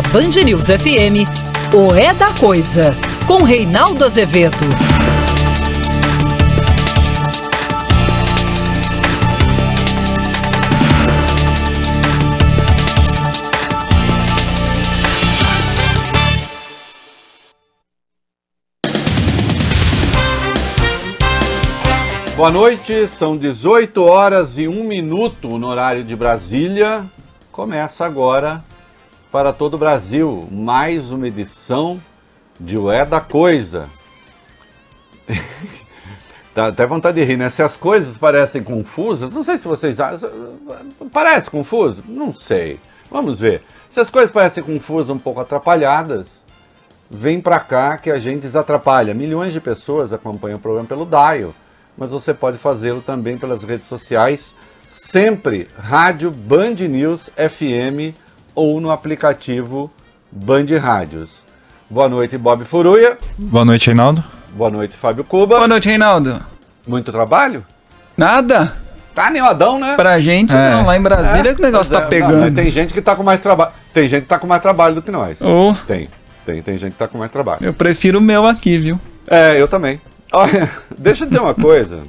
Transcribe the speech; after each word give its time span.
Na 0.00 0.08
Band 0.08 0.42
News 0.42 0.68
FM, 0.68 1.28
o 1.74 1.94
É 1.94 2.14
da 2.14 2.32
Coisa, 2.32 2.90
com 3.26 3.42
Reinaldo 3.42 4.02
Azevedo. 4.02 4.56
Boa 22.34 22.50
noite, 22.50 23.06
são 23.08 23.36
18 23.36 24.02
horas 24.02 24.56
e 24.56 24.66
1 24.66 24.82
minuto 24.84 25.58
no 25.58 25.66
horário 25.66 26.02
de 26.02 26.16
Brasília. 26.16 27.04
Começa 27.52 28.06
agora 28.06 28.64
para 29.30 29.52
todo 29.52 29.74
o 29.74 29.78
Brasil 29.78 30.48
mais 30.50 31.10
uma 31.10 31.28
edição 31.28 32.00
de 32.58 32.76
O 32.76 32.90
É 32.90 33.04
da 33.04 33.20
Coisa. 33.20 33.88
Dá 36.54 36.66
até 36.66 36.84
vontade 36.86 37.20
de 37.20 37.24
rir, 37.24 37.36
né? 37.36 37.48
Se 37.48 37.62
as 37.62 37.76
coisas 37.76 38.16
parecem 38.16 38.62
confusas, 38.62 39.32
não 39.32 39.44
sei 39.44 39.56
se 39.56 39.68
vocês 39.68 40.00
acham. 40.00 40.28
Parece 41.12 41.48
confuso? 41.48 42.02
Não 42.06 42.34
sei. 42.34 42.80
Vamos 43.10 43.38
ver. 43.38 43.62
Se 43.88 44.00
as 44.00 44.10
coisas 44.10 44.30
parecem 44.30 44.62
confusas, 44.62 45.10
um 45.10 45.18
pouco 45.18 45.40
atrapalhadas, 45.40 46.26
vem 47.08 47.40
para 47.40 47.60
cá 47.60 47.98
que 47.98 48.10
a 48.10 48.18
gente 48.18 48.42
desatrapalha. 48.42 49.14
Milhões 49.14 49.52
de 49.52 49.60
pessoas 49.60 50.12
acompanham 50.12 50.58
o 50.58 50.60
programa 50.60 50.88
pelo 50.88 51.06
Dial 51.06 51.54
mas 52.00 52.10
você 52.10 52.32
pode 52.32 52.56
fazê-lo 52.56 53.02
também 53.02 53.36
pelas 53.36 53.62
redes 53.62 53.86
sociais, 53.86 54.54
sempre 54.88 55.68
Rádio 55.78 56.30
Band 56.30 56.76
News 56.88 57.30
FM 57.36 58.16
ou 58.60 58.78
no 58.78 58.90
aplicativo 58.90 59.90
Band 60.30 60.66
Rádios. 60.78 61.42
Boa 61.88 62.10
noite, 62.10 62.36
Bob 62.36 62.62
Furuia. 62.66 63.16
Boa 63.38 63.64
noite, 63.64 63.86
Reinaldo. 63.86 64.22
Boa 64.52 64.70
noite, 64.70 64.94
Fábio 64.94 65.24
Cuba. 65.24 65.56
Boa 65.56 65.66
noite, 65.66 65.88
Reinaldo. 65.88 66.38
Muito 66.86 67.10
trabalho? 67.10 67.64
Nada. 68.14 68.76
Tá 69.14 69.26
animadão, 69.26 69.80
né? 69.80 69.96
Pra 69.96 70.20
gente, 70.20 70.54
é. 70.54 70.70
não, 70.72 70.84
lá 70.84 70.94
em 70.94 71.00
Brasília 71.00 71.52
é, 71.52 71.54
que 71.54 71.60
o 71.60 71.64
negócio 71.64 71.90
tá 71.90 72.02
é, 72.02 72.06
pegando. 72.06 72.36
Não, 72.36 72.54
tem 72.54 72.70
gente 72.70 72.92
que 72.92 73.00
tá 73.00 73.16
com 73.16 73.22
mais 73.22 73.40
trabalho. 73.40 73.72
Tem 73.94 74.06
gente 74.06 74.22
que 74.22 74.28
tá 74.28 74.38
com 74.38 74.46
mais 74.46 74.60
trabalho 74.60 74.94
do 74.94 75.02
que 75.02 75.10
nós. 75.10 75.38
Oh. 75.40 75.74
Tem. 75.86 76.08
Tem, 76.44 76.62
tem 76.62 76.76
gente 76.76 76.92
que 76.92 76.98
tá 76.98 77.08
com 77.08 77.16
mais 77.16 77.30
trabalho. 77.30 77.60
Eu 77.62 77.72
prefiro 77.72 78.18
o 78.18 78.22
meu 78.22 78.46
aqui, 78.46 78.76
viu? 78.76 79.00
É, 79.26 79.58
eu 79.58 79.66
também. 79.66 79.98
Olha, 80.34 80.70
deixa 80.98 81.24
eu 81.24 81.28
dizer 81.28 81.40
uma 81.40 81.54
coisa. 81.54 82.02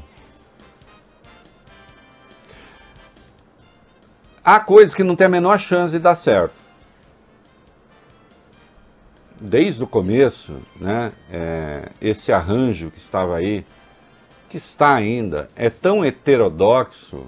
Há 4.43 4.59
coisas 4.59 4.95
que 4.95 5.03
não 5.03 5.15
tem 5.15 5.27
a 5.27 5.29
menor 5.29 5.59
chance 5.59 5.91
de 5.91 5.99
dar 5.99 6.15
certo. 6.15 6.55
Desde 9.39 9.83
o 9.83 9.87
começo, 9.87 10.53
né, 10.79 11.11
é, 11.31 11.89
esse 12.01 12.31
arranjo 12.31 12.89
que 12.89 12.97
estava 12.97 13.35
aí, 13.35 13.63
que 14.49 14.57
está 14.57 14.95
ainda, 14.95 15.47
é 15.55 15.69
tão 15.69 16.03
heterodoxo, 16.03 17.25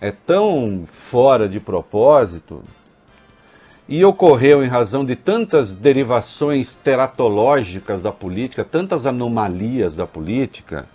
é 0.00 0.12
tão 0.12 0.86
fora 1.10 1.48
de 1.48 1.58
propósito, 1.58 2.62
e 3.88 4.04
ocorreu 4.04 4.64
em 4.64 4.68
razão 4.68 5.04
de 5.04 5.16
tantas 5.16 5.76
derivações 5.76 6.74
teratológicas 6.74 8.00
da 8.00 8.12
política, 8.12 8.64
tantas 8.64 9.06
anomalias 9.06 9.94
da 9.94 10.06
política, 10.06 10.86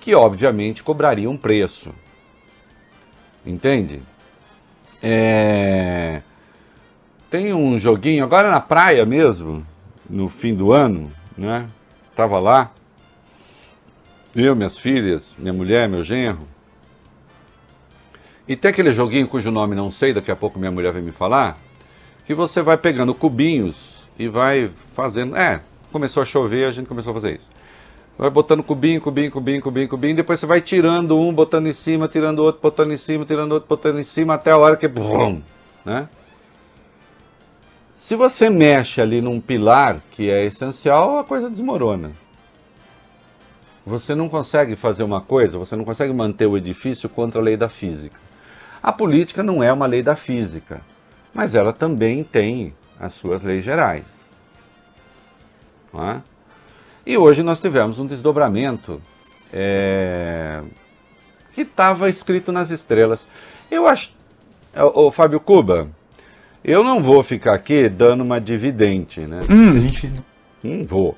que 0.00 0.14
obviamente 0.14 0.82
cobraria 0.82 1.28
um 1.28 1.36
preço. 1.36 1.92
Entende? 3.44 4.00
É... 5.02 6.22
Tem 7.30 7.52
um 7.52 7.78
joguinho, 7.78 8.24
agora 8.24 8.50
na 8.50 8.60
praia 8.60 9.04
mesmo, 9.04 9.66
no 10.08 10.28
fim 10.28 10.54
do 10.54 10.72
ano, 10.72 11.10
né? 11.36 11.66
Tava 12.14 12.38
lá, 12.38 12.70
eu, 14.34 14.56
minhas 14.56 14.78
filhas, 14.78 15.34
minha 15.38 15.52
mulher, 15.52 15.88
meu 15.88 16.02
genro. 16.02 16.48
E 18.48 18.56
tem 18.56 18.70
aquele 18.70 18.92
joguinho 18.92 19.28
cujo 19.28 19.50
nome 19.50 19.74
não 19.74 19.90
sei, 19.90 20.12
daqui 20.12 20.30
a 20.30 20.36
pouco 20.36 20.58
minha 20.58 20.70
mulher 20.70 20.92
vai 20.92 21.02
me 21.02 21.12
falar, 21.12 21.58
que 22.24 22.34
você 22.34 22.62
vai 22.62 22.76
pegando 22.76 23.14
cubinhos 23.14 23.76
e 24.18 24.28
vai 24.28 24.70
fazendo. 24.94 25.36
É, 25.36 25.62
começou 25.90 26.22
a 26.22 26.26
chover, 26.26 26.64
a 26.66 26.72
gente 26.72 26.86
começou 26.86 27.10
a 27.10 27.14
fazer 27.14 27.36
isso. 27.36 27.51
Vai 28.18 28.30
botando 28.30 28.62
cubinho, 28.62 29.00
cubinho, 29.00 29.30
cubinho, 29.30 29.60
cubinho, 29.62 29.88
cubinho, 29.88 30.16
depois 30.16 30.38
você 30.38 30.46
vai 30.46 30.60
tirando 30.60 31.18
um, 31.18 31.32
botando 31.32 31.66
em 31.66 31.72
cima, 31.72 32.06
tirando 32.06 32.40
outro, 32.40 32.60
botando 32.60 32.92
em 32.92 32.96
cima, 32.96 33.24
tirando 33.24 33.52
outro, 33.52 33.68
botando 33.68 33.98
em 33.98 34.04
cima, 34.04 34.34
até 34.34 34.50
a 34.50 34.58
hora 34.58 34.76
que. 34.76 34.86
Brum, 34.86 35.42
né? 35.84 36.08
Se 37.94 38.16
você 38.16 38.50
mexe 38.50 39.00
ali 39.00 39.20
num 39.20 39.40
pilar 39.40 40.00
que 40.10 40.30
é 40.30 40.44
essencial, 40.44 41.18
a 41.18 41.24
coisa 41.24 41.48
desmorona. 41.48 42.12
Você 43.84 44.14
não 44.14 44.28
consegue 44.28 44.76
fazer 44.76 45.02
uma 45.02 45.20
coisa, 45.20 45.58
você 45.58 45.74
não 45.74 45.84
consegue 45.84 46.12
manter 46.12 46.46
o 46.46 46.56
edifício 46.56 47.08
contra 47.08 47.40
a 47.40 47.44
lei 47.44 47.56
da 47.56 47.68
física. 47.68 48.20
A 48.82 48.92
política 48.92 49.42
não 49.42 49.62
é 49.62 49.72
uma 49.72 49.86
lei 49.86 50.02
da 50.02 50.14
física 50.14 50.80
mas 51.32 51.54
ela 51.54 51.72
também 51.72 52.22
tem 52.22 52.74
as 53.00 53.14
suas 53.14 53.42
leis 53.42 53.64
gerais. 53.64 54.04
É? 55.94 56.20
E 57.04 57.16
hoje 57.16 57.42
nós 57.42 57.60
tivemos 57.60 57.98
um 57.98 58.06
desdobramento 58.06 59.00
é, 59.52 60.62
que 61.54 61.62
estava 61.62 62.08
escrito 62.08 62.52
nas 62.52 62.70
estrelas. 62.70 63.26
Eu 63.70 63.86
acho, 63.86 64.14
o 64.94 65.10
Fábio 65.10 65.40
Cuba, 65.40 65.88
eu 66.64 66.84
não 66.84 67.02
vou 67.02 67.22
ficar 67.22 67.54
aqui 67.54 67.88
dando 67.88 68.22
uma 68.22 68.40
dividente, 68.40 69.20
né? 69.20 69.40
Hum, 69.50 69.80
gente... 69.80 70.12
Hum, 70.64 70.86
vou. 70.86 71.16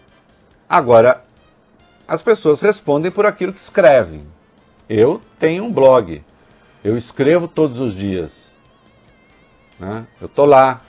Agora, 0.68 1.22
as 2.08 2.22
pessoas 2.22 2.60
respondem 2.60 3.10
por 3.10 3.26
aquilo 3.26 3.52
que 3.52 3.60
escrevem. 3.60 4.26
Eu 4.88 5.20
tenho 5.38 5.64
um 5.64 5.72
blog. 5.72 6.22
Eu 6.82 6.96
escrevo 6.96 7.46
todos 7.46 7.78
os 7.78 7.94
dias. 7.94 8.54
Né? 9.78 10.06
Eu 10.20 10.26
estou 10.26 10.46
lá, 10.46 10.80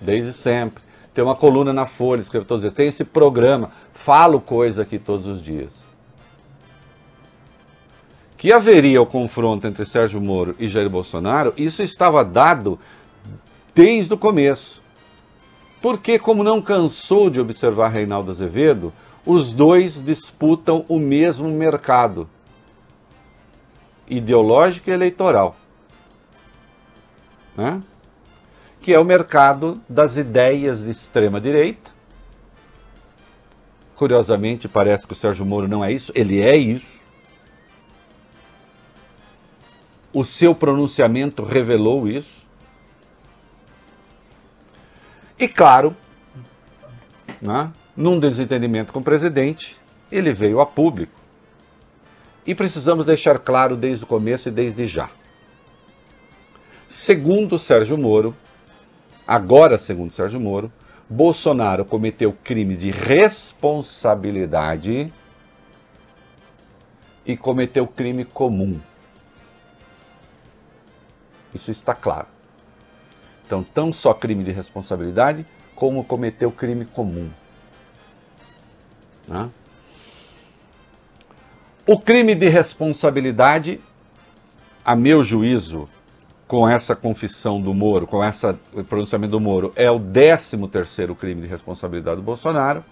desde 0.00 0.32
sempre. 0.32 0.82
Tem 1.16 1.24
uma 1.24 1.34
coluna 1.34 1.72
na 1.72 1.86
Folha, 1.86 2.20
escrevo 2.20 2.44
todos 2.44 2.58
os 2.58 2.64
dias. 2.64 2.74
Tem 2.74 2.88
esse 2.88 3.02
programa, 3.02 3.70
falo 3.94 4.38
coisa 4.38 4.82
aqui 4.82 4.98
todos 4.98 5.24
os 5.24 5.40
dias. 5.40 5.72
Que 8.36 8.52
haveria 8.52 9.00
o 9.00 9.06
confronto 9.06 9.66
entre 9.66 9.86
Sérgio 9.86 10.20
Moro 10.20 10.54
e 10.58 10.68
Jair 10.68 10.90
Bolsonaro, 10.90 11.54
isso 11.56 11.82
estava 11.82 12.22
dado 12.22 12.78
desde 13.74 14.12
o 14.12 14.18
começo. 14.18 14.82
Porque, 15.80 16.18
como 16.18 16.44
não 16.44 16.60
cansou 16.60 17.30
de 17.30 17.40
observar 17.40 17.88
Reinaldo 17.88 18.30
Azevedo, 18.30 18.92
os 19.24 19.54
dois 19.54 20.04
disputam 20.04 20.84
o 20.86 20.98
mesmo 20.98 21.48
mercado 21.48 22.28
ideológico 24.06 24.90
e 24.90 24.92
eleitoral. 24.92 25.56
Né? 27.56 27.80
Que 28.86 28.94
é 28.94 29.00
o 29.00 29.04
mercado 29.04 29.82
das 29.88 30.16
ideias 30.16 30.84
de 30.84 30.92
extrema 30.92 31.40
direita. 31.40 31.90
Curiosamente, 33.96 34.68
parece 34.68 35.08
que 35.08 35.12
o 35.12 35.16
Sérgio 35.16 35.44
Moro 35.44 35.66
não 35.66 35.84
é 35.84 35.90
isso, 35.90 36.12
ele 36.14 36.40
é 36.40 36.56
isso. 36.56 37.00
O 40.12 40.24
seu 40.24 40.54
pronunciamento 40.54 41.42
revelou 41.42 42.06
isso. 42.06 42.46
E 45.36 45.48
claro, 45.48 45.92
né, 47.42 47.72
num 47.96 48.20
desentendimento 48.20 48.92
com 48.92 49.00
o 49.00 49.02
presidente, 49.02 49.76
ele 50.12 50.32
veio 50.32 50.60
a 50.60 50.64
público. 50.64 51.20
E 52.46 52.54
precisamos 52.54 53.06
deixar 53.06 53.40
claro 53.40 53.76
desde 53.76 54.04
o 54.04 54.06
começo 54.06 54.48
e 54.48 54.52
desde 54.52 54.86
já. 54.86 55.10
Segundo 56.86 57.58
Sérgio 57.58 57.98
Moro, 57.98 58.32
Agora, 59.26 59.76
segundo 59.76 60.12
Sérgio 60.12 60.38
Moro, 60.38 60.70
Bolsonaro 61.08 61.84
cometeu 61.84 62.32
crime 62.32 62.76
de 62.76 62.90
responsabilidade 62.90 65.12
e 67.24 67.36
cometeu 67.36 67.86
crime 67.86 68.24
comum. 68.24 68.80
Isso 71.52 71.70
está 71.70 71.94
claro. 71.94 72.26
Então, 73.44 73.62
tão 73.62 73.92
só 73.92 74.12
crime 74.12 74.42
de 74.44 74.52
responsabilidade, 74.52 75.46
como 75.74 76.04
cometeu 76.04 76.52
crime 76.52 76.84
comum. 76.84 77.30
Né? 79.26 79.50
O 81.86 81.98
crime 81.98 82.34
de 82.34 82.48
responsabilidade, 82.48 83.80
a 84.84 84.96
meu 84.96 85.22
juízo, 85.22 85.88
com 86.46 86.68
essa 86.68 86.94
confissão 86.94 87.60
do 87.60 87.74
Moro, 87.74 88.06
com 88.06 88.24
esse 88.24 88.54
pronunciamento 88.88 89.32
do 89.32 89.40
Moro, 89.40 89.72
é 89.74 89.90
o 89.90 89.98
13 89.98 90.56
terceiro 90.68 91.14
crime 91.14 91.42
de 91.42 91.48
responsabilidade 91.48 92.16
do 92.16 92.22
Bolsonaro. 92.22 92.84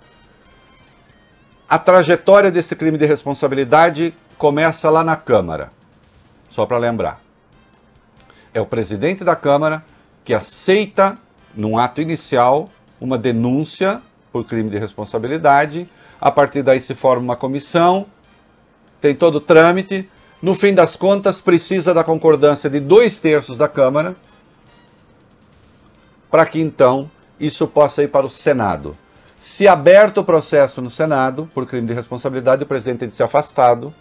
A 1.69 1.79
trajetória 1.79 2.51
desse 2.51 2.75
crime 2.75 2.99
de 2.99 3.07
responsabilidade 3.07 4.15
começa 4.37 4.91
lá 4.91 5.05
na 5.05 5.17
Câmara, 5.17 5.71
só 6.51 6.67
para 6.67 6.79
lembrar. 6.79 7.21
É 8.53 8.61
o 8.61 8.67
presidente 8.67 9.25
da 9.25 9.37
Câmara 9.37 9.85
que 10.25 10.35
aceita 10.35 11.17
num 11.55 11.79
ato 11.79 12.01
inicial, 12.01 12.69
uma 13.01 13.17
denúncia 13.17 14.03
por 14.33 14.45
crime 14.45 14.71
de 14.71 14.79
responsabilidade. 14.79 15.89
A 16.21 16.31
partir 16.31 16.63
daí 16.63 16.81
se 16.81 16.95
forma 16.95 17.23
uma 17.23 17.37
comissão, 17.37 18.07
tem 19.01 19.15
todo 19.15 19.37
o 19.37 19.41
trâmite. 19.41 20.09
No 20.45 20.55
fim 20.55 20.75
das 20.75 20.95
contas, 20.95 21.41
precisa 21.41 21.95
da 21.95 22.05
concordância 22.05 22.69
de 22.69 22.79
dois 22.79 23.19
terços 23.19 23.57
da 23.57 23.67
Câmara 23.67 24.15
para 26.31 26.45
que 26.45 26.61
então 26.61 27.11
isso 27.41 27.67
possa 27.67 28.03
ir 28.03 28.09
para 28.09 28.27
o 28.27 28.31
Senado. 28.31 28.95
Se 29.39 29.67
aberto 29.67 30.19
o 30.19 30.25
processo 30.25 30.83
no 30.83 30.91
Senado 30.91 31.49
por 31.55 31.65
crime 31.65 31.87
de 31.87 31.95
responsabilidade, 31.95 32.63
o 32.63 32.67
presidente 32.67 32.99
tem 32.99 33.09
de 33.09 33.15
ser 33.15 33.23
afastado 33.23 33.95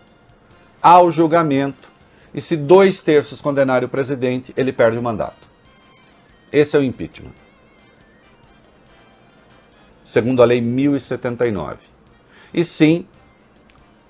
ao 0.81 1.09
julgamento 1.09 1.89
e 2.33 2.41
se 2.41 2.57
dois 2.57 3.01
terços 3.01 3.39
condenarem 3.39 3.85
o 3.85 3.89
presidente, 3.89 4.53
ele 4.57 4.73
perde 4.73 4.97
o 4.97 5.01
mandato. 5.01 5.47
Esse 6.51 6.75
é 6.75 6.79
o 6.81 6.83
impeachment. 6.83 7.31
Segundo 10.03 10.43
a 10.43 10.45
Lei 10.45 10.59
1079. 10.59 11.77
E 12.53 12.65
sim, 12.65 13.07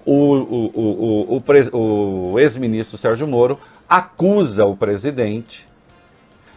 o, 0.06 0.14
o, 0.14 1.38
o, 1.38 2.32
o, 2.32 2.40
ex-ministro 2.40 2.98
Sérgio 2.98 3.28
Moro 3.28 3.60
acusa 3.88 4.66
o 4.66 4.76
presidente 4.76 5.68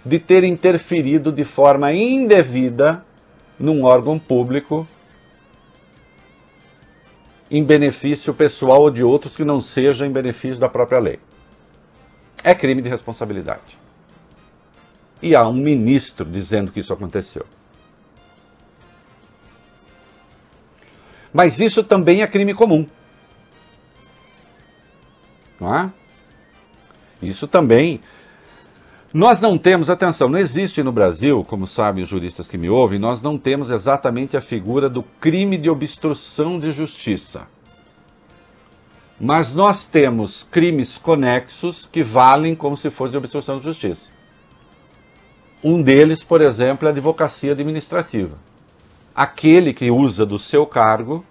de 0.04 0.18
ter 0.18 0.44
interferido 0.44 1.32
de 1.32 1.44
forma 1.44 1.92
indevida 1.92 3.04
num 3.58 3.84
órgão 3.84 4.18
público 4.18 4.86
em 7.50 7.62
benefício 7.62 8.34
pessoal 8.34 8.82
ou 8.82 8.90
de 8.90 9.02
outros 9.02 9.36
que 9.36 9.44
não 9.44 9.60
seja 9.60 10.06
em 10.06 10.10
benefício 10.10 10.58
da 10.58 10.68
própria 10.68 10.98
lei. 10.98 11.18
É 12.42 12.54
crime 12.54 12.82
de 12.82 12.88
responsabilidade. 12.88 13.78
E 15.22 15.34
há 15.34 15.48
um 15.48 15.54
ministro 15.54 16.24
dizendo 16.24 16.70
que 16.70 16.80
isso 16.80 16.92
aconteceu. 16.92 17.46
Mas 21.32 21.60
isso 21.60 21.82
também 21.82 22.22
é 22.22 22.26
crime 22.26 22.54
comum. 22.54 22.86
Não 25.60 25.74
é? 25.74 25.90
Isso 27.22 27.46
também 27.46 28.00
nós 29.16 29.40
não 29.40 29.56
temos, 29.56 29.88
atenção, 29.88 30.28
não 30.28 30.38
existe 30.38 30.82
no 30.82 30.92
Brasil, 30.92 31.42
como 31.42 31.66
sabem 31.66 32.04
os 32.04 32.10
juristas 32.10 32.48
que 32.48 32.58
me 32.58 32.68
ouvem, 32.68 32.98
nós 32.98 33.22
não 33.22 33.38
temos 33.38 33.70
exatamente 33.70 34.36
a 34.36 34.42
figura 34.42 34.90
do 34.90 35.02
crime 35.02 35.56
de 35.56 35.70
obstrução 35.70 36.60
de 36.60 36.70
justiça. 36.70 37.46
Mas 39.18 39.54
nós 39.54 39.86
temos 39.86 40.42
crimes 40.42 40.98
conexos 40.98 41.88
que 41.90 42.02
valem 42.02 42.54
como 42.54 42.76
se 42.76 42.90
fosse 42.90 43.12
de 43.12 43.16
obstrução 43.16 43.56
de 43.56 43.64
justiça. 43.64 44.10
Um 45.64 45.80
deles, 45.80 46.22
por 46.22 46.42
exemplo, 46.42 46.86
é 46.86 46.90
a 46.90 46.92
advocacia 46.92 47.52
administrativa. 47.52 48.36
Aquele 49.14 49.72
que 49.72 49.90
usa 49.90 50.26
do 50.26 50.38
seu 50.38 50.66
cargo 50.66 51.24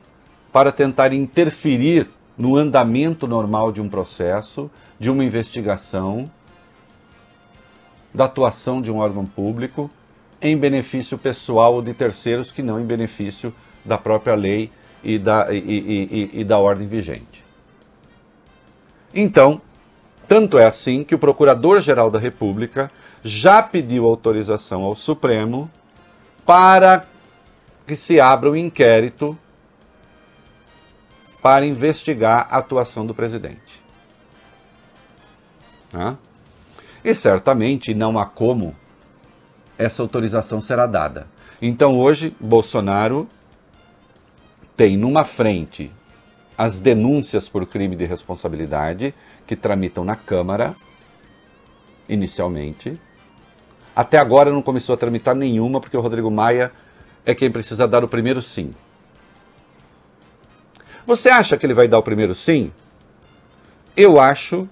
para 0.51 0.71
tentar 0.71 1.13
interferir 1.13 2.09
no 2.37 2.55
andamento 2.55 3.27
normal 3.27 3.71
de 3.71 3.81
um 3.81 3.89
processo, 3.89 4.69
de 4.99 5.09
uma 5.09 5.23
investigação, 5.23 6.29
da 8.13 8.25
atuação 8.25 8.81
de 8.81 8.91
um 8.91 8.97
órgão 8.97 9.25
público 9.25 9.89
em 10.41 10.57
benefício 10.57 11.17
pessoal 11.17 11.75
ou 11.75 11.81
de 11.81 11.93
terceiros 11.93 12.51
que 12.51 12.61
não 12.61 12.79
em 12.79 12.85
benefício 12.85 13.53
da 13.83 13.97
própria 13.97 14.35
lei 14.35 14.71
e 15.03 15.17
da, 15.17 15.53
e, 15.53 15.57
e, 15.57 16.29
e, 16.33 16.41
e 16.41 16.43
da 16.43 16.57
ordem 16.57 16.87
vigente. 16.87 17.43
Então, 19.13 19.61
tanto 20.27 20.57
é 20.57 20.65
assim 20.65 21.03
que 21.03 21.15
o 21.15 21.19
Procurador-Geral 21.19 22.09
da 22.09 22.19
República 22.19 22.91
já 23.23 23.61
pediu 23.61 24.05
autorização 24.05 24.83
ao 24.83 24.95
Supremo 24.95 25.69
para 26.45 27.05
que 27.85 27.95
se 27.95 28.19
abra 28.19 28.49
um 28.49 28.55
inquérito 28.55 29.37
para 31.45 31.63
investigar 31.63 32.47
a 32.49 32.57
atuação 32.57 33.05
do 33.05 33.13
presidente. 33.13 33.79
E 37.03 37.13
certamente 37.13 37.93
não 37.93 38.17
há 38.17 38.25
como 38.25 38.75
essa 39.77 40.01
autorização 40.01 40.59
será 40.59 40.87
dada. 40.87 41.27
Então 41.61 41.99
hoje, 41.99 42.35
Bolsonaro 42.39 43.27
tem 44.75 44.97
numa 44.97 45.23
frente 45.23 45.91
as 46.57 46.81
denúncias 46.81 47.47
por 47.47 47.63
crime 47.67 47.95
de 47.95 48.05
responsabilidade 48.05 49.13
que 49.45 49.55
tramitam 49.55 50.03
na 50.03 50.15
Câmara, 50.15 50.75
inicialmente. 52.09 52.99
Até 53.95 54.17
agora 54.17 54.49
não 54.49 54.63
começou 54.63 54.95
a 54.95 54.97
tramitar 54.97 55.35
nenhuma, 55.35 55.79
porque 55.79 55.95
o 55.95 56.01
Rodrigo 56.01 56.31
Maia 56.31 56.71
é 57.23 57.35
quem 57.35 57.51
precisa 57.51 57.87
dar 57.87 58.03
o 58.03 58.07
primeiro 58.07 58.41
sim. 58.41 58.73
Você 61.05 61.29
acha 61.29 61.57
que 61.57 61.65
ele 61.65 61.73
vai 61.73 61.87
dar 61.87 61.99
o 61.99 62.03
primeiro 62.03 62.33
sim? 62.33 62.71
Eu 63.95 64.19
acho 64.19 64.67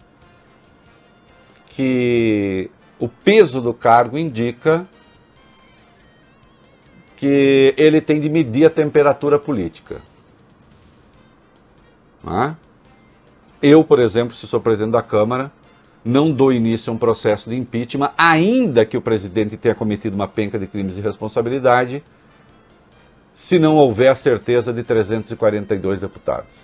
que 1.69 2.69
o 2.99 3.07
peso 3.07 3.61
do 3.61 3.73
cargo 3.73 4.17
indica 4.17 4.87
que 7.15 7.73
ele 7.77 8.01
tem 8.01 8.19
de 8.19 8.29
medir 8.29 8.65
a 8.65 8.69
temperatura 8.69 9.39
política. 9.39 10.01
Eu, 13.61 13.83
por 13.83 13.99
exemplo, 13.99 14.35
se 14.35 14.45
sou 14.45 14.59
presidente 14.59 14.91
da 14.91 15.01
Câmara, 15.01 15.51
não 16.03 16.31
dou 16.31 16.51
início 16.51 16.91
a 16.91 16.93
um 16.93 16.97
processo 16.97 17.49
de 17.49 17.55
impeachment, 17.55 18.11
ainda 18.17 18.85
que 18.85 18.97
o 18.97 19.01
presidente 19.01 19.55
tenha 19.55 19.73
cometido 19.73 20.15
uma 20.15 20.27
penca 20.27 20.59
de 20.59 20.67
crimes 20.67 20.95
de 20.95 21.01
responsabilidade, 21.01 22.03
se 23.33 23.59
não 23.59 23.75
houver 23.75 24.09
a 24.09 24.15
certeza 24.15 24.71
de 24.71 24.83
342 24.83 26.01
deputados. 26.01 26.63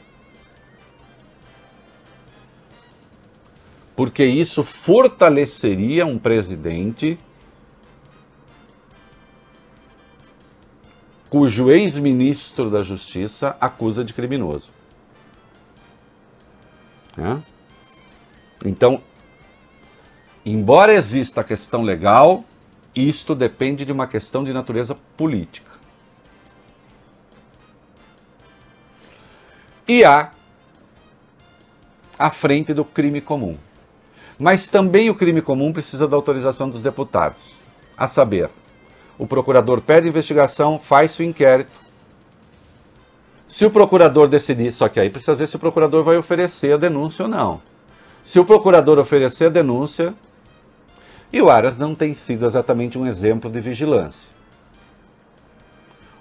porque 3.99 4.23
isso 4.23 4.63
fortaleceria 4.63 6.05
um 6.05 6.17
presidente 6.17 7.19
cujo 11.29 11.69
ex-ministro 11.69 12.69
da 12.69 12.81
Justiça 12.81 13.57
acusa 13.59 14.01
de 14.01 14.13
criminoso. 14.13 14.69
É? 17.17 17.41
Então, 18.63 19.03
embora 20.45 20.93
exista 20.93 21.41
a 21.41 21.43
questão 21.43 21.81
legal, 21.81 22.45
isto 22.95 23.35
depende 23.35 23.83
de 23.83 23.91
uma 23.91 24.07
questão 24.07 24.45
de 24.45 24.53
natureza 24.53 24.95
política. 25.17 25.71
E 29.89 30.05
há 30.05 30.29
a 32.19 32.29
frente 32.29 32.75
do 32.75 32.86
crime 32.86 33.19
comum. 33.19 33.58
Mas 34.38 34.69
também 34.69 35.10
o 35.10 35.15
crime 35.15 35.41
comum 35.41 35.74
precisa 35.74 36.08
da 36.08 36.15
autorização 36.15 36.69
dos 36.69 36.84
deputados. 36.84 37.39
A 37.98 38.08
saber, 38.08 38.51
o 39.17 39.25
procurador 39.25 39.81
pede 39.81 40.08
investigação, 40.08 40.77
faz 40.77 41.17
o 41.17 41.24
inquérito. 41.24 41.72
Se 43.48 43.65
o 43.65 43.72
procurador 43.72 44.27
decidir, 44.27 44.72
só 44.72 44.88
que 44.88 45.00
aí 45.00 45.10
precisa 45.10 45.34
ver 45.34 45.48
se 45.48 45.55
o 45.55 45.60
procurador 45.60 46.03
vai 46.03 46.17
oferecer 46.17 46.74
a 46.74 46.77
denúncia 46.77 47.24
ou 47.24 47.29
não. 47.29 47.60
Se 48.24 48.39
o 48.39 48.46
procurador 48.46 49.00
oferecer 49.00 49.46
a 49.46 49.50
denúncia, 49.50 50.13
e 51.34 51.41
o 51.41 51.50
Aras 51.50 51.79
não 51.79 51.96
tem 51.96 52.13
sido 52.13 52.46
exatamente 52.46 52.96
um 53.00 53.08
exemplo 53.08 53.50
de 53.50 53.60
vigilância. 53.60 54.29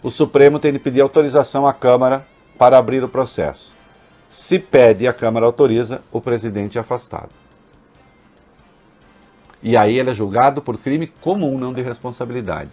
O 0.03 0.11
Supremo 0.11 0.59
tem 0.59 0.73
de 0.73 0.79
pedir 0.79 1.03
autorização 1.03 1.67
à 1.67 1.75
Câmara 1.75 2.27
para 2.59 2.77
abrir 2.77 3.05
o 3.05 3.09
processo. 3.09 3.73
Se 4.29 4.59
pede 4.59 5.05
e 5.05 5.09
a 5.09 5.13
Câmara 5.13 5.47
autoriza, 5.47 6.03
o 6.13 6.21
presidente 6.21 6.77
é 6.77 6.81
afastado. 6.81 7.31
E 9.63 9.77
aí 9.77 9.99
ele 9.99 10.11
é 10.11 10.15
julgado 10.15 10.61
por 10.61 10.77
crime 10.79 11.07
comum, 11.07 11.59
não 11.59 11.73
de 11.73 11.81
responsabilidade. 11.81 12.71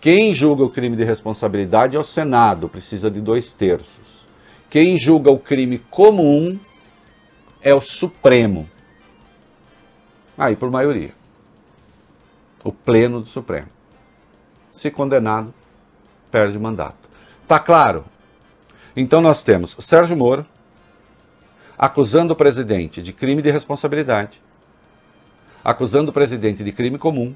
Quem 0.00 0.34
julga 0.34 0.64
o 0.64 0.70
crime 0.70 0.96
de 0.96 1.04
responsabilidade 1.04 1.96
é 1.96 1.98
o 1.98 2.04
Senado, 2.04 2.68
precisa 2.68 3.10
de 3.10 3.20
dois 3.20 3.52
terços. 3.52 4.24
Quem 4.68 4.98
julga 4.98 5.30
o 5.30 5.38
crime 5.38 5.78
comum 5.78 6.58
é 7.62 7.74
o 7.74 7.80
Supremo. 7.80 8.68
Aí 10.36 10.54
por 10.54 10.70
maioria. 10.70 11.14
O 12.62 12.70
pleno 12.70 13.20
do 13.20 13.26
Supremo. 13.26 13.68
Se 14.70 14.90
condenado, 14.90 15.54
perde 16.30 16.58
o 16.58 16.60
mandato. 16.60 17.08
Tá 17.48 17.58
claro? 17.58 18.04
Então 18.96 19.20
nós 19.20 19.42
temos 19.42 19.76
Sérgio 19.80 20.16
Moro 20.16 20.46
acusando 21.78 22.32
o 22.32 22.36
presidente 22.36 23.02
de 23.02 23.12
crime 23.12 23.42
de 23.42 23.50
responsabilidade 23.50 24.40
acusando 25.66 26.12
o 26.12 26.14
presidente 26.14 26.62
de 26.62 26.70
crime 26.70 26.96
comum, 26.96 27.34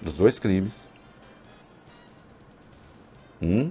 dos 0.00 0.14
dois 0.14 0.38
crimes. 0.38 0.88
Hum? 3.42 3.70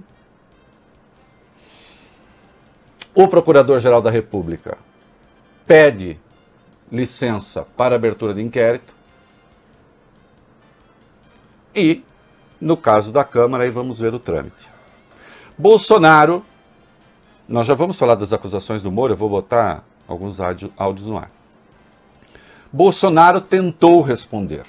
O 3.12 3.26
Procurador-Geral 3.26 4.00
da 4.00 4.12
República 4.12 4.78
pede 5.66 6.20
licença 6.90 7.66
para 7.76 7.96
abertura 7.96 8.32
de 8.32 8.40
inquérito 8.40 8.94
e 11.74 12.04
no 12.60 12.76
caso 12.76 13.10
da 13.10 13.24
Câmara, 13.24 13.64
aí 13.64 13.70
vamos 13.70 13.98
ver 13.98 14.14
o 14.14 14.20
trâmite. 14.20 14.68
Bolsonaro, 15.58 16.46
nós 17.52 17.66
já 17.66 17.74
vamos 17.74 17.98
falar 17.98 18.14
das 18.14 18.32
acusações 18.32 18.80
do 18.80 18.90
Moro, 18.90 19.12
eu 19.12 19.16
vou 19.16 19.28
botar 19.28 19.84
alguns 20.08 20.38
áudios 20.40 21.06
no 21.06 21.18
ar. 21.18 21.30
Bolsonaro 22.72 23.42
tentou 23.42 24.00
responder 24.00 24.64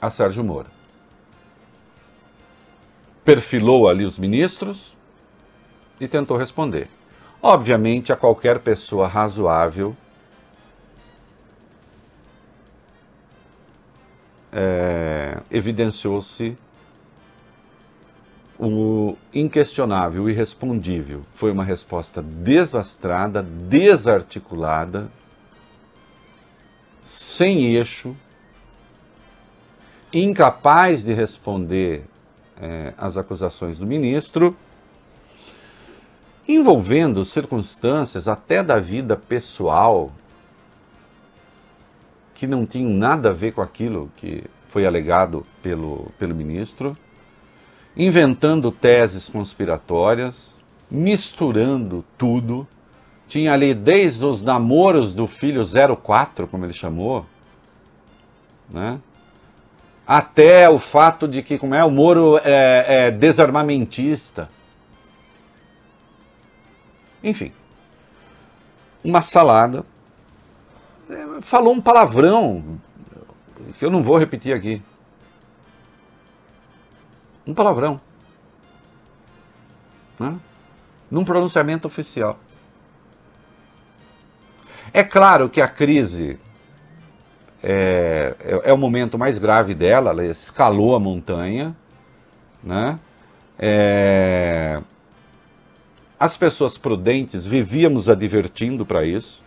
a 0.00 0.10
Sérgio 0.10 0.44
Moro. 0.44 0.68
Perfilou 3.24 3.88
ali 3.88 4.04
os 4.04 4.16
ministros 4.16 4.96
e 5.98 6.06
tentou 6.06 6.36
responder. 6.36 6.88
Obviamente, 7.42 8.12
a 8.12 8.16
qualquer 8.16 8.60
pessoa 8.60 9.08
razoável 9.08 9.96
é, 14.52 15.42
evidenciou-se 15.50 16.56
o 18.64 19.18
inquestionável, 19.32 20.24
o 20.24 20.30
irrespondível. 20.30 21.22
Foi 21.34 21.50
uma 21.50 21.64
resposta 21.64 22.22
desastrada, 22.22 23.42
desarticulada, 23.42 25.10
sem 27.02 27.74
eixo, 27.74 28.16
incapaz 30.12 31.04
de 31.04 31.12
responder 31.12 32.04
é, 32.60 32.94
às 32.96 33.16
acusações 33.16 33.78
do 33.78 33.86
ministro, 33.86 34.56
envolvendo 36.46 37.24
circunstâncias 37.24 38.28
até 38.28 38.62
da 38.62 38.78
vida 38.78 39.16
pessoal 39.16 40.12
que 42.34 42.46
não 42.46 42.66
tinham 42.66 42.90
nada 42.90 43.30
a 43.30 43.32
ver 43.32 43.52
com 43.52 43.60
aquilo 43.60 44.10
que 44.16 44.44
foi 44.68 44.84
alegado 44.84 45.46
pelo, 45.62 46.10
pelo 46.18 46.34
ministro, 46.34 46.96
inventando 47.96 48.70
teses 48.70 49.28
conspiratórias, 49.28 50.62
misturando 50.90 52.04
tudo. 52.18 52.66
Tinha 53.28 53.52
ali 53.52 53.74
desde 53.74 54.24
os 54.24 54.42
namoros 54.42 55.14
do 55.14 55.26
filho 55.26 55.62
04, 55.96 56.46
como 56.46 56.64
ele 56.64 56.72
chamou, 56.72 57.24
né? 58.68 59.00
até 60.06 60.68
o 60.68 60.78
fato 60.78 61.26
de 61.26 61.42
que, 61.42 61.58
como 61.58 61.74
é, 61.74 61.84
o 61.84 61.90
Moro 61.90 62.38
é, 62.38 63.06
é 63.06 63.10
desarmamentista. 63.10 64.50
Enfim, 67.22 67.52
uma 69.02 69.22
salada 69.22 69.84
falou 71.42 71.72
um 71.72 71.80
palavrão 71.80 72.78
que 73.78 73.84
eu 73.84 73.90
não 73.90 74.02
vou 74.02 74.18
repetir 74.18 74.54
aqui. 74.54 74.82
Um 77.46 77.54
palavrão. 77.54 78.00
Né? 80.18 80.38
Num 81.10 81.24
pronunciamento 81.24 81.86
oficial. 81.86 82.38
É 84.92 85.02
claro 85.02 85.48
que 85.48 85.60
a 85.60 85.68
crise 85.68 86.38
é, 87.62 88.36
é, 88.40 88.60
é, 88.64 88.72
o 88.72 88.78
momento 88.78 89.18
mais 89.18 89.38
grave 89.38 89.74
dela, 89.74 90.10
ela 90.10 90.24
escalou 90.26 90.94
a 90.94 91.00
montanha, 91.00 91.74
né? 92.62 92.98
É, 93.58 94.80
as 96.18 96.36
pessoas 96.36 96.78
prudentes 96.78 97.44
vivíamos 97.44 98.08
advertindo 98.08 98.86
para 98.86 99.04
isso. 99.04 99.43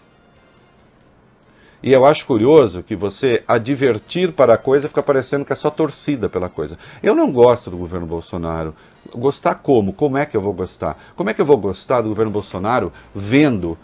E 1.81 1.91
eu 1.91 2.05
acho 2.05 2.25
curioso 2.25 2.81
que 2.81 2.95
você 2.95 3.43
advertir 3.47 4.31
para 4.31 4.55
a 4.55 4.57
coisa 4.57 4.87
fica 4.87 5.03
parecendo 5.03 5.45
que 5.45 5.53
é 5.53 5.55
só 5.55 5.69
torcida 5.69 6.27
pela 6.27 6.49
coisa. 6.49 6.77
Eu 7.03 7.13
não 7.13 7.31
gosto 7.31 7.69
do 7.69 7.77
governo 7.77 8.07
Bolsonaro. 8.07 8.73
Gostar 9.13 9.55
como? 9.55 9.93
Como 9.93 10.17
é 10.17 10.25
que 10.25 10.35
eu 10.35 10.41
vou 10.41 10.53
gostar? 10.53 10.97
Como 11.15 11.29
é 11.29 11.33
que 11.33 11.41
eu 11.41 11.45
vou 11.45 11.57
gostar 11.57 12.01
do 12.01 12.09
governo 12.09 12.31
Bolsonaro 12.31 12.91
vendo 13.13 13.77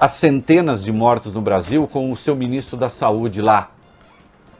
as 0.00 0.12
centenas 0.12 0.84
de 0.84 0.90
mortos 0.90 1.32
no 1.32 1.40
Brasil 1.40 1.86
com 1.86 2.10
o 2.10 2.16
seu 2.16 2.34
ministro 2.34 2.76
da 2.76 2.88
Saúde 2.88 3.40
lá, 3.40 3.70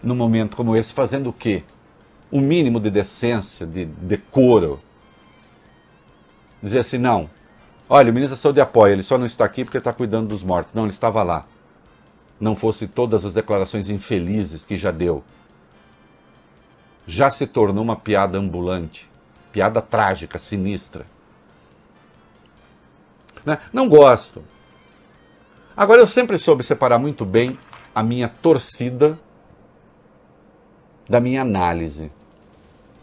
num 0.02 0.14
momento 0.14 0.56
como 0.56 0.76
esse, 0.76 0.92
fazendo 0.92 1.30
o 1.30 1.32
quê? 1.32 1.64
Um 2.30 2.40
mínimo 2.40 2.78
de 2.78 2.90
decência, 2.90 3.66
de 3.66 3.84
decoro. 3.84 4.80
Dizer 6.62 6.80
assim, 6.80 6.98
não. 6.98 7.28
Olha, 7.88 8.10
o 8.10 8.14
ministro 8.14 8.36
da 8.36 8.40
Saúde 8.40 8.60
apoia, 8.60 8.92
ele 8.92 9.02
só 9.02 9.18
não 9.18 9.26
está 9.26 9.44
aqui 9.44 9.64
porque 9.64 9.78
está 9.78 9.92
cuidando 9.92 10.28
dos 10.28 10.44
mortos. 10.44 10.72
Não, 10.72 10.84
ele 10.84 10.92
estava 10.92 11.22
lá 11.24 11.46
não 12.40 12.54
fosse 12.54 12.86
todas 12.86 13.24
as 13.24 13.34
declarações 13.34 13.88
infelizes 13.88 14.64
que 14.64 14.76
já 14.76 14.90
deu. 14.90 15.24
Já 17.06 17.30
se 17.30 17.46
tornou 17.46 17.82
uma 17.82 17.96
piada 17.96 18.38
ambulante, 18.38 19.08
piada 19.52 19.80
trágica, 19.80 20.38
sinistra. 20.38 21.06
Né? 23.44 23.58
Não 23.72 23.88
gosto. 23.88 24.42
Agora, 25.76 26.00
eu 26.00 26.08
sempre 26.08 26.38
soube 26.38 26.62
separar 26.62 26.98
muito 26.98 27.24
bem 27.24 27.58
a 27.94 28.02
minha 28.02 28.28
torcida 28.28 29.18
da 31.08 31.20
minha 31.20 31.42
análise. 31.42 32.10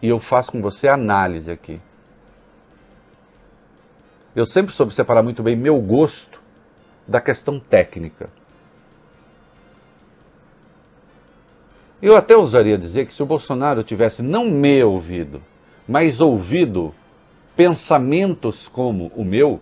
E 0.01 0.07
eu 0.07 0.19
faço 0.19 0.51
com 0.51 0.61
você 0.61 0.87
análise 0.87 1.49
aqui. 1.49 1.81
Eu 4.35 4.45
sempre 4.45 4.73
soube 4.73 4.93
separar 4.93 5.23
muito 5.23 5.41
bem 5.41 5.55
meu 5.55 5.79
gosto 5.79 6.41
da 7.07 7.21
questão 7.21 7.59
técnica. 7.59 8.29
Eu 12.03 12.17
até 12.17 12.35
ousaria 12.35 12.77
dizer 12.77 13.05
que 13.05 13.13
se 13.13 13.23
o 13.23 13.25
Bolsonaro 13.25 13.81
tivesse 13.81 14.21
não 14.21 14.43
me 14.43 14.83
ouvido, 14.83 15.41
mas 15.87 16.19
ouvido 16.19 16.93
pensamentos 17.55 18.67
como 18.67 19.09
o 19.15 19.23
meu, 19.23 19.61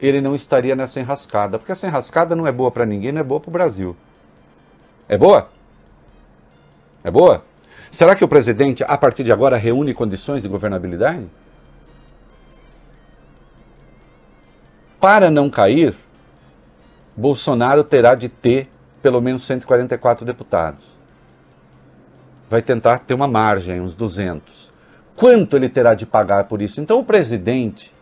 ele 0.00 0.22
não 0.22 0.34
estaria 0.34 0.74
nessa 0.74 0.98
enrascada. 0.98 1.58
Porque 1.58 1.72
essa 1.72 1.86
enrascada 1.86 2.34
não 2.34 2.46
é 2.46 2.52
boa 2.52 2.70
para 2.70 2.86
ninguém, 2.86 3.12
não 3.12 3.20
é 3.20 3.22
boa 3.22 3.38
para 3.38 3.50
o 3.50 3.52
Brasil. 3.52 3.94
É 5.06 5.18
boa? 5.18 5.50
É 7.04 7.10
boa? 7.10 7.44
Será 7.90 8.16
que 8.16 8.24
o 8.24 8.28
presidente, 8.28 8.82
a 8.88 8.96
partir 8.96 9.22
de 9.22 9.30
agora, 9.30 9.58
reúne 9.58 9.92
condições 9.92 10.40
de 10.40 10.48
governabilidade? 10.48 11.28
Para 14.98 15.30
não 15.30 15.50
cair, 15.50 15.94
Bolsonaro 17.14 17.84
terá 17.84 18.14
de 18.14 18.30
ter 18.30 18.70
pelo 19.02 19.20
menos 19.20 19.42
144 19.42 20.24
deputados 20.24 20.89
vai 22.50 22.60
tentar 22.60 22.98
ter 22.98 23.14
uma 23.14 23.28
margem, 23.28 23.80
uns 23.80 23.94
200. 23.94 24.72
Quanto 25.14 25.56
ele 25.56 25.68
terá 25.68 25.94
de 25.94 26.04
pagar 26.04 26.44
por 26.44 26.60
isso? 26.60 26.80
Então 26.80 26.98
o 26.98 27.04
presidente, 27.04 27.92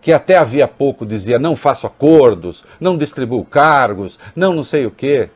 que 0.00 0.12
até 0.12 0.36
havia 0.38 0.68
pouco 0.68 1.04
dizia 1.04 1.38
não 1.38 1.56
faço 1.56 1.88
acordos, 1.88 2.64
não 2.80 2.96
distribuo 2.96 3.44
cargos, 3.44 4.20
não 4.36 4.54
não 4.54 4.62
sei 4.62 4.86
o 4.86 4.90
quê. 4.90 5.30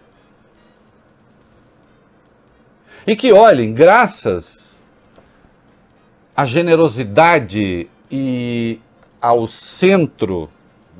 E 3.04 3.16
que 3.16 3.32
olhem, 3.32 3.74
graças 3.74 4.82
à 6.36 6.44
generosidade 6.44 7.88
e 8.10 8.80
ao 9.20 9.48
centro 9.48 10.48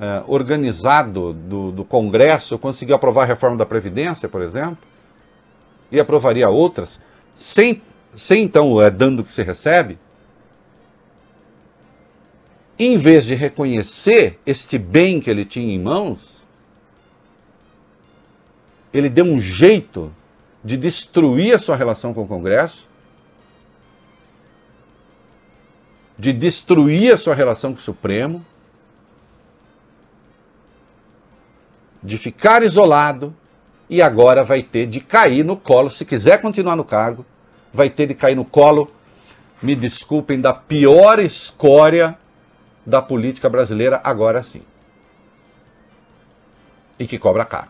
eh, 0.00 0.22
organizado 0.26 1.32
do, 1.32 1.70
do 1.70 1.84
Congresso, 1.84 2.58
conseguiu 2.58 2.96
aprovar 2.96 3.22
a 3.22 3.26
reforma 3.26 3.56
da 3.56 3.64
Previdência, 3.64 4.28
por 4.28 4.42
exemplo 4.42 4.93
e 5.94 6.00
aprovaria 6.00 6.48
outras, 6.48 7.00
sem, 7.37 7.80
sem 8.16 8.42
então 8.42 8.80
é, 8.83 8.90
dando 8.90 9.22
que 9.22 9.30
se 9.30 9.42
recebe, 9.42 9.98
em 12.76 12.98
vez 12.98 13.24
de 13.24 13.37
reconhecer 13.37 14.40
este 14.44 14.76
bem 14.76 15.20
que 15.20 15.30
ele 15.30 15.44
tinha 15.44 15.72
em 15.72 15.78
mãos, 15.78 16.44
ele 18.92 19.09
deu 19.09 19.24
um 19.24 19.40
jeito 19.40 20.12
de 20.64 20.76
destruir 20.76 21.54
a 21.54 21.59
sua 21.59 21.76
relação 21.76 22.12
com 22.12 22.22
o 22.22 22.28
Congresso, 22.28 22.88
de 26.18 26.33
destruir 26.33 27.12
a 27.12 27.16
sua 27.16 27.35
relação 27.35 27.72
com 27.72 27.78
o 27.78 27.83
Supremo, 27.83 28.44
de 32.02 32.18
ficar 32.18 32.62
isolado 32.64 33.35
e 33.94 34.02
agora 34.02 34.42
vai 34.42 34.61
ter 34.61 34.87
de 34.87 34.98
cair 34.98 35.44
no 35.44 35.57
colo, 35.57 35.88
se 35.88 36.04
quiser 36.04 36.40
continuar 36.42 36.74
no 36.74 36.85
cargo, 36.85 37.24
vai 37.72 37.88
ter 37.88 38.09
de 38.09 38.14
cair 38.14 38.35
no 38.35 38.44
colo, 38.44 38.92
me 39.62 39.76
desculpem, 39.76 40.40
da 40.40 40.52
pior 40.52 41.20
escória 41.20 42.18
da 42.85 43.00
política 43.00 43.48
brasileira, 43.48 44.00
agora 44.02 44.42
sim. 44.42 44.62
E 46.98 47.07
que 47.07 47.20
cobra 47.20 47.44
caro. 47.44 47.68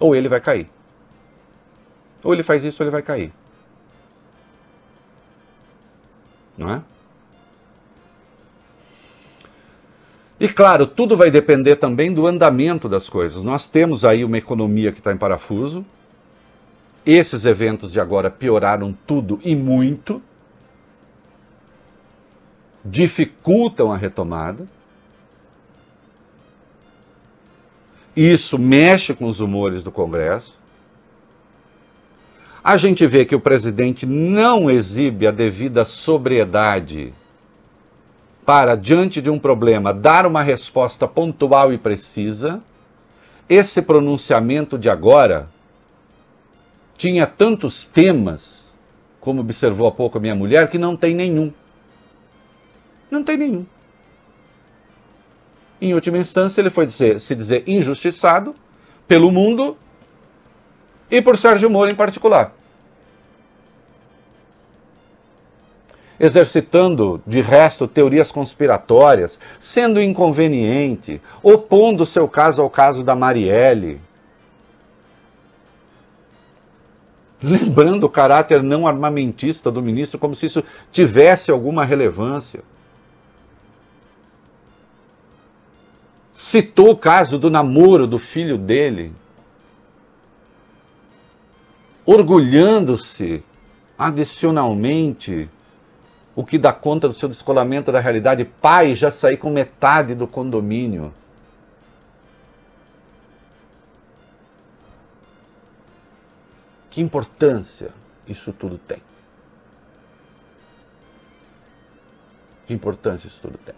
Ou 0.00 0.16
ele 0.16 0.28
vai 0.28 0.40
cair. 0.40 0.68
Ou 2.24 2.34
ele 2.34 2.42
faz 2.42 2.64
isso 2.64 2.82
ou 2.82 2.84
ele 2.84 2.90
vai 2.90 3.02
cair. 3.02 3.32
Não 6.58 6.74
é? 6.74 6.82
E 10.40 10.48
claro, 10.48 10.86
tudo 10.86 11.16
vai 11.16 11.30
depender 11.30 11.76
também 11.76 12.12
do 12.12 12.26
andamento 12.26 12.88
das 12.88 13.08
coisas. 13.08 13.44
Nós 13.44 13.68
temos 13.68 14.04
aí 14.04 14.24
uma 14.24 14.38
economia 14.38 14.90
que 14.90 14.98
está 14.98 15.12
em 15.12 15.16
parafuso, 15.16 15.84
Esses 17.04 17.44
eventos 17.44 17.90
de 17.90 18.00
agora 18.00 18.30
pioraram 18.30 18.96
tudo 19.06 19.40
e 19.42 19.56
muito, 19.56 20.22
dificultam 22.84 23.92
a 23.92 23.96
retomada. 23.96 24.66
Isso 28.14 28.58
mexe 28.58 29.14
com 29.14 29.26
os 29.26 29.40
humores 29.40 29.82
do 29.82 29.90
Congresso. 29.90 30.60
A 32.62 32.76
gente 32.76 33.04
vê 33.06 33.24
que 33.24 33.34
o 33.34 33.40
presidente 33.40 34.06
não 34.06 34.70
exibe 34.70 35.26
a 35.26 35.32
devida 35.32 35.84
sobriedade 35.84 37.12
para, 38.44 38.76
diante 38.76 39.20
de 39.20 39.30
um 39.30 39.38
problema, 39.38 39.94
dar 39.94 40.26
uma 40.26 40.42
resposta 40.42 41.06
pontual 41.06 41.72
e 41.72 41.78
precisa. 41.78 42.60
Esse 43.48 43.82
pronunciamento 43.82 44.78
de 44.78 44.88
agora 44.88 45.48
tinha 46.96 47.26
tantos 47.26 47.86
temas, 47.86 48.74
como 49.20 49.40
observou 49.40 49.86
há 49.86 49.92
pouco 49.92 50.18
a 50.18 50.20
minha 50.20 50.34
mulher, 50.34 50.68
que 50.68 50.78
não 50.78 50.96
tem 50.96 51.14
nenhum. 51.14 51.52
Não 53.10 53.22
tem 53.22 53.36
nenhum. 53.36 53.66
Em 55.80 55.94
última 55.94 56.18
instância, 56.18 56.60
ele 56.60 56.70
foi 56.70 56.86
dizer, 56.86 57.20
se 57.20 57.34
dizer 57.34 57.64
injustiçado 57.66 58.54
pelo 59.06 59.30
mundo 59.30 59.76
e 61.10 61.20
por 61.20 61.36
Sérgio 61.36 61.68
Moro 61.68 61.90
em 61.90 61.94
particular. 61.94 62.54
Exercitando, 66.22 67.20
de 67.26 67.40
resto, 67.40 67.88
teorias 67.88 68.30
conspiratórias, 68.30 69.40
sendo 69.58 70.00
inconveniente, 70.00 71.20
opondo 71.42 72.06
seu 72.06 72.28
caso 72.28 72.62
ao 72.62 72.70
caso 72.70 73.02
da 73.02 73.16
Marielle. 73.16 74.00
Lembrando 77.42 78.04
o 78.04 78.08
caráter 78.08 78.62
não 78.62 78.86
armamentista 78.86 79.68
do 79.68 79.82
ministro, 79.82 80.16
como 80.16 80.36
se 80.36 80.46
isso 80.46 80.62
tivesse 80.92 81.50
alguma 81.50 81.84
relevância. 81.84 82.62
Citou 86.32 86.90
o 86.90 86.96
caso 86.96 87.36
do 87.36 87.50
namoro 87.50 88.06
do 88.06 88.20
filho 88.20 88.56
dele, 88.56 89.12
orgulhando-se 92.06 93.42
adicionalmente 93.98 95.50
o 96.34 96.44
que 96.44 96.58
dá 96.58 96.72
conta 96.72 97.08
do 97.08 97.14
seu 97.14 97.28
descolamento 97.28 97.92
da 97.92 98.00
realidade. 98.00 98.44
Pai, 98.44 98.94
já 98.94 99.10
saí 99.10 99.36
com 99.36 99.50
metade 99.50 100.14
do 100.14 100.26
condomínio. 100.26 101.12
Que 106.90 107.00
importância 107.00 107.90
isso 108.26 108.52
tudo 108.52 108.78
tem? 108.78 109.02
Que 112.66 112.74
importância 112.74 113.26
isso 113.26 113.40
tudo 113.40 113.58
tem? 113.58 113.74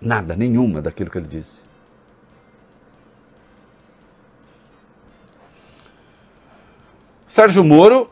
Nada, 0.00 0.34
nenhuma 0.34 0.82
daquilo 0.82 1.10
que 1.10 1.18
ele 1.18 1.28
disse. 1.28 1.60
Sérgio 7.26 7.64
Moro 7.64 8.10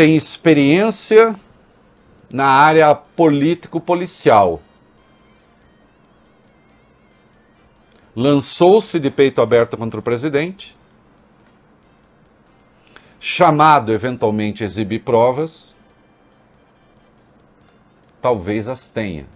tem 0.00 0.16
experiência 0.16 1.38
na 2.30 2.46
área 2.46 2.94
político-policial. 2.94 4.62
Lançou-se 8.16 8.98
de 8.98 9.10
peito 9.10 9.42
aberto 9.42 9.76
contra 9.76 10.00
o 10.00 10.02
presidente 10.02 10.74
chamado 13.20 13.92
eventualmente 13.92 14.62
a 14.62 14.66
exibir 14.66 15.00
provas, 15.00 15.74
talvez 18.22 18.68
as 18.68 18.88
tenha. 18.88 19.26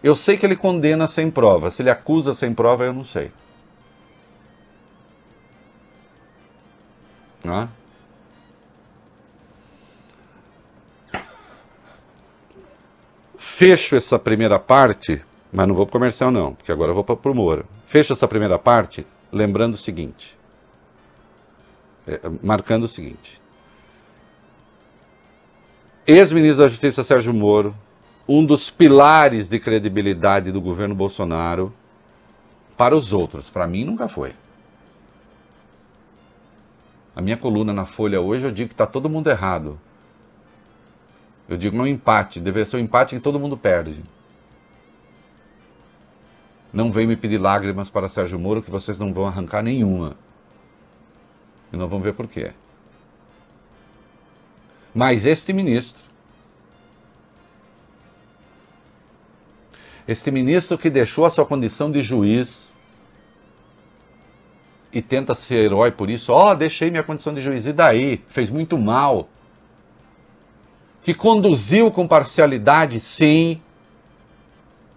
Eu 0.00 0.14
sei 0.14 0.38
que 0.38 0.46
ele 0.46 0.54
condena 0.54 1.08
sem 1.08 1.28
prova, 1.28 1.72
se 1.72 1.82
ele 1.82 1.90
acusa 1.90 2.34
sem 2.34 2.54
prova, 2.54 2.84
eu 2.84 2.92
não 2.92 3.04
sei. 3.04 3.32
Não 7.42 7.62
é? 7.62 7.68
Fecho 13.56 13.94
essa 13.94 14.18
primeira 14.18 14.58
parte, 14.58 15.24
mas 15.52 15.68
não 15.68 15.74
vou 15.74 15.86
para 15.86 15.90
o 15.90 16.00
comercial 16.00 16.30
não, 16.30 16.54
porque 16.54 16.72
agora 16.72 16.90
eu 16.90 16.94
vou 16.94 17.04
para 17.04 17.30
o 17.30 17.34
Moro. 17.34 17.64
Fecho 17.86 18.12
essa 18.12 18.26
primeira 18.26 18.58
parte 18.58 19.06
lembrando 19.30 19.74
o 19.74 19.78
seguinte 19.78 20.36
é, 22.06 22.20
marcando 22.42 22.84
o 22.84 22.88
seguinte: 22.88 23.40
ex-ministro 26.06 26.64
da 26.64 26.68
Justiça 26.68 27.02
Sérgio 27.02 27.32
Moro, 27.32 27.74
um 28.28 28.44
dos 28.44 28.70
pilares 28.70 29.48
de 29.48 29.58
credibilidade 29.58 30.52
do 30.52 30.60
governo 30.60 30.94
Bolsonaro 30.94 31.72
para 32.76 32.96
os 32.96 33.12
outros, 33.12 33.48
para 33.50 33.66
mim 33.66 33.84
nunca 33.84 34.08
foi. 34.08 34.32
A 37.14 37.22
minha 37.22 37.36
coluna 37.36 37.72
na 37.72 37.84
Folha 37.84 38.20
hoje 38.20 38.46
eu 38.46 38.50
digo 38.50 38.68
que 38.68 38.74
está 38.74 38.86
todo 38.86 39.08
mundo 39.08 39.30
errado. 39.30 39.78
Eu 41.48 41.56
digo 41.56 41.76
não 41.76 41.86
empate, 41.86 42.40
deveria 42.40 42.66
ser 42.66 42.76
um 42.76 42.80
empate 42.80 43.14
em 43.14 43.18
que 43.18 43.24
todo 43.24 43.38
mundo 43.38 43.56
perde. 43.56 44.02
Não 46.72 46.90
vem 46.90 47.06
me 47.06 47.16
pedir 47.16 47.38
lágrimas 47.38 47.88
para 47.88 48.08
Sérgio 48.08 48.38
Moro 48.38 48.62
que 48.62 48.70
vocês 48.70 48.98
não 48.98 49.12
vão 49.12 49.26
arrancar 49.26 49.62
nenhuma. 49.62 50.16
E 51.72 51.76
nós 51.76 51.88
vamos 51.88 52.04
ver 52.04 52.14
por 52.14 52.26
quê. 52.26 52.52
Mas 54.94 55.24
este 55.24 55.52
ministro, 55.52 56.02
este 60.06 60.30
ministro 60.30 60.78
que 60.78 60.88
deixou 60.88 61.24
a 61.24 61.30
sua 61.30 61.44
condição 61.44 61.90
de 61.90 62.00
juiz 62.00 62.72
e 64.92 65.02
tenta 65.02 65.34
ser 65.34 65.56
herói 65.64 65.90
por 65.90 66.08
isso, 66.08 66.32
ó, 66.32 66.52
oh, 66.52 66.54
deixei 66.54 66.90
minha 66.90 67.02
condição 67.02 67.34
de 67.34 67.40
juiz, 67.40 67.66
e 67.66 67.72
daí? 67.72 68.22
Fez 68.28 68.48
muito 68.48 68.78
mal. 68.78 69.28
Que 71.04 71.14
conduziu 71.14 71.90
com 71.92 72.08
parcialidade, 72.08 72.98
sim, 72.98 73.60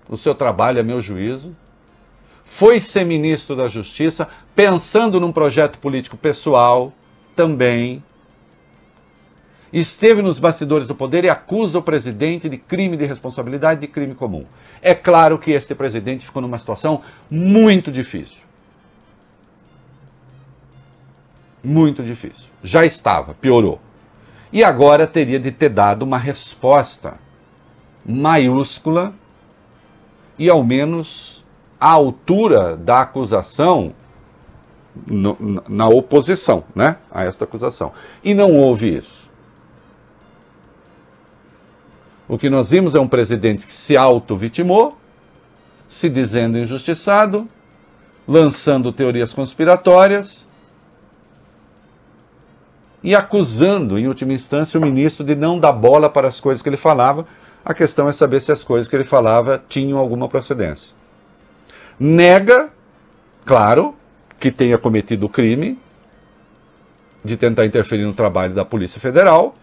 o 0.10 0.18
seu 0.18 0.34
trabalho, 0.34 0.80
a 0.80 0.84
meu 0.84 1.02
juízo 1.02 1.56
foi 2.48 2.80
ser 2.80 3.06
ministro 3.06 3.56
da 3.56 3.68
Justiça, 3.68 4.28
pensando 4.56 5.20
num 5.20 5.32
projeto 5.32 5.78
político 5.78 6.16
pessoal 6.16 6.94
também. 7.36 8.02
Esteve 9.72 10.22
nos 10.22 10.40
bastidores 10.40 10.88
do 10.88 10.96
poder 10.96 11.26
e 11.26 11.30
acusa 11.30 11.78
o 11.78 11.84
presidente 11.84 12.48
de 12.48 12.58
crime 12.58 12.96
de 12.96 13.06
responsabilidade, 13.06 13.82
de 13.82 13.88
crime 13.88 14.16
comum. 14.16 14.46
É 14.82 14.96
claro 14.96 15.38
que 15.38 15.52
este 15.52 15.76
presidente 15.76 16.26
ficou 16.26 16.42
numa 16.42 16.58
situação 16.58 17.02
muito 17.30 17.92
difícil. 17.92 18.44
Muito 21.62 22.02
difícil. 22.02 22.48
Já 22.64 22.86
estava, 22.86 23.36
piorou. 23.36 23.80
E 24.58 24.64
agora 24.64 25.06
teria 25.06 25.40
de 25.40 25.52
ter 25.52 25.70
dado 25.70 26.02
uma 26.02 26.18
resposta 26.18 27.20
maiúscula 28.04 29.14
e 30.36 30.50
ao 30.50 30.64
menos 30.64 31.46
à 31.80 31.92
altura 31.92 32.76
da 32.76 33.02
acusação 33.02 33.94
no, 35.06 35.62
na 35.70 35.88
oposição 35.88 36.64
né, 36.74 36.96
a 37.12 37.24
esta 37.24 37.44
acusação. 37.44 37.94
E 38.24 38.34
não 38.34 38.56
houve 38.56 38.98
isso. 38.98 39.30
O 42.28 42.36
que 42.36 42.50
nós 42.50 42.72
vimos 42.72 42.96
é 42.96 43.00
um 43.00 43.08
presidente 43.08 43.64
que 43.64 43.74
se 43.76 43.96
auto-vitimou, 43.96 44.98
se 45.88 46.10
dizendo 46.10 46.58
injustiçado, 46.58 47.48
lançando 48.28 48.92
teorias 48.92 49.32
conspiratórias 49.32 50.47
e 53.04 53.16
acusando, 53.16 53.98
em 53.98 54.08
última 54.08 54.34
instância, 54.34 54.80
o 54.80 54.82
ministro 54.82 55.26
de 55.26 55.36
não 55.36 55.60
dar 55.60 55.72
bola 55.72 56.10
para 56.10 56.28
as 56.28 56.40
coisas 56.40 56.62
que 56.62 56.70
ele 56.70 56.78
falava. 56.78 57.26
A 57.64 57.74
questão 57.74 58.08
é 58.08 58.14
saber 58.14 58.42
se 58.42 58.52
as 58.52 58.64
coisas 58.64 58.88
que 58.88 58.96
ele 58.96 59.04
falava 59.04 59.62
tinham 59.68 59.98
alguma 59.98 60.28
procedência 60.28 60.98
nega, 62.00 62.70
claro, 63.46 63.96
que 64.40 64.52
tenha 64.52 64.78
cometido 64.78 65.26
o 65.26 65.30
crime 65.30 65.80
de 67.24 67.36
tentar 67.36 67.66
interferir 67.66 68.06
no 68.06 68.14
trabalho 68.14 68.54
da 68.54 68.64
Polícia 68.64 69.02
Federal. 69.02 69.56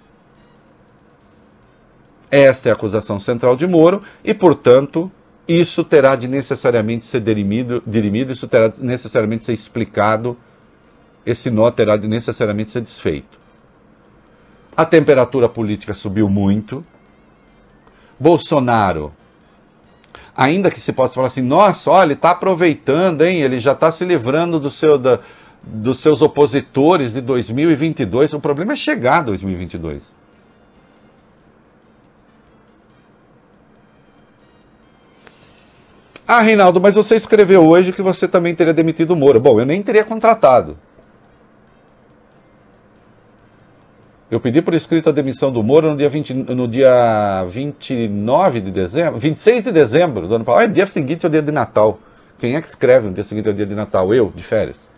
Esta 2.30 2.68
é 2.68 2.72
a 2.72 2.74
acusação 2.74 3.20
central 3.20 3.56
de 3.56 3.66
Moro 3.66 4.02
e, 4.24 4.34
portanto, 4.34 5.10
isso 5.46 5.84
terá 5.84 6.16
de 6.16 6.26
necessariamente 6.26 7.04
ser 7.04 7.20
dirimido, 7.20 7.82
dirimido 7.86 8.32
isso 8.32 8.48
terá 8.48 8.68
de 8.68 8.82
necessariamente 8.82 9.44
ser 9.44 9.52
explicado, 9.52 10.36
esse 11.24 11.50
nó 11.50 11.70
terá 11.70 11.96
de 11.96 12.08
necessariamente 12.08 12.70
ser 12.70 12.80
desfeito. 12.80 13.38
A 14.76 14.84
temperatura 14.84 15.48
política 15.48 15.94
subiu 15.94 16.28
muito. 16.28 16.84
Bolsonaro 18.18 19.12
ainda 20.34 20.70
que 20.70 20.80
se 20.80 20.92
possa 20.92 21.14
falar 21.14 21.28
assim, 21.28 21.42
nossa, 21.42 21.90
olha, 21.90 22.06
ele 22.06 22.12
está 22.14 22.30
aproveitando, 22.30 23.22
hein? 23.22 23.40
Ele 23.40 23.58
já 23.58 23.72
está 23.72 23.90
se 23.92 24.04
livrando 24.04 24.58
do 24.58 24.70
seu 24.70 24.98
da, 24.98 25.20
dos 25.62 25.98
seus 25.98 26.20
opositores 26.22 27.12
de 27.12 27.20
2022. 27.20 28.32
O 28.34 28.40
problema 28.40 28.72
é 28.72 28.76
chegar 28.76 29.18
a 29.18 29.22
2022. 29.22 30.12
Ah, 36.26 36.40
Reinaldo, 36.40 36.80
mas 36.80 36.94
você 36.94 37.16
escreveu 37.16 37.64
hoje 37.66 37.92
que 37.92 38.00
você 38.00 38.26
também 38.26 38.54
teria 38.54 38.72
demitido 38.72 39.10
o 39.12 39.16
Moro. 39.16 39.38
Bom, 39.38 39.60
eu 39.60 39.66
nem 39.66 39.82
teria 39.82 40.04
contratado. 40.04 40.76
Eu 44.34 44.40
pedi 44.40 44.60
por 44.60 44.74
escrito 44.74 45.08
a 45.08 45.12
demissão 45.12 45.52
do 45.52 45.62
Moro 45.62 45.88
no 45.90 45.96
dia, 45.96 46.08
20, 46.08 46.34
no 46.34 46.66
dia 46.66 47.44
29 47.48 48.62
de 48.62 48.72
dezembro, 48.72 49.16
26 49.20 49.62
de 49.62 49.70
dezembro 49.70 50.26
do 50.26 50.34
ano 50.34 50.44
passado. 50.44 50.64
Ah, 50.64 50.66
dia 50.66 50.84
seguinte 50.88 51.24
é 51.24 51.28
o 51.28 51.30
dia 51.30 51.40
de 51.40 51.52
Natal. 51.52 52.00
Quem 52.36 52.56
é 52.56 52.60
que 52.60 52.66
escreve 52.66 53.06
no 53.06 53.14
dia 53.14 53.22
seguinte 53.22 53.46
é 53.46 53.52
o 53.52 53.54
dia 53.54 53.64
de 53.64 53.76
Natal? 53.76 54.12
Eu, 54.12 54.32
de 54.34 54.42
férias. 54.42 54.88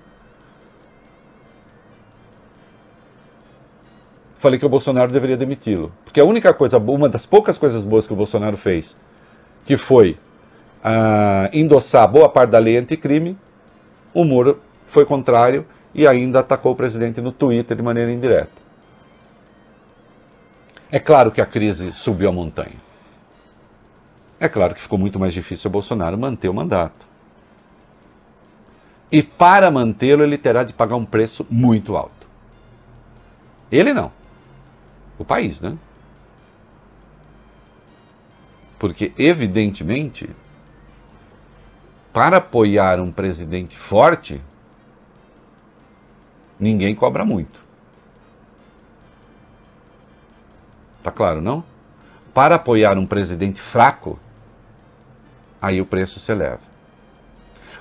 Falei 4.39 4.59
que 4.59 4.65
o 4.65 4.71
Bolsonaro 4.71 5.13
deveria 5.13 5.37
demiti-lo. 5.37 5.93
Porque 6.03 6.19
a 6.19 6.25
única 6.25 6.55
coisa, 6.55 6.79
uma 6.79 7.07
das 7.07 7.27
poucas 7.27 7.59
coisas 7.59 7.85
boas 7.85 8.07
que 8.07 8.15
o 8.15 8.17
Bolsonaro 8.17 8.57
fez, 8.57 8.97
que 9.67 9.77
foi 9.77 10.17
uh, 10.83 11.51
endossar 11.53 12.11
boa 12.11 12.31
parte 12.31 12.53
da 12.53 12.59
lei 12.59 12.79
anticrime, 12.79 13.37
o 14.15 14.25
Moro 14.25 14.59
foi 14.87 15.05
contrário 15.05 15.67
e 15.95 16.07
ainda 16.07 16.41
atacou 16.41 16.73
o 16.73 16.75
presidente 16.75 17.21
no 17.21 17.33
Twitter 17.33 17.77
de 17.77 17.83
maneira 17.83 18.11
indireta. 18.11 18.66
É 20.91 21.01
claro 21.01 21.33
que 21.33 21.41
a 21.41 21.47
crise 21.47 21.93
subiu 21.93 22.29
a 22.29 22.33
montanha. 22.33 22.77
É 24.39 24.49
claro 24.49 24.75
que 24.75 24.83
ficou 24.83 24.99
muito 24.99 25.19
mais 25.19 25.35
difícil 25.35 25.69
o 25.69 25.73
Bolsonaro 25.73 26.17
manter 26.17 26.49
o 26.49 26.55
mandato. 26.55 27.07
E 29.11 29.23
para 29.23 29.71
mantê-lo, 29.71 30.23
ele 30.23 30.37
terá 30.37 30.63
de 30.63 30.73
pagar 30.73 30.97
um 30.97 31.05
preço 31.05 31.47
muito 31.49 31.97
alto. 31.97 32.27
Ele 33.71 33.93
não. 33.93 34.13
O 35.19 35.25
país, 35.25 35.61
né? 35.61 35.77
Porque, 38.79 39.13
evidentemente, 39.17 40.29
para 42.13 42.37
apoiar 42.37 43.01
um 43.01 43.11
presidente 43.11 43.77
forte, 43.77 44.41
ninguém 46.61 46.95
cobra 46.95 47.25
muito. 47.25 47.66
Tá 51.07 51.13
claro, 51.13 51.41
não? 51.41 51.63
Para 52.35 52.57
apoiar 52.57 52.99
um 52.99 53.07
presidente 53.07 53.61
fraco, 53.61 54.19
aí 55.63 55.81
o 55.81 55.87
preço 55.87 56.19
se 56.19 56.33
eleva. 56.33 56.59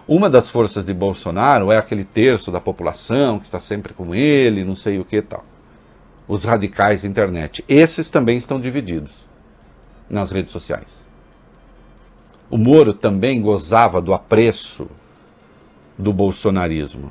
Uma 0.08 0.30
das 0.30 0.48
forças 0.48 0.86
de 0.86 0.94
Bolsonaro 0.94 1.72
é 1.72 1.78
aquele 1.80 2.04
terço 2.04 2.52
da 2.52 2.62
população 2.62 3.40
que 3.40 3.46
está 3.46 3.60
sempre 3.60 3.96
com 3.96 4.14
ele, 4.14 4.64
não 4.64 4.76
sei 4.76 5.00
o 5.00 5.04
que 5.04 5.24
tal. 5.24 5.44
Os 6.28 6.44
radicais 6.44 7.02
da 7.02 7.08
internet. 7.08 7.66
Esses 7.68 8.12
também 8.12 8.38
estão 8.38 8.62
divididos 8.62 9.10
nas 10.08 10.30
redes 10.30 10.52
sociais. 10.52 11.08
O 12.48 12.60
Moro 12.60 12.94
também 12.94 13.42
gozava 13.42 14.00
do 14.00 14.14
apreço 14.14 14.88
do 15.98 16.14
bolsonarismo. 16.14 17.10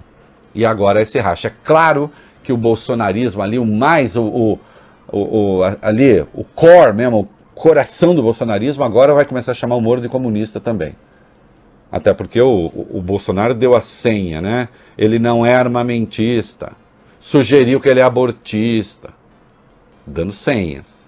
E 0.55 0.65
agora 0.65 1.03
esse 1.03 1.19
racha. 1.19 1.49
É 1.49 1.55
claro 1.65 2.09
que 2.45 2.53
o 2.53 2.57
bolsonarismo 2.57 3.43
ali, 3.43 3.59
o 3.59 3.67
mais, 3.67 4.15
o, 4.15 4.23
o, 4.23 4.61
o, 5.09 5.61
ali, 5.83 6.21
o 6.35 6.45
core 6.45 6.93
mesmo, 6.93 7.21
o 7.21 7.29
coração 7.55 8.15
do 8.15 8.23
bolsonarismo, 8.23 8.83
agora 8.83 9.15
vai 9.15 9.25
começar 9.25 9.53
a 9.53 9.55
chamar 9.55 9.77
o 9.77 9.81
Moro 9.81 10.01
de 10.01 10.09
comunista 10.09 10.61
também. 10.61 10.95
Até 11.91 12.13
porque 12.13 12.41
o, 12.41 12.73
o, 12.91 13.01
Bolsonaro 13.01 13.55
deu 13.55 13.75
a 13.77 13.81
senha, 13.81 14.41
né? 14.41 14.69
Ele 14.99 15.19
não 15.19 15.47
é 15.47 15.55
armamentista. 15.55 16.73
Sugeriu 17.21 17.81
que 17.81 17.89
ele 17.89 18.01
é 18.01 18.03
abortista. 18.03 19.11
Dando 20.07 20.33
senhas 20.33 21.07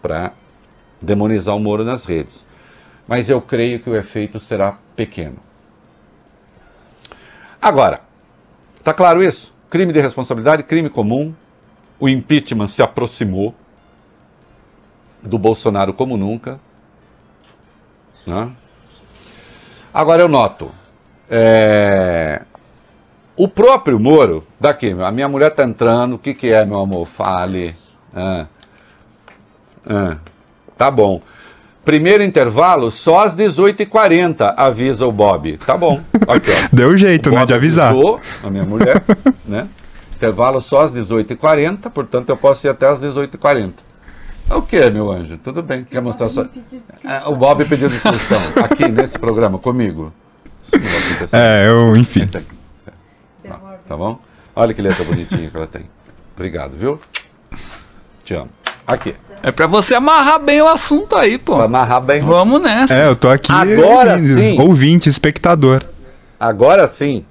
para 0.00 0.32
demonizar 1.02 1.54
o 1.54 1.60
Moro 1.60 1.84
nas 1.84 2.04
redes 2.04 2.46
mas 3.06 3.28
eu 3.28 3.40
creio 3.40 3.78
que 3.80 3.88
o 3.88 3.96
efeito 3.96 4.40
será 4.40 4.78
pequeno. 4.94 5.38
Agora, 7.60 8.00
está 8.78 8.92
claro 8.92 9.22
isso? 9.22 9.54
Crime 9.70 9.92
de 9.92 10.00
responsabilidade, 10.00 10.62
crime 10.62 10.88
comum. 10.88 11.34
O 11.98 12.08
impeachment 12.08 12.68
se 12.68 12.82
aproximou 12.82 13.54
do 15.22 15.38
Bolsonaro 15.38 15.92
como 15.92 16.16
nunca. 16.16 16.60
Né? 18.26 18.50
Agora 19.92 20.22
eu 20.22 20.28
noto. 20.28 20.70
É... 21.30 22.42
O 23.36 23.48
próprio 23.48 24.00
Moro, 24.00 24.46
daqui, 24.58 24.96
a 24.98 25.10
minha 25.10 25.28
mulher 25.28 25.50
está 25.50 25.62
entrando, 25.62 26.14
o 26.14 26.18
que, 26.18 26.32
que 26.32 26.52
é, 26.52 26.64
meu 26.64 26.80
amor? 26.80 27.06
Fale. 27.06 27.76
Ah. 28.14 28.46
Ah. 29.86 30.16
Tá 30.76 30.90
bom. 30.90 31.20
Primeiro 31.84 32.22
intervalo 32.22 32.90
só 32.90 33.24
às 33.24 33.36
18h40, 33.36 34.54
avisa 34.56 35.06
o 35.06 35.12
Bob. 35.12 35.56
Tá 35.58 35.76
bom. 35.76 36.00
Aqui, 36.26 36.50
Deu 36.72 36.96
jeito, 36.96 37.30
né, 37.30 37.46
de 37.46 37.54
avisar. 37.54 37.92
Avisou, 37.92 38.20
a 38.42 38.50
minha 38.50 38.64
mulher, 38.64 39.02
né? 39.46 39.68
Intervalo 40.16 40.62
só 40.62 40.82
às 40.82 40.92
18h40, 40.92 41.90
portanto 41.90 42.30
eu 42.30 42.36
posso 42.36 42.66
ir 42.66 42.70
até 42.70 42.88
às 42.88 42.98
18h40. 42.98 43.72
O 44.50 44.62
que, 44.62 44.88
meu 44.90 45.10
anjo? 45.10 45.36
Tudo 45.38 45.62
bem. 45.62 45.84
Quer 45.84 46.00
mostrar 46.00 46.28
só. 46.30 46.46
É, 47.04 47.26
o 47.26 47.34
Bob 47.34 47.64
pediu 47.64 47.88
descrição 47.88 48.38
aqui 48.64 48.88
nesse 48.88 49.18
programa 49.18 49.58
comigo. 49.58 50.12
É, 51.32 51.66
eu, 51.66 51.96
enfim. 51.96 52.26
Tá, 52.26 52.40
tá 53.88 53.96
bom? 53.96 54.18
Olha 54.54 54.72
que 54.72 54.80
letra 54.80 55.04
bonitinha 55.04 55.50
que 55.50 55.56
ela 55.56 55.66
tem. 55.66 55.84
Obrigado, 56.34 56.76
viu? 56.76 57.00
Te 58.24 58.34
amo. 58.34 58.48
Aqui. 58.86 59.14
É 59.42 59.52
pra 59.52 59.66
você 59.66 59.94
amarrar 59.94 60.40
bem 60.40 60.62
o 60.62 60.68
assunto 60.68 61.14
aí, 61.16 61.36
pô. 61.38 61.56
Pra 61.56 61.64
amarrar 61.64 62.00
bem. 62.00 62.20
Vamos 62.20 62.60
nessa. 62.60 62.94
É, 62.94 63.06
eu 63.06 63.16
tô 63.16 63.28
aqui. 63.28 63.52
Agora 63.52 64.14
ouvindo, 64.14 64.38
sim. 64.38 64.60
Ouvinte, 64.60 65.08
espectador. 65.08 65.82
Agora 66.38 66.88
sim. 66.88 67.24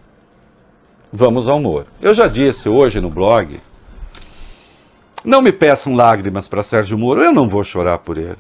Vamos 1.18 1.48
ao 1.48 1.56
humor. 1.56 1.88
Eu 2.02 2.14
já 2.14 2.28
disse 2.28 2.68
hoje 2.68 3.00
no 3.00 3.10
blog. 3.10 3.62
Não 5.24 5.42
me 5.42 5.54
peçam 5.54 5.96
lágrimas 5.96 6.46
para 6.46 6.62
Sérgio 6.62 6.98
Moro, 6.98 7.24
eu 7.24 7.32
não 7.32 7.48
vou 7.48 7.64
chorar 7.64 8.00
por 8.00 8.18
ele. 8.18 8.38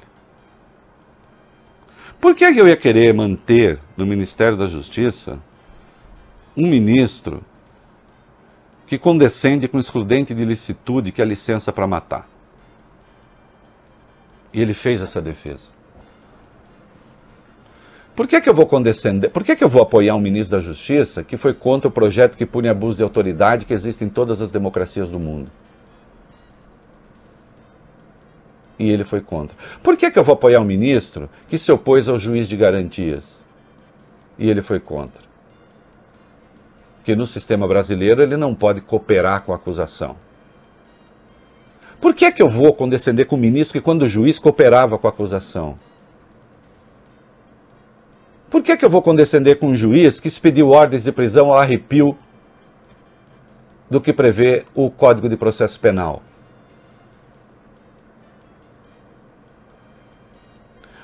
Por 2.20 2.36
que 2.36 2.44
eu 2.44 2.68
ia 2.68 2.76
querer 2.76 3.14
manter 3.14 3.80
no 3.96 4.06
Ministério 4.06 4.58
da 4.58 4.68
Justiça 4.68 5.40
um 6.56 6.68
ministro 6.68 7.42
que 8.86 8.98
condescende 8.98 9.70
com 9.70 9.80
excludente 9.80 10.34
de 10.34 10.44
licitude, 10.44 11.14
que 11.14 11.22
é 11.22 11.26
licença 11.26 11.72
para 11.72 11.88
matar? 11.88 12.28
E 14.54 14.62
ele 14.62 14.74
fez 14.74 15.02
essa 15.02 15.22
defesa. 15.22 15.75
Por 18.16 18.28
que, 18.28 18.40
que 18.40 18.50
eu 18.50 18.54
vou 18.54 18.66
condescender? 18.66 19.30
Por 19.30 19.44
que, 19.44 19.56
que 19.56 19.64
eu 19.64 19.68
vou 19.68 19.82
apoiar 19.82 20.16
um 20.16 20.22
ministro 20.22 20.58
da 20.58 20.64
Justiça 20.64 21.22
que 21.22 21.36
foi 21.36 21.54
contra 21.54 21.90
o 21.90 21.92
projeto 21.92 22.38
que 22.38 22.46
pune 22.46 22.70
abuso 22.70 22.98
de 22.98 23.04
autoridade 23.04 23.66
que 23.66 23.74
existe 23.74 24.06
em 24.06 24.10
todas 24.10 24.42
as 24.42 24.52
democracias 24.52 25.10
do 25.10 25.20
mundo? 25.20 25.52
E 28.80 28.90
ele 28.90 29.04
foi 29.04 29.20
contra. 29.20 29.58
Por 29.84 29.98
que, 29.98 30.10
que 30.10 30.18
eu 30.18 30.24
vou 30.24 30.34
apoiar 30.34 30.62
um 30.62 30.66
ministro 30.66 31.30
que 31.48 31.58
se 31.58 31.72
opôs 31.72 32.08
ao 32.08 32.18
juiz 32.18 32.48
de 32.48 32.56
garantias? 32.56 33.44
E 34.40 34.50
ele 34.50 34.62
foi 34.62 34.80
contra. 34.80 35.24
Porque 36.98 37.16
no 37.16 37.28
sistema 37.28 37.68
brasileiro 37.68 38.22
ele 38.22 38.38
não 38.38 38.56
pode 38.56 38.82
cooperar 38.82 39.44
com 39.44 39.52
a 39.52 39.56
acusação. 39.56 40.16
Por 42.00 42.14
que, 42.14 42.32
que 42.32 42.42
eu 42.42 42.50
vou 42.50 42.74
condescender 42.74 43.26
com 43.26 43.36
o 43.36 43.40
ministro 43.40 43.80
que, 43.80 43.84
quando 43.84 44.04
o 44.04 44.10
juiz 44.10 44.40
cooperava 44.40 44.98
com 44.98 45.08
a 45.08 45.10
acusação? 45.10 45.78
Por 48.50 48.62
que, 48.62 48.78
que 48.78 48.86
eu 48.86 48.90
vou 48.90 49.02
condescender 49.02 49.60
com 49.60 49.68
um 49.68 49.76
juiz 49.76 50.20
que 50.20 50.28
expediu 50.28 50.70
ordens 50.70 51.04
de 51.04 51.12
prisão 51.12 51.48
ao 51.48 51.58
arrepio 51.58 52.18
do 53.90 54.00
que 54.00 54.14
prevê 54.14 54.64
o 54.74 54.90
Código 54.90 55.28
de 55.28 55.38
Processo 55.38 55.80
Penal? 55.80 56.22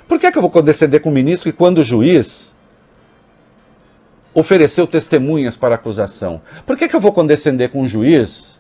Por 0.08 0.20
que, 0.20 0.30
que 0.30 0.38
eu 0.38 0.42
vou 0.42 0.52
condescender 0.52 1.00
com 1.00 1.10
um 1.10 1.14
ministro 1.14 1.50
que, 1.50 1.58
quando 1.58 1.78
o 1.78 1.84
juiz 1.86 2.54
ofereceu 4.34 4.86
testemunhas 4.86 5.56
para 5.56 5.76
acusação? 5.76 6.42
Por 6.66 6.76
que, 6.78 6.90
que 6.90 6.96
eu 6.96 7.00
vou 7.00 7.14
condescender 7.14 7.70
com 7.70 7.82
um 7.82 7.88
juiz 7.88 8.51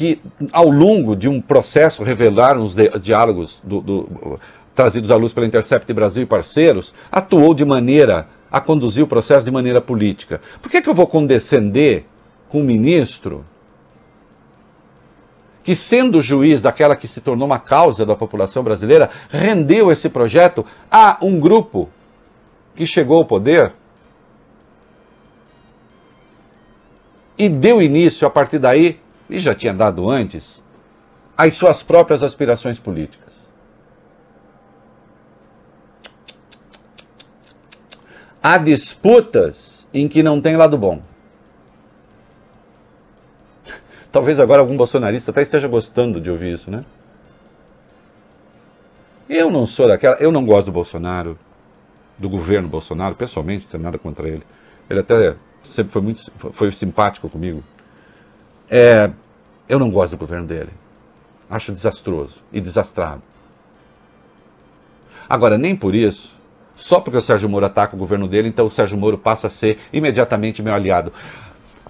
que 0.00 0.18
ao 0.50 0.70
longo 0.70 1.14
de 1.14 1.28
um 1.28 1.42
processo 1.42 2.02
revelaram 2.02 2.64
os 2.64 2.74
diálogos 3.02 3.60
do, 3.62 3.82
do, 3.82 4.40
trazidos 4.74 5.10
à 5.10 5.16
luz 5.16 5.30
pela 5.34 5.46
Intercept 5.46 5.92
Brasil 5.92 6.22
e 6.22 6.26
parceiros, 6.26 6.94
atuou 7.12 7.52
de 7.52 7.66
maneira 7.66 8.26
a 8.50 8.62
conduzir 8.62 9.04
o 9.04 9.06
processo 9.06 9.44
de 9.44 9.50
maneira 9.50 9.78
política. 9.78 10.40
Por 10.62 10.70
que, 10.70 10.78
é 10.78 10.80
que 10.80 10.88
eu 10.88 10.94
vou 10.94 11.06
condescender 11.06 12.06
com 12.48 12.62
um 12.62 12.64
ministro 12.64 13.44
que, 15.62 15.76
sendo 15.76 16.22
juiz 16.22 16.62
daquela 16.62 16.96
que 16.96 17.06
se 17.06 17.20
tornou 17.20 17.46
uma 17.46 17.58
causa 17.58 18.06
da 18.06 18.16
população 18.16 18.64
brasileira, 18.64 19.10
rendeu 19.28 19.92
esse 19.92 20.08
projeto 20.08 20.64
a 20.90 21.18
um 21.20 21.38
grupo 21.38 21.90
que 22.74 22.86
chegou 22.86 23.18
ao 23.18 23.26
poder 23.26 23.74
e 27.36 27.50
deu 27.50 27.82
início, 27.82 28.26
a 28.26 28.30
partir 28.30 28.58
daí, 28.58 28.98
e 29.30 29.38
já 29.38 29.54
tinha 29.54 29.72
dado 29.72 30.10
antes, 30.10 30.62
às 31.36 31.54
suas 31.54 31.82
próprias 31.82 32.22
aspirações 32.22 32.78
políticas. 32.78 33.48
Há 38.42 38.58
disputas 38.58 39.88
em 39.92 40.08
que 40.08 40.22
não 40.22 40.40
tem 40.40 40.56
lado 40.56 40.76
bom. 40.76 41.02
Talvez 44.10 44.40
agora 44.40 44.60
algum 44.60 44.76
bolsonarista 44.76 45.30
até 45.30 45.42
esteja 45.42 45.68
gostando 45.68 46.20
de 46.20 46.30
ouvir 46.30 46.54
isso, 46.54 46.70
né? 46.70 46.84
Eu 49.28 49.50
não 49.50 49.66
sou 49.66 49.86
daquela. 49.86 50.16
Eu 50.16 50.32
não 50.32 50.44
gosto 50.44 50.66
do 50.66 50.72
Bolsonaro, 50.72 51.38
do 52.18 52.28
governo 52.28 52.68
Bolsonaro, 52.68 53.14
pessoalmente, 53.14 53.64
não 53.64 53.70
tenho 53.70 53.82
nada 53.84 53.98
contra 53.98 54.28
ele. 54.28 54.42
Ele 54.88 55.00
até 55.00 55.36
sempre 55.62 55.92
foi 55.92 56.02
muito 56.02 56.32
foi 56.52 56.72
simpático 56.72 57.28
comigo. 57.28 57.62
É, 58.68 59.12
eu 59.70 59.78
não 59.78 59.90
gosto 59.90 60.10
do 60.10 60.18
governo 60.18 60.46
dele. 60.46 60.70
Acho 61.48 61.72
desastroso 61.72 62.42
e 62.52 62.60
desastrado. 62.60 63.22
Agora, 65.28 65.56
nem 65.56 65.76
por 65.76 65.94
isso, 65.94 66.36
só 66.74 66.98
porque 66.98 67.16
o 67.16 67.22
Sérgio 67.22 67.48
Moro 67.48 67.64
ataca 67.64 67.94
o 67.94 67.98
governo 67.98 68.26
dele, 68.26 68.48
então 68.48 68.66
o 68.66 68.70
Sérgio 68.70 68.98
Moro 68.98 69.16
passa 69.16 69.46
a 69.46 69.50
ser 69.50 69.78
imediatamente 69.92 70.60
meu 70.60 70.74
aliado. 70.74 71.12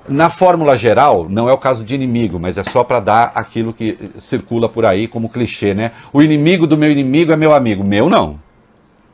Na 0.07 0.29
fórmula 0.29 0.77
geral, 0.77 1.27
não 1.29 1.49
é 1.49 1.53
o 1.53 1.59
caso 1.59 1.83
de 1.85 1.95
inimigo, 1.95 2.38
mas 2.38 2.59
é 2.59 2.64
só 2.64 2.85
para 2.85 3.01
dar 3.01 3.33
aquilo 3.35 3.73
que 3.73 4.11
circula 4.19 4.69
por 4.69 4.85
aí 4.85 5.09
como 5.09 5.29
clichê, 5.29 5.73
né? 5.73 5.93
O 6.12 6.21
inimigo 6.21 6.66
do 6.66 6.77
meu 6.77 6.90
inimigo 6.90 7.33
é 7.33 7.37
meu 7.37 7.55
amigo. 7.55 7.83
Meu 7.83 8.11
não. 8.11 8.38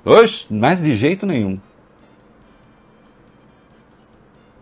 Oxe, 0.04 0.46
mas 0.50 0.80
de 0.80 0.96
jeito 0.96 1.24
nenhum. 1.24 1.60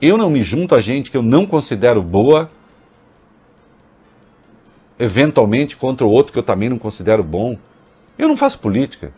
Eu 0.00 0.18
não 0.18 0.28
me 0.28 0.42
junto 0.42 0.74
a 0.74 0.80
gente 0.80 1.10
que 1.10 1.16
eu 1.16 1.22
não 1.22 1.46
considero 1.46 2.02
boa, 2.02 2.50
eventualmente 4.98 5.76
contra 5.76 6.06
o 6.06 6.10
outro 6.10 6.32
que 6.32 6.38
eu 6.38 6.42
também 6.42 6.68
não 6.68 6.78
considero 6.78 7.22
bom. 7.22 7.58
Eu 8.18 8.28
não 8.28 8.36
faço 8.36 8.58
política. 8.58 9.12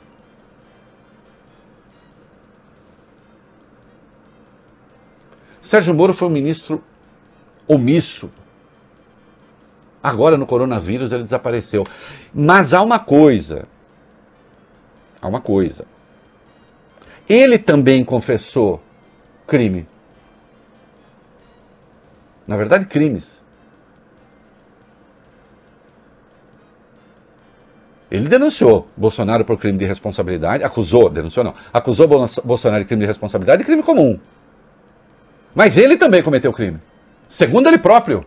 Sérgio 5.61 5.95
Moro 5.95 6.13
foi 6.13 6.29
um 6.29 6.31
ministro 6.31 6.83
omisso. 7.67 8.31
Agora 10.03 10.37
no 10.37 10.47
coronavírus 10.47 11.11
ele 11.13 11.25
desapareceu. 11.25 11.85
Mas 12.33 12.73
há 12.73 12.81
uma 12.81 12.99
coisa. 12.99 13.67
Há 15.21 15.27
uma 15.27 15.41
coisa. 15.41 15.85
Ele 17.29 17.59
também 17.59 18.05
confessou 18.05 18.81
crime. 19.47 19.89
Na 22.47 22.57
verdade, 22.57 22.87
crimes. 22.87 23.45
Ele 28.11 28.29
denunciou 28.29 28.89
Bolsonaro 28.97 29.45
por 29.45 29.59
crime 29.59 29.79
de 29.79 29.85
responsabilidade, 29.85 30.63
acusou, 30.63 31.09
denunciou 31.09 31.45
não, 31.45 31.55
acusou 31.73 32.07
Bolsonaro 32.07 32.83
de 32.83 32.89
crime 32.89 33.01
de 33.01 33.07
responsabilidade 33.07 33.63
e 33.63 33.65
crime 33.65 33.83
comum. 33.83 34.19
Mas 35.55 35.77
ele 35.77 35.97
também 35.97 36.23
cometeu 36.23 36.53
crime. 36.53 36.79
Segundo 37.29 37.67
ele 37.67 37.79
próprio. 37.79 38.25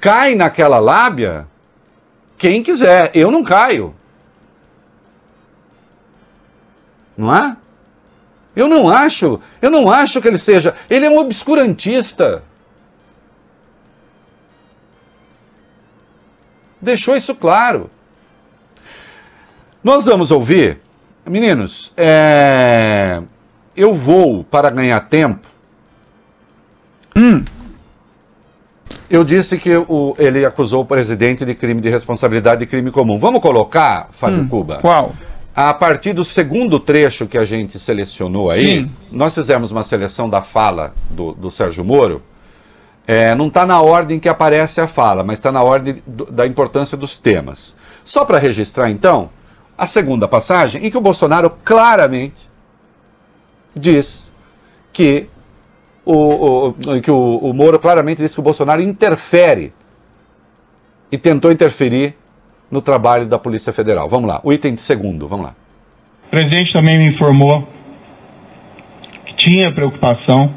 Cai 0.00 0.34
naquela 0.34 0.78
lábia 0.78 1.46
quem 2.36 2.62
quiser. 2.62 3.12
Eu 3.14 3.30
não 3.30 3.44
caio. 3.44 3.94
Não 7.16 7.34
é? 7.34 7.56
Eu 8.54 8.68
não 8.68 8.88
acho, 8.88 9.40
eu 9.62 9.70
não 9.70 9.90
acho 9.90 10.20
que 10.20 10.28
ele 10.28 10.38
seja. 10.38 10.74
Ele 10.90 11.06
é 11.06 11.10
um 11.10 11.18
obscurantista. 11.18 12.42
Deixou 16.82 17.16
isso 17.16 17.34
claro. 17.34 17.88
Nós 19.82 20.04
vamos 20.04 20.30
ouvir, 20.30 20.80
meninos, 21.24 21.92
é, 21.96 23.22
eu 23.74 23.94
vou 23.94 24.44
para 24.44 24.68
ganhar 24.68 25.00
tempo 25.00 25.52
Hum. 27.16 27.44
Eu 29.08 29.24
disse 29.24 29.58
que 29.58 29.76
o, 29.76 30.14
ele 30.18 30.44
acusou 30.44 30.82
o 30.82 30.86
presidente 30.86 31.44
de 31.44 31.54
crime 31.54 31.80
de 31.80 31.90
responsabilidade 31.90 32.64
e 32.64 32.66
crime 32.66 32.90
comum. 32.90 33.18
Vamos 33.18 33.40
colocar, 33.40 34.08
Fábio 34.10 34.40
hum. 34.40 34.48
Cuba? 34.48 34.76
Qual? 34.76 35.12
A 35.54 35.74
partir 35.74 36.14
do 36.14 36.24
segundo 36.24 36.80
trecho 36.80 37.26
que 37.26 37.36
a 37.36 37.44
gente 37.44 37.78
selecionou 37.78 38.50
aí, 38.50 38.84
Sim. 38.84 38.90
nós 39.10 39.34
fizemos 39.34 39.70
uma 39.70 39.82
seleção 39.82 40.30
da 40.30 40.40
fala 40.40 40.94
do, 41.10 41.32
do 41.32 41.50
Sérgio 41.50 41.84
Moro. 41.84 42.22
É, 43.06 43.34
não 43.34 43.48
está 43.48 43.66
na 43.66 43.80
ordem 43.80 44.20
que 44.20 44.28
aparece 44.28 44.80
a 44.80 44.86
fala, 44.86 45.24
mas 45.24 45.38
está 45.38 45.50
na 45.50 45.62
ordem 45.62 46.02
do, 46.06 46.26
da 46.26 46.46
importância 46.46 46.96
dos 46.96 47.18
temas. 47.18 47.74
Só 48.04 48.24
para 48.24 48.38
registrar, 48.38 48.90
então, 48.90 49.30
a 49.76 49.86
segunda 49.86 50.28
passagem, 50.28 50.86
em 50.86 50.90
que 50.90 50.96
o 50.96 51.00
Bolsonaro 51.00 51.50
claramente 51.64 52.48
diz 53.74 54.30
que 54.92 55.28
o, 56.04 56.68
o, 56.68 57.00
que 57.00 57.10
o, 57.10 57.38
o 57.38 57.52
Moro 57.52 57.78
claramente 57.78 58.18
disse 58.18 58.34
que 58.34 58.40
o 58.40 58.44
Bolsonaro 58.44 58.80
interfere 58.80 59.72
e 61.10 61.18
tentou 61.18 61.50
interferir 61.50 62.16
no 62.70 62.80
trabalho 62.80 63.26
da 63.26 63.38
Polícia 63.38 63.72
Federal. 63.72 64.08
Vamos 64.08 64.28
lá, 64.28 64.40
o 64.42 64.52
item 64.52 64.76
segundo, 64.76 65.28
vamos 65.28 65.46
lá. 65.46 65.54
O 66.26 66.30
presidente 66.30 66.72
também 66.72 66.98
me 66.98 67.08
informou 67.08 67.68
que 69.24 69.34
tinha 69.34 69.72
preocupação 69.72 70.52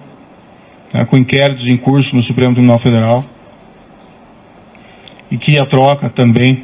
né, 0.96 1.04
com 1.04 1.18
inquéritos 1.18 1.68
em 1.68 1.76
curso 1.76 2.16
no 2.16 2.24
Supremo 2.24 2.54
Tribunal 2.54 2.80
Federal 2.80 3.26
e 5.30 5.38
que 5.38 5.60
a 5.60 5.66
troca 5.66 6.10
também 6.10 6.64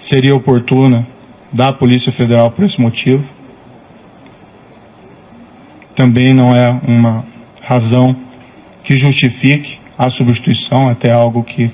seria 0.00 0.34
oportuna 0.34 1.06
da 1.52 1.72
Polícia 1.72 2.10
Federal 2.10 2.50
por 2.50 2.64
esse 2.64 2.80
motivo. 2.80 3.24
Também 5.94 6.34
não 6.34 6.56
é 6.56 6.70
uma 6.88 7.24
razão 7.60 8.16
que 8.82 8.96
justifique 8.96 9.78
a 9.96 10.10
substituição, 10.10 10.88
até 10.88 11.12
algo 11.12 11.44
que 11.44 11.70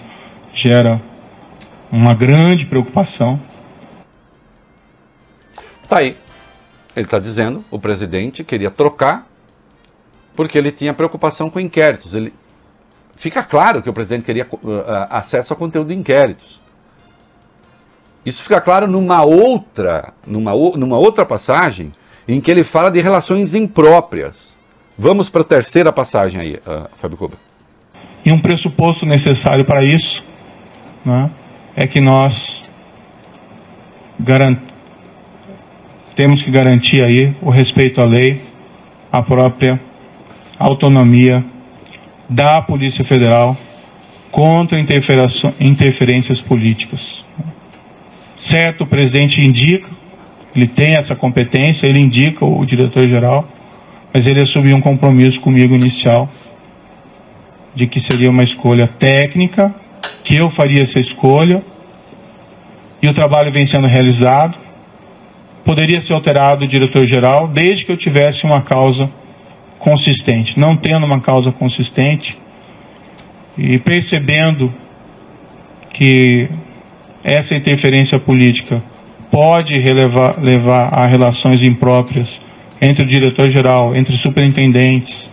gera 0.53 1.01
uma 1.91 2.13
grande 2.13 2.67
preocupação. 2.67 3.41
Tá 5.89 5.99
aí. 5.99 6.17
Ele 6.95 7.07
está 7.07 7.19
dizendo, 7.19 7.65
o 7.71 7.79
presidente 7.79 8.45
queria 8.45 8.71
trocar 8.71 9.27
porque 10.35 10.59
ele 10.59 10.71
tinha 10.71 10.93
preocupação 10.93 11.49
com 11.49 11.61
inquéritos. 11.61 12.15
Ele 12.15 12.33
fica 13.17 13.43
claro 13.43 13.83
que 13.83 13.89
o 13.89 13.93
presidente 13.93 14.25
queria 14.25 14.47
uh, 14.51 14.61
acesso 15.11 15.53
ao 15.53 15.57
conteúdo 15.57 15.89
de 15.89 15.95
inquéritos. 15.95 16.61
Isso 18.25 18.43
fica 18.43 18.61
claro 18.61 18.87
numa 18.87 19.23
outra, 19.23 20.15
numa, 20.27 20.53
numa 20.53 20.99
outra 20.99 21.27
passagem 21.27 21.93
em 22.27 22.41
que 22.41 22.51
ele 22.51 22.65
fala 22.65 22.91
de 22.91 23.01
relações 23.01 23.55
impróprias. 23.55 24.57
Vamos 24.99 25.29
para 25.29 25.43
a 25.43 25.45
terceira 25.45 25.93
passagem 25.93 26.41
aí, 26.41 26.55
uh, 26.55 26.89
Fábio 27.01 27.17
Cuba. 27.19 27.37
E 28.25 28.33
um 28.33 28.39
pressuposto 28.39 29.05
necessário 29.05 29.65
para 29.65 29.85
isso 29.85 30.25
né, 31.05 31.31
é 31.77 31.87
que 31.87 32.01
nós 32.01 32.63
temos 36.17 36.41
que 36.41 36.51
garantir 36.51 37.03
aí 37.03 37.35
o 37.43 37.51
respeito 37.51 38.01
à 38.01 38.05
lei, 38.05 38.41
a 39.13 39.21
própria 39.21 39.79
autonomia 40.65 41.45
da 42.29 42.63
Polícia 42.63 43.05
Federal 43.05 43.57
contra 44.31 44.81
interferências 44.81 46.41
políticas. 46.41 47.25
Certo, 48.37 48.83
o 48.83 48.87
presidente 48.87 49.43
indica, 49.43 49.89
ele 50.57 50.67
tem 50.67 50.95
essa 50.95 51.15
competência, 51.15 51.87
ele 51.87 52.01
indica 52.01 52.45
o 52.45 52.65
diretor-geral, 52.65 53.47
mas 54.13 54.27
ele 54.27 54.41
assumiu 54.41 54.77
um 54.77 54.81
compromisso 54.81 55.41
comigo 55.41 55.75
inicial 55.75 56.29
de 57.75 57.87
que 57.87 58.01
seria 58.01 58.31
uma 58.31 58.43
escolha 58.43 58.87
técnica, 58.87 59.75
que 60.23 60.35
eu 60.37 60.49
faria 60.49 60.83
essa 60.83 60.99
escolha, 60.99 61.63
e 63.03 63.07
o 63.07 63.13
trabalho 63.13 63.53
vem 63.53 63.67
sendo 63.67 63.87
realizado. 63.87 64.59
Poderia 65.65 66.01
ser 66.01 66.15
alterado 66.15 66.65
o 66.65 66.69
diretor-geral, 66.69 67.49
desde 67.49 67.85
que 67.85 67.93
eu 67.93 67.97
tivesse 67.97 68.45
uma 68.45 68.63
causa 68.63 69.11
consistente. 69.85 70.59
Não 70.59 70.75
tendo 70.75 71.05
uma 71.05 71.21
causa 71.21 71.53
consistente 71.53 72.39
e 73.57 73.79
percebendo 73.79 74.73
que 75.93 76.49
essa 77.23 77.55
interferência 77.55 78.19
política 78.19 78.83
pode 79.31 79.79
relevar, 79.79 80.43
levar 80.43 80.89
a 80.89 81.07
relações 81.07 81.63
impróprias 81.63 82.41
entre 82.81 83.03
o 83.03 83.07
diretor-geral, 83.07 83.95
entre 83.95 84.17
superintendentes, 84.17 85.31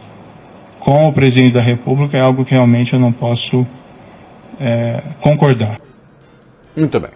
com 0.79 1.07
o 1.07 1.13
presidente 1.13 1.53
da 1.53 1.61
República, 1.61 2.17
é 2.17 2.21
algo 2.21 2.43
que 2.43 2.51
realmente 2.51 2.93
eu 2.93 2.99
não 2.99 3.11
posso 3.11 3.65
é, 4.59 5.01
concordar. 5.21 5.79
Muito 6.75 6.99
bem. 6.99 7.11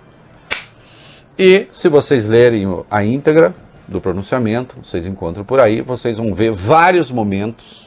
E 1.37 1.67
se 1.71 1.89
vocês 1.89 2.25
lerem 2.25 2.65
a 2.89 3.03
íntegra 3.03 3.53
do 3.87 4.01
pronunciamento, 4.01 4.77
vocês 4.83 5.05
encontram 5.05 5.43
por 5.43 5.59
aí, 5.59 5.81
vocês 5.81 6.17
vão 6.17 6.33
ver 6.33 6.51
vários 6.51 7.11
momentos 7.11 7.85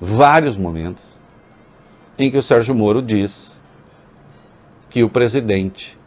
vários 0.00 0.56
momentos, 0.56 1.02
em 2.18 2.30
que 2.30 2.36
o 2.36 2.42
Sérgio 2.42 2.74
Moro 2.74 3.02
diz 3.02 3.60
que 4.88 5.02
o 5.02 5.08
presidente 5.08 5.98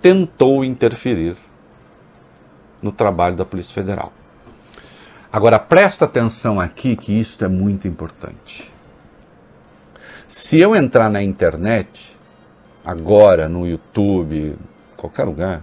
tentou 0.00 0.64
interferir 0.64 1.36
no 2.80 2.92
trabalho 2.92 3.36
da 3.36 3.44
Polícia 3.44 3.74
Federal. 3.74 4.12
Agora 5.32 5.58
presta 5.58 6.04
atenção 6.04 6.60
aqui 6.60 6.96
que 6.96 7.12
isso 7.12 7.44
é 7.44 7.48
muito 7.48 7.88
importante. 7.88 8.72
Se 10.28 10.58
eu 10.58 10.74
entrar 10.74 11.08
na 11.08 11.22
internet, 11.22 12.16
agora 12.84 13.48
no 13.48 13.66
YouTube, 13.66 14.56
qualquer 14.96 15.24
lugar, 15.24 15.62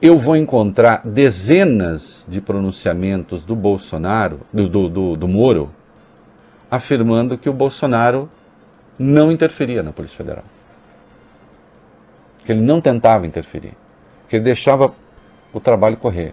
eu 0.00 0.16
vou 0.16 0.36
encontrar 0.36 1.02
dezenas 1.04 2.24
de 2.28 2.40
pronunciamentos 2.40 3.44
do 3.44 3.56
Bolsonaro, 3.56 4.40
do, 4.52 4.68
do, 4.68 4.88
do, 4.88 5.16
do 5.16 5.28
Moro, 5.28 5.70
afirmando 6.70 7.36
que 7.36 7.48
o 7.48 7.52
Bolsonaro 7.52 8.30
não 8.96 9.32
interferia 9.32 9.82
na 9.82 9.92
Polícia 9.92 10.16
Federal. 10.16 10.44
Que 12.44 12.52
ele 12.52 12.60
não 12.60 12.80
tentava 12.80 13.26
interferir. 13.26 13.74
Que 14.28 14.36
ele 14.36 14.44
deixava 14.44 14.94
o 15.52 15.58
trabalho 15.58 15.96
correr. 15.96 16.32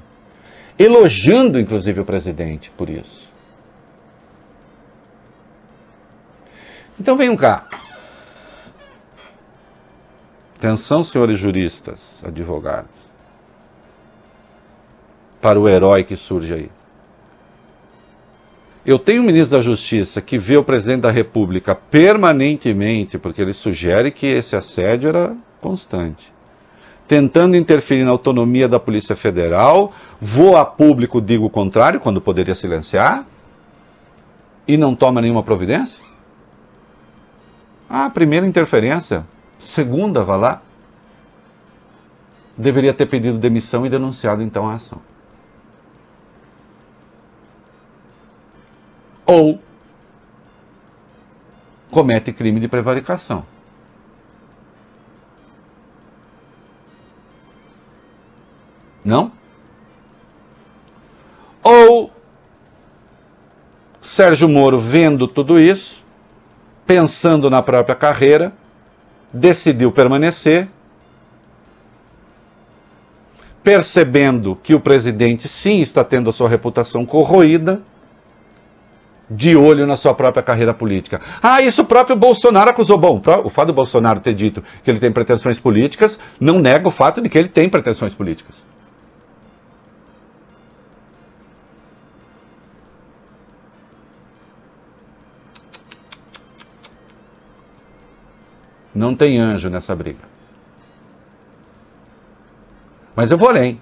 Elogiando, 0.77 1.59
inclusive, 1.59 1.99
o 2.01 2.05
presidente 2.05 2.69
por 2.69 2.89
isso. 2.89 3.27
Então 6.99 7.17
venham 7.17 7.35
cá. 7.35 7.65
Atenção, 10.57 11.03
senhores 11.03 11.39
juristas, 11.39 12.23
advogados 12.23 12.94
para 15.45 15.59
o 15.59 15.69
herói 15.69 16.03
que 16.03 16.15
surge 16.15 16.51
aí. 16.51 16.71
Eu 18.83 18.97
tenho 18.97 19.21
um 19.21 19.25
ministro 19.27 19.55
da 19.55 19.61
Justiça 19.61 20.19
que 20.19 20.39
vê 20.39 20.57
o 20.57 20.63
presidente 20.63 21.01
da 21.01 21.11
República 21.11 21.75
permanentemente, 21.75 23.19
porque 23.19 23.43
ele 23.43 23.53
sugere 23.53 24.09
que 24.09 24.25
esse 24.25 24.55
assédio 24.55 25.09
era 25.09 25.35
constante, 25.61 26.33
tentando 27.07 27.55
interferir 27.55 28.03
na 28.05 28.09
autonomia 28.09 28.67
da 28.67 28.79
Polícia 28.79 29.15
Federal, 29.15 29.93
vou 30.19 30.57
a 30.57 30.65
público, 30.65 31.21
digo 31.21 31.45
o 31.45 31.49
contrário, 31.49 31.99
quando 31.99 32.19
poderia 32.19 32.55
silenciar, 32.55 33.23
e 34.67 34.77
não 34.77 34.95
toma 34.95 35.21
nenhuma 35.21 35.43
providência? 35.43 36.03
Ah, 37.87 38.09
primeira 38.09 38.47
interferência, 38.47 39.23
segunda, 39.59 40.23
vá 40.23 40.37
lá. 40.37 40.61
Deveria 42.57 42.95
ter 42.95 43.05
pedido 43.05 43.37
demissão 43.37 43.85
e 43.85 43.89
denunciado 43.89 44.41
então 44.41 44.67
a 44.67 44.73
ação. 44.73 44.99
Ou 49.25 49.59
comete 51.89 52.31
crime 52.31 52.59
de 52.59 52.67
prevaricação. 52.67 53.45
Não? 59.03 59.31
Ou 61.63 62.11
Sérgio 64.01 64.47
Moro, 64.47 64.77
vendo 64.77 65.27
tudo 65.27 65.59
isso, 65.59 66.03
pensando 66.85 67.49
na 67.49 67.61
própria 67.61 67.95
carreira, 67.95 68.53
decidiu 69.33 69.91
permanecer, 69.91 70.67
percebendo 73.63 74.55
que 74.61 74.75
o 74.75 74.79
presidente 74.79 75.47
sim 75.47 75.81
está 75.81 76.03
tendo 76.03 76.29
a 76.29 76.33
sua 76.33 76.47
reputação 76.47 77.05
corroída 77.05 77.81
de 79.29 79.55
olho 79.55 79.87
na 79.87 79.97
sua 79.97 80.13
própria 80.13 80.43
carreira 80.43 80.73
política. 80.73 81.19
Ah, 81.41 81.61
isso 81.61 81.81
o 81.81 81.85
próprio 81.85 82.15
Bolsonaro 82.15 82.69
acusou. 82.69 82.97
Bom, 82.97 83.21
o 83.43 83.49
fato 83.49 83.67
do 83.67 83.73
Bolsonaro 83.73 84.19
ter 84.19 84.33
dito 84.33 84.63
que 84.83 84.89
ele 84.89 84.99
tem 84.99 85.11
pretensões 85.11 85.59
políticas 85.59 86.19
não 86.39 86.59
nega 86.59 86.87
o 86.87 86.91
fato 86.91 87.21
de 87.21 87.29
que 87.29 87.37
ele 87.37 87.49
tem 87.49 87.67
pretensões 87.69 88.13
políticas. 88.13 88.63
Não 98.93 99.13
tem 99.13 99.37
anjo 99.37 99.69
nessa 99.69 99.93
briga. 99.93 100.19
Mas 103.13 103.29
eu 103.29 103.37
vou 103.37 103.49
além. 103.49 103.81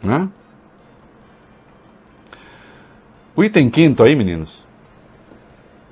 Né? 0.00 0.28
O 3.38 3.44
item 3.44 3.70
quinto 3.70 4.02
aí, 4.02 4.16
meninos. 4.16 4.66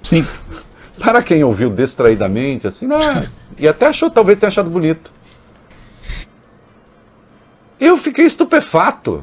Sim. 0.02 0.26
Para 0.98 1.22
quem 1.22 1.44
ouviu 1.44 1.70
distraidamente, 1.70 2.66
assim, 2.66 2.88
ah, 2.92 3.24
e 3.56 3.68
até 3.68 3.86
achou, 3.86 4.10
talvez 4.10 4.40
tenha 4.40 4.48
achado 4.48 4.68
bonito. 4.68 5.12
Eu 7.78 7.96
fiquei 7.96 8.26
estupefato. 8.26 9.22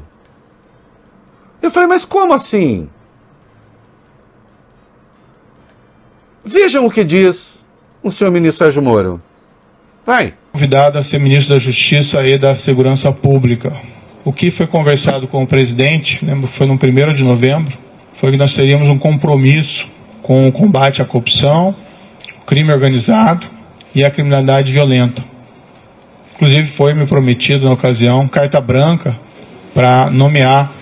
Eu 1.60 1.70
falei, 1.70 1.86
mas 1.86 2.06
como 2.06 2.32
assim? 2.32 2.88
Vejam 6.42 6.86
o 6.86 6.90
que 6.90 7.04
diz 7.04 7.62
o 8.02 8.10
senhor 8.10 8.30
ministro 8.30 8.64
Sérgio 8.64 8.80
Moro. 8.80 9.20
Vai. 10.06 10.32
Convidado 10.50 10.96
a 10.96 11.02
ser 11.02 11.20
ministro 11.20 11.52
da 11.52 11.60
Justiça 11.60 12.26
e 12.26 12.38
da 12.38 12.56
Segurança 12.56 13.12
Pública. 13.12 13.78
O 14.24 14.32
que 14.32 14.50
foi 14.50 14.66
conversado 14.66 15.28
com 15.28 15.42
o 15.42 15.46
presidente, 15.46 16.24
lembro, 16.24 16.48
foi 16.48 16.66
no 16.66 16.72
1 16.72 17.12
de 17.12 17.22
novembro, 17.22 17.83
foi 18.14 18.32
que 18.32 18.36
nós 18.36 18.54
teríamos 18.54 18.88
um 18.88 18.98
compromisso 18.98 19.88
com 20.22 20.48
o 20.48 20.52
combate 20.52 21.02
à 21.02 21.04
corrupção, 21.04 21.74
o 22.42 22.46
crime 22.46 22.72
organizado 22.72 23.46
e 23.94 24.04
a 24.04 24.10
criminalidade 24.10 24.72
violenta. 24.72 25.22
Inclusive 26.34 26.66
foi 26.66 26.94
me 26.94 27.06
prometido 27.06 27.66
na 27.66 27.72
ocasião 27.72 28.26
carta 28.26 28.60
branca 28.60 29.16
para 29.72 30.10
nomear 30.10 30.72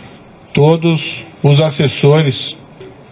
todos 0.52 1.24
os 1.42 1.60
assessores, 1.60 2.56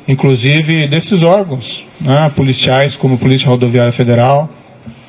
inclusive 0.06 0.86
desses 0.86 1.22
órgãos, 1.22 1.84
né, 2.00 2.30
policiais 2.34 2.96
como 2.96 3.14
a 3.14 3.18
Polícia 3.18 3.48
Rodoviária 3.48 3.92
Federal 3.92 4.48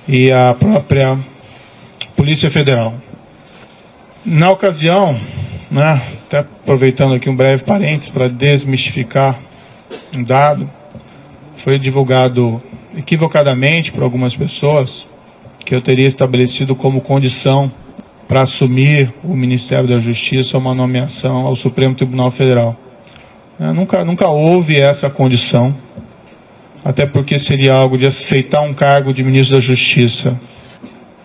e 0.07 0.31
a 0.31 0.53
própria 0.53 1.17
Polícia 2.15 2.49
Federal. 2.49 2.93
Na 4.25 4.51
ocasião, 4.51 5.19
né, 5.69 6.01
até 6.31 6.39
aproveitando 6.39 7.13
aqui 7.13 7.29
um 7.29 7.35
breve 7.35 7.61
parênteses 7.65 8.09
para 8.09 8.29
desmistificar 8.29 9.37
um 10.15 10.23
dado, 10.23 10.69
foi 11.57 11.77
divulgado 11.77 12.63
equivocadamente 12.97 13.91
por 13.91 14.01
algumas 14.01 14.33
pessoas 14.33 15.05
que 15.65 15.75
eu 15.75 15.81
teria 15.81 16.07
estabelecido 16.07 16.73
como 16.73 17.01
condição 17.01 17.69
para 18.29 18.43
assumir 18.43 19.13
o 19.25 19.35
Ministério 19.35 19.89
da 19.89 19.99
Justiça 19.99 20.57
uma 20.57 20.73
nomeação 20.73 21.45
ao 21.45 21.53
Supremo 21.53 21.95
Tribunal 21.95 22.31
Federal. 22.31 22.77
É, 23.59 23.65
nunca, 23.73 24.05
nunca 24.05 24.29
houve 24.29 24.79
essa 24.79 25.09
condição, 25.09 25.75
até 26.83 27.05
porque 27.05 27.37
seria 27.39 27.73
algo 27.73 27.97
de 27.97 28.07
aceitar 28.07 28.61
um 28.61 28.73
cargo 28.73 29.13
de 29.13 29.21
ministro 29.21 29.57
da 29.57 29.61
Justiça 29.61 30.39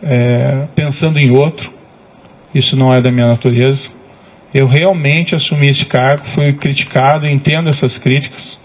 é, 0.02 0.66
pensando 0.74 1.16
em 1.16 1.30
outro. 1.30 1.70
Isso 2.52 2.76
não 2.76 2.92
é 2.92 3.00
da 3.00 3.12
minha 3.12 3.28
natureza 3.28 3.95
eu 4.56 4.66
realmente 4.66 5.34
assumi 5.34 5.68
esse 5.68 5.84
cargo, 5.84 6.24
fui 6.24 6.50
criticado, 6.54 7.28
entendo 7.28 7.68
essas 7.68 7.98
críticas, 7.98 8.58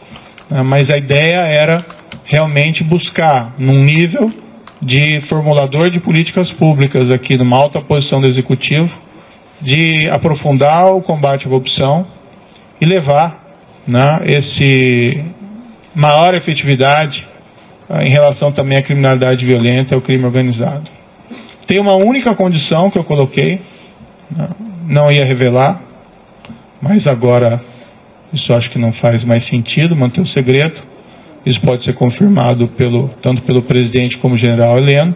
né, 0.50 0.64
mas 0.64 0.90
a 0.90 0.98
ideia 0.98 1.40
era 1.40 1.86
realmente 2.24 2.82
buscar, 2.82 3.54
num 3.58 3.84
nível 3.84 4.32
de 4.82 5.20
formulador 5.20 5.90
de 5.90 6.00
políticas 6.00 6.50
públicas 6.50 7.12
aqui 7.12 7.36
numa 7.36 7.58
alta 7.58 7.82
posição 7.82 8.22
do 8.22 8.28
executivo, 8.28 8.98
de 9.60 10.08
aprofundar 10.10 10.96
o 10.96 11.02
combate 11.02 11.46
à 11.46 11.50
corrupção 11.50 12.08
e 12.80 12.86
levar 12.86 13.54
né, 13.86 14.22
esse 14.24 15.22
maior 15.94 16.34
efetividade 16.34 17.28
uh, 17.90 18.02
em 18.02 18.10
relação 18.10 18.50
também 18.50 18.78
à 18.78 18.82
criminalidade 18.82 19.46
violenta 19.46 19.94
e 19.94 19.96
ao 19.96 20.02
crime 20.02 20.24
organizado. 20.24 20.90
Tem 21.68 21.80
uma 21.80 21.96
única 21.96 22.34
condição 22.34 22.90
que 22.90 22.98
eu 22.98 23.04
coloquei, 23.04 23.60
né, 24.34 24.48
não 24.88 25.12
ia 25.12 25.26
revelar, 25.26 25.82
mas 26.82 27.08
agora 27.08 27.62
isso 28.34 28.54
acho 28.54 28.72
que 28.72 28.80
não 28.80 28.94
faz 28.94 29.26
mais 29.26 29.44
sentido 29.44 29.96
manter 29.96 30.22
o 30.22 30.28
segredo. 30.28 30.82
Isso 31.46 31.60
pode 31.60 31.84
ser 31.84 31.94
confirmado 31.94 32.68
pelo, 32.68 33.10
tanto 33.22 33.42
pelo 33.42 33.62
presidente 33.62 34.18
como 34.18 34.38
general 34.38 34.78
Heleno. 34.78 35.16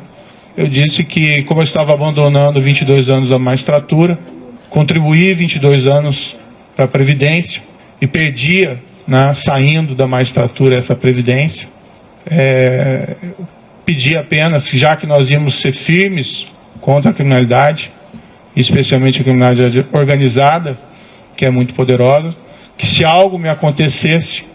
Eu 0.57 0.68
disse 0.68 1.03
que, 1.03 1.43
como 1.43 1.61
eu 1.61 1.63
estava 1.63 1.93
abandonando 1.93 2.59
22 2.59 3.09
anos 3.09 3.30
da 3.30 3.38
magistratura, 3.38 4.18
contribuí 4.70 5.34
22 5.34 5.86
anos 5.86 6.36
para 6.76 6.86
a 6.86 6.88
Previdência 6.88 7.61
e 8.01 8.07
perdia, 8.07 8.82
né, 9.07 9.34
saindo 9.36 9.93
da 9.93 10.07
magistratura, 10.07 10.76
essa 10.76 10.95
Previdência. 10.95 11.68
É, 12.30 13.16
pedi 13.86 14.18
apenas, 14.18 14.70
já 14.70 14.95
que 14.95 15.05
nós 15.05 15.30
íamos 15.30 15.61
ser 15.61 15.72
firmes 15.72 16.47
contra 16.82 17.11
a 17.11 17.13
criminalidade, 17.13 17.91
especialmente 18.56 19.22
a 19.22 19.24
criminalidade 19.24 19.86
organizada, 19.91 20.78
que 21.36 21.45
é 21.45 21.49
muito 21.49 21.74
poderosa, 21.74 22.36
que 22.78 22.88
se 22.88 23.03
algo 23.03 23.38
me 23.38 23.49
acontecesse, 23.49 24.45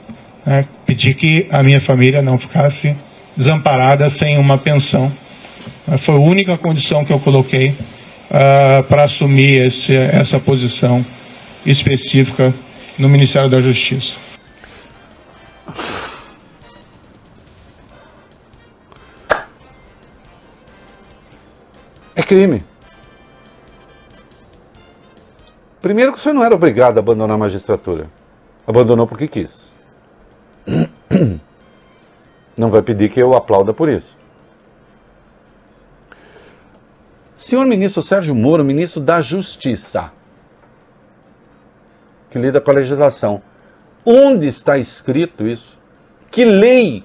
né, 0.45 0.65
pedi 0.87 1.15
que 1.15 1.47
a 1.51 1.63
minha 1.63 1.81
família 1.81 2.23
não 2.23 2.39
ficasse 2.39 2.97
desamparada 3.37 4.09
sem 4.11 4.39
uma 4.39 4.59
pensão. 4.59 5.13
Foi 5.99 6.15
a 6.15 6.19
única 6.19 6.57
condição 6.57 7.05
que 7.05 7.13
eu 7.13 7.19
coloquei 7.19 7.69
uh, 7.71 8.83
para 8.85 9.05
assumir 9.05 9.67
esse, 9.67 9.95
essa 9.95 10.39
posição 10.39 11.05
específica 11.65 12.55
no 12.99 13.09
Ministério 13.09 13.49
da 13.49 13.61
Justiça. 13.61 14.17
É 22.15 22.23
crime. 22.23 22.70
Primeiro 25.81 26.13
que 26.13 26.19
o 26.19 26.21
senhor 26.21 26.35
não 26.35 26.45
era 26.45 26.55
obrigado 26.55 26.99
a 26.99 27.01
abandonar 27.01 27.35
a 27.35 27.39
magistratura. 27.39 28.07
Abandonou 28.67 29.07
porque 29.07 29.27
quis. 29.27 29.73
Não 32.57 32.71
vai 32.71 32.83
pedir 32.83 33.09
que 33.09 33.21
eu 33.21 33.35
aplauda 33.35 33.73
por 33.73 33.89
isso. 33.89 34.19
Senhor 37.39 37.65
ministro 37.65 38.03
Sérgio 38.03 38.35
Moro, 38.35 38.63
ministro 38.63 39.01
da 39.01 39.19
Justiça, 39.23 40.13
que 42.31 42.39
lida 42.39 42.61
com 42.61 42.71
a 42.71 42.75
legislação. 42.75 43.43
Onde 44.05 44.47
está 44.47 44.77
escrito 44.77 45.47
isso? 45.47 45.79
Que 46.31 46.45
lei? 46.45 47.03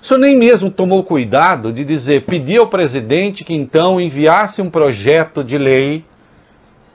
O 0.00 0.04
senhor 0.04 0.20
nem 0.20 0.36
mesmo 0.36 0.70
tomou 0.70 1.02
cuidado 1.04 1.72
de 1.72 1.84
dizer, 1.84 2.24
pedir 2.24 2.58
ao 2.58 2.68
presidente 2.68 3.44
que 3.44 3.54
então 3.54 4.00
enviasse 4.00 4.62
um 4.62 4.70
projeto 4.70 5.44
de 5.44 5.58
lei 5.58 6.04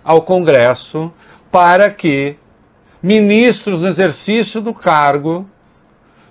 ao 0.07 0.21
Congresso 0.21 1.11
para 1.51 1.91
que 1.91 2.37
ministros 3.03 3.81
no 3.81 3.89
exercício 3.89 4.61
do 4.61 4.73
cargo, 4.73 5.47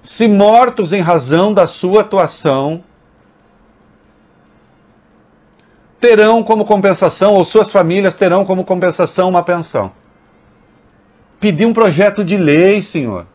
se 0.00 0.26
mortos 0.26 0.92
em 0.92 1.00
razão 1.00 1.52
da 1.52 1.66
sua 1.66 2.00
atuação, 2.00 2.82
terão 6.00 6.42
como 6.42 6.64
compensação, 6.64 7.34
ou 7.34 7.44
suas 7.44 7.70
famílias 7.70 8.16
terão 8.16 8.44
como 8.44 8.64
compensação 8.64 9.28
uma 9.28 9.42
pensão. 9.42 9.92
Pedir 11.38 11.66
um 11.66 11.72
projeto 11.72 12.24
de 12.24 12.36
lei, 12.36 12.80
senhor, 12.82 13.26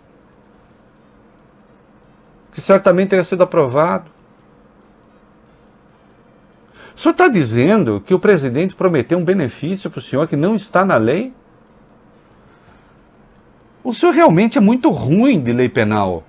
que 2.52 2.60
certamente 2.60 3.10
teria 3.10 3.24
sido 3.24 3.44
aprovado. 3.44 4.11
O 7.02 7.04
senhor 7.04 7.14
está 7.14 7.28
dizendo 7.28 8.04
que 8.06 8.14
o 8.14 8.20
presidente 8.20 8.76
prometeu 8.76 9.18
um 9.18 9.26
benefício 9.26 9.90
para 9.90 9.98
o 9.98 10.02
senhor 10.04 10.28
que 10.28 10.36
não 10.36 10.54
está 10.54 10.86
na 10.86 10.98
lei? 10.98 11.34
O 13.84 13.92
senhor 13.92 14.14
realmente 14.14 14.60
é 14.60 14.62
muito 14.62 14.92
ruim 14.92 15.42
de 15.42 15.52
lei 15.52 15.68
penal. 15.68 16.24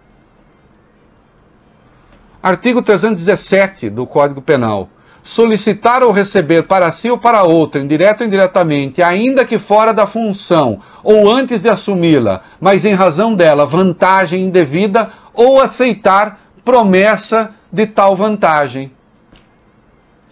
Artigo 2.42 2.80
317 2.80 3.90
do 3.90 4.06
Código 4.06 4.40
Penal. 4.40 4.88
Solicitar 5.22 6.02
ou 6.02 6.10
receber 6.10 6.62
para 6.62 6.90
si 6.90 7.10
ou 7.10 7.18
para 7.18 7.42
outra, 7.42 7.82
indireto 7.82 8.22
ou 8.22 8.26
indiretamente, 8.26 9.02
ainda 9.02 9.44
que 9.44 9.58
fora 9.58 9.92
da 9.92 10.06
função 10.06 10.80
ou 11.04 11.30
antes 11.30 11.60
de 11.60 11.68
assumi-la, 11.68 12.40
mas 12.58 12.86
em 12.86 12.94
razão 12.94 13.34
dela, 13.34 13.66
vantagem 13.66 14.46
indevida 14.46 15.10
ou 15.34 15.60
aceitar 15.60 16.40
promessa 16.64 17.50
de 17.70 17.86
tal 17.86 18.16
vantagem 18.16 18.90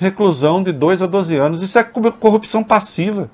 reclusão 0.00 0.62
de 0.62 0.72
2 0.72 1.02
a 1.02 1.06
12 1.06 1.36
anos. 1.36 1.62
Isso 1.62 1.78
é 1.78 1.84
corrupção 1.84 2.64
passiva. 2.64 3.30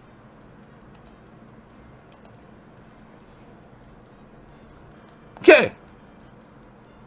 Que? 5.41 5.71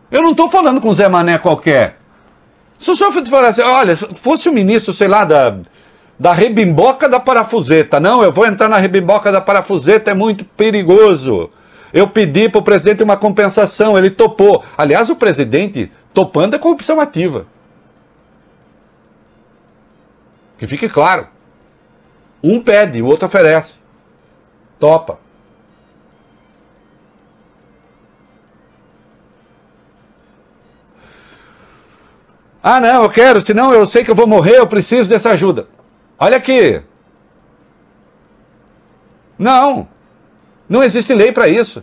Eu 0.10 0.22
não 0.22 0.32
estou 0.32 0.49
falando 0.49 0.80
com 0.80 0.93
Zé 0.93 1.10
Mané 1.10 1.38
qualquer. 1.38 1.97
Se 2.80 2.89
o 2.89 2.95
senhor 2.95 3.12
falasse, 3.12 3.62
olha, 3.62 3.97
fosse 3.97 4.47
o 4.47 4.53
ministro, 4.53 4.93
sei 4.93 5.10
lá, 5.10 5.26
da, 5.26 5.57
da 6.18 6.32
rebimboca 6.32 7.10
da 7.10 7.20
parafuseta. 7.20 7.99
Não, 7.99 8.24
eu 8.24 8.32
vou 8.32 8.45
entrar 8.45 8.70
na 8.70 8.78
rebimboca 8.78 9.30
da 9.30 9.41
parafuseta, 9.41 10.12
é 10.12 10.14
muito 10.14 10.45
perigoso. 10.45 11.49
Eu 11.91 12.07
pedi 12.07 12.47
para 12.47 12.60
o 12.60 12.64
presidente 12.64 13.03
uma 13.03 13.18
compensação, 13.18 13.97
ele 13.97 14.10
topou. 14.10 14.64
Aliás, 14.78 15.10
o 15.10 15.18
presidente 15.18 15.91
topando 16.14 16.55
é 16.55 16.60
corrupção 16.60 17.01
ativa. 17.01 17.45
Que 20.60 20.68
fique 20.68 20.89
claro. 20.89 21.28
Um 22.43 22.62
pede, 22.62 23.01
o 23.01 23.05
outro 23.05 23.28
oferece. 23.28 23.80
Topa. 24.78 25.18
Ah, 32.62 32.82
não, 32.82 33.03
eu 33.03 33.10
quero, 33.10 33.41
senão 33.41 33.74
eu 33.74 33.88
sei 33.88 34.03
que 34.03 34.12
eu 34.12 34.16
vou 34.16 34.28
morrer, 34.28 34.57
eu 34.57 34.68
preciso 34.68 35.10
dessa 35.10 35.32
ajuda. 35.32 35.68
Olha 36.18 36.36
aqui. 36.36 36.82
Não. 39.38 39.88
Não 40.68 40.84
existe 40.84 41.14
lei 41.14 41.32
para 41.32 41.47
isso. 41.47 41.82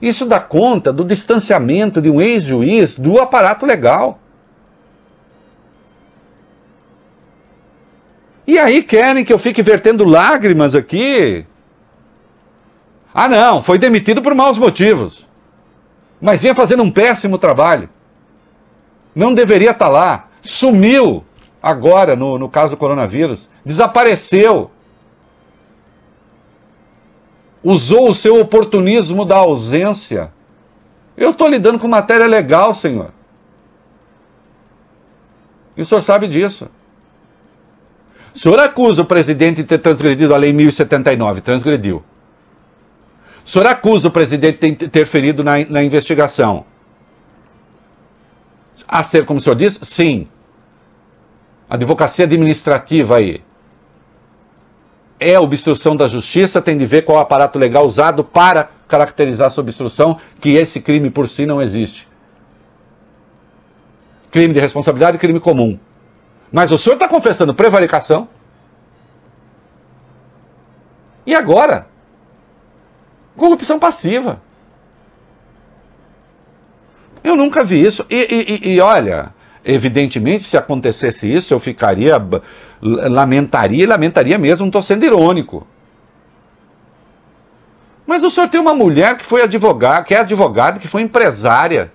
Isso 0.00 0.24
dá 0.24 0.40
conta 0.40 0.90
do 0.90 1.04
distanciamento 1.04 2.00
de 2.00 2.08
um 2.08 2.20
ex-juiz 2.20 2.98
do 2.98 3.20
aparato 3.20 3.66
legal. 3.66 4.18
E 8.46 8.58
aí 8.58 8.82
querem 8.82 9.24
que 9.24 9.32
eu 9.32 9.38
fique 9.38 9.62
vertendo 9.62 10.04
lágrimas 10.04 10.74
aqui? 10.74 11.46
Ah, 13.14 13.28
não, 13.28 13.62
foi 13.62 13.78
demitido 13.78 14.22
por 14.22 14.34
maus 14.34 14.58
motivos. 14.58 15.28
Mas 16.20 16.42
vinha 16.42 16.54
fazendo 16.54 16.82
um 16.82 16.90
péssimo 16.90 17.38
trabalho. 17.38 17.88
Não 19.14 19.34
deveria 19.34 19.72
estar 19.72 19.88
lá. 19.88 20.28
Sumiu 20.40 21.24
agora 21.62 22.16
no, 22.16 22.38
no 22.38 22.48
caso 22.48 22.70
do 22.70 22.76
coronavírus. 22.76 23.48
Desapareceu. 23.64 24.70
Usou 27.62 28.10
o 28.10 28.14
seu 28.14 28.40
oportunismo 28.40 29.24
da 29.24 29.36
ausência. 29.36 30.32
Eu 31.16 31.30
estou 31.30 31.48
lidando 31.48 31.78
com 31.78 31.86
matéria 31.86 32.26
legal, 32.26 32.74
senhor. 32.74 33.12
E 35.76 35.82
o 35.82 35.86
senhor 35.86 36.02
sabe 36.02 36.26
disso. 36.26 36.68
O 38.34 38.38
senhor 38.38 38.58
acusa 38.58 39.02
o 39.02 39.04
presidente 39.04 39.56
de 39.56 39.64
ter 39.64 39.78
transgredido 39.78 40.34
a 40.34 40.38
Lei 40.38 40.52
1079, 40.52 41.40
transgrediu. 41.40 42.02
O 43.44 43.48
senhor 43.48 43.66
acusa 43.66 44.08
o 44.08 44.10
presidente 44.10 44.54
de 44.54 44.58
ter 44.58 44.86
interferido 44.86 45.44
na, 45.44 45.64
na 45.68 45.82
investigação. 45.82 46.64
A 48.88 49.02
ser, 49.02 49.26
como 49.26 49.38
o 49.38 49.42
senhor 49.42 49.56
diz, 49.56 49.78
sim. 49.82 50.28
Advocacia 51.68 52.24
administrativa 52.24 53.16
aí. 53.16 53.42
É 55.18 55.38
obstrução 55.38 55.94
da 55.94 56.08
justiça, 56.08 56.60
tem 56.60 56.76
de 56.76 56.86
ver 56.86 57.02
qual 57.02 57.18
aparato 57.18 57.58
legal 57.58 57.86
usado 57.86 58.24
para 58.24 58.70
caracterizar 58.88 59.48
essa 59.48 59.60
obstrução, 59.60 60.18
que 60.40 60.54
esse 60.54 60.80
crime 60.80 61.10
por 61.10 61.28
si 61.28 61.46
não 61.46 61.60
existe. 61.60 62.08
Crime 64.30 64.54
de 64.54 64.60
responsabilidade 64.60 65.18
crime 65.18 65.38
comum. 65.38 65.78
Mas 66.52 66.70
o 66.70 66.78
senhor 66.78 66.94
está 66.94 67.08
confessando 67.08 67.54
prevaricação. 67.54 68.28
E 71.24 71.34
agora? 71.34 71.86
Corrupção 73.36 73.78
passiva. 73.78 74.42
Eu 77.24 77.36
nunca 77.36 77.64
vi 77.64 77.80
isso. 77.80 78.04
E, 78.10 78.60
e, 78.64 78.74
e, 78.74 78.80
olha, 78.80 79.32
evidentemente, 79.64 80.44
se 80.44 80.56
acontecesse 80.56 81.32
isso, 81.32 81.54
eu 81.54 81.60
ficaria, 81.60 82.14
lamentaria 82.82 83.84
e 83.84 83.86
lamentaria 83.86 84.36
mesmo, 84.36 84.64
não 84.64 84.68
estou 84.68 84.82
sendo 84.82 85.06
irônico. 85.06 85.66
Mas 88.06 88.24
o 88.24 88.30
senhor 88.30 88.48
tem 88.48 88.60
uma 88.60 88.74
mulher 88.74 89.16
que 89.16 89.24
foi 89.24 89.42
advogada, 89.42 90.04
que 90.04 90.14
é 90.14 90.18
advogada, 90.18 90.78
que 90.78 90.88
foi 90.88 91.00
empresária. 91.00 91.90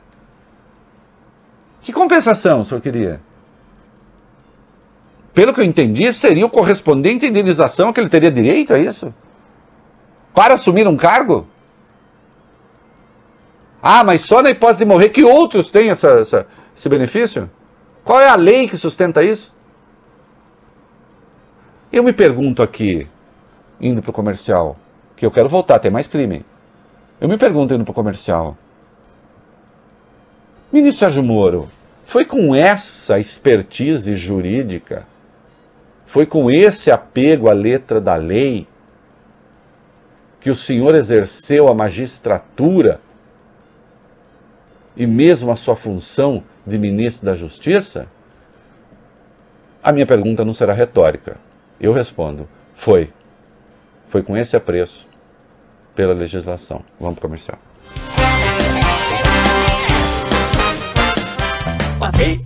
Que 1.82 1.94
compensação 1.94 2.62
o 2.62 2.66
senhor 2.66 2.82
queria? 2.82 3.27
Pelo 5.38 5.54
que 5.54 5.60
eu 5.60 5.64
entendi, 5.64 6.12
seria 6.14 6.48
o 6.48 6.50
correspondente 6.50 7.24
à 7.24 7.30
indenização 7.30 7.94
que 7.94 8.00
ele 8.00 8.10
teria 8.10 8.32
direito 8.32 8.74
a 8.74 8.80
isso? 8.80 9.14
Para 10.34 10.56
assumir 10.56 10.88
um 10.88 10.98
cargo? 10.98 11.46
Ah, 13.80 14.04
mas 14.04 14.22
só 14.22 14.42
na 14.42 14.50
hipótese 14.50 14.80
de 14.80 14.86
morrer 14.86 15.10
que 15.10 15.24
outros 15.24 15.70
têm 15.70 15.92
essa, 15.92 16.08
essa, 16.08 16.48
esse 16.76 16.90
benefício? 16.90 17.48
Qual 18.04 18.20
é 18.20 18.28
a 18.28 18.36
lei 18.36 18.68
que 18.68 18.76
sustenta 18.78 19.24
isso? 19.24 19.54
Eu 21.94 22.04
me 22.04 22.14
pergunto 22.14 22.64
aqui, 22.64 23.08
indo 23.80 24.02
para 24.02 24.10
o 24.10 24.14
comercial, 24.14 24.76
que 25.16 25.24
eu 25.24 25.30
quero 25.30 25.48
voltar, 25.48 25.78
tem 25.78 25.92
mais 25.92 26.08
crime. 26.08 26.44
Eu 27.22 27.30
me 27.30 27.38
pergunto 27.38 27.76
indo 27.76 27.84
para 27.84 27.92
o 27.92 27.94
comercial. 27.94 28.58
Ministro 30.74 31.06
Sérgio 31.06 31.22
Moro, 31.22 31.70
foi 32.08 32.26
com 32.26 32.56
essa 32.56 33.20
expertise 33.20 34.16
jurídica 34.16 35.06
foi 36.08 36.26
com 36.26 36.50
esse 36.50 36.90
apego 36.90 37.50
à 37.50 37.54
letra 37.54 38.00
da 38.00 38.16
lei 38.16 38.66
que 40.40 40.50
o 40.50 40.56
senhor 40.56 40.96
exerceu 40.96 41.68
a 41.68 41.74
magistratura 41.74 43.02
e 44.96 45.06
mesmo 45.06 45.52
a 45.52 45.56
sua 45.58 45.76
função 45.76 46.44
de 46.66 46.80
ministro 46.80 47.26
da 47.26 47.36
Justiça? 47.36 48.08
A 49.84 49.92
minha 49.92 50.06
pergunta 50.06 50.46
não 50.46 50.54
será 50.54 50.74
retórica. 50.74 51.36
Eu 51.80 51.92
respondo: 51.92 52.48
foi. 52.74 53.12
Foi 54.08 54.24
com 54.24 54.38
esse 54.38 54.56
apreço 54.56 55.06
pela 55.94 56.14
legislação. 56.14 56.86
Vamos 56.98 57.20
para 57.20 57.26
o 57.26 57.30
comercial. 57.30 57.60
Pavê 62.00 62.40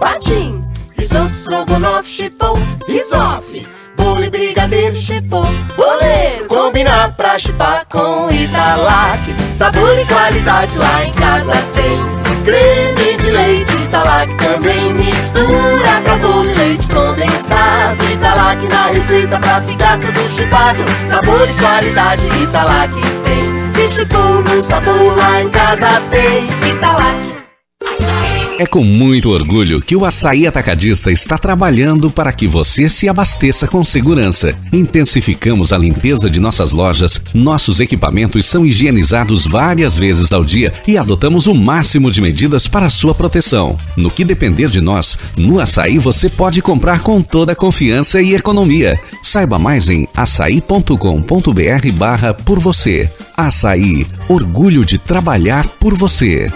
patim. 0.00 0.75
Risoto, 0.98 1.30
estrogonofe, 1.30 2.10
chipom, 2.10 2.58
risofe. 2.88 3.76
E 4.18 4.30
brigadeiro, 4.30 4.96
chipom, 4.96 5.46
boleiro. 5.76 6.46
Combinar 6.48 7.14
pra 7.16 7.38
chipar 7.38 7.84
com 7.90 8.30
Italac. 8.30 9.20
Sabor 9.52 9.98
e 9.98 10.06
qualidade 10.06 10.78
lá 10.78 11.04
em 11.04 11.12
casa 11.12 11.52
tem. 11.74 12.44
Creme 12.44 13.18
de 13.18 13.30
leite 13.30 13.76
Italac 13.76 14.34
também 14.36 14.94
mistura 14.94 16.00
pra 16.02 16.16
bolo 16.16 16.50
e 16.50 16.54
leite 16.54 16.88
condensado. 16.88 18.04
Italac 18.10 18.66
na 18.68 18.86
receita 18.86 19.38
pra 19.38 19.60
ficar 19.60 19.98
tudo 20.00 20.30
chipado. 20.30 20.82
Sabor 21.08 21.48
e 21.48 21.54
qualidade 21.54 22.26
Italac 22.42 22.94
tem. 23.24 23.70
Se 23.70 23.88
chipou 23.88 24.42
no 24.42 24.64
sabor 24.64 25.16
lá 25.16 25.42
em 25.42 25.50
casa 25.50 25.88
tem 26.10 26.46
Italac. 26.70 27.35
É 28.58 28.66
com 28.66 28.82
muito 28.82 29.28
orgulho 29.30 29.82
que 29.82 29.94
o 29.94 30.06
Açaí 30.06 30.46
Atacadista 30.46 31.12
está 31.12 31.36
trabalhando 31.36 32.10
para 32.10 32.32
que 32.32 32.48
você 32.48 32.88
se 32.88 33.06
abasteça 33.06 33.68
com 33.68 33.84
segurança. 33.84 34.54
Intensificamos 34.72 35.74
a 35.74 35.78
limpeza 35.78 36.30
de 36.30 36.40
nossas 36.40 36.72
lojas, 36.72 37.20
nossos 37.34 37.80
equipamentos 37.80 38.46
são 38.46 38.64
higienizados 38.64 39.46
várias 39.46 39.98
vezes 39.98 40.32
ao 40.32 40.42
dia 40.42 40.72
e 40.88 40.96
adotamos 40.96 41.46
o 41.46 41.54
máximo 41.54 42.10
de 42.10 42.22
medidas 42.22 42.66
para 42.66 42.88
sua 42.88 43.14
proteção. 43.14 43.76
No 43.94 44.10
que 44.10 44.24
depender 44.24 44.70
de 44.70 44.80
nós, 44.80 45.18
no 45.36 45.60
Açaí 45.60 45.98
você 45.98 46.30
pode 46.30 46.62
comprar 46.62 47.00
com 47.00 47.20
toda 47.20 47.52
a 47.52 47.56
confiança 47.56 48.22
e 48.22 48.34
economia. 48.34 48.98
Saiba 49.22 49.58
mais 49.58 49.90
em 49.90 50.08
açaí.com.br 50.14 51.92
barra 51.94 52.32
por 52.32 52.58
você. 52.58 53.10
Açaí, 53.36 54.06
orgulho 54.30 54.82
de 54.82 54.96
trabalhar 54.96 55.68
por 55.78 55.94
você. 55.94 56.50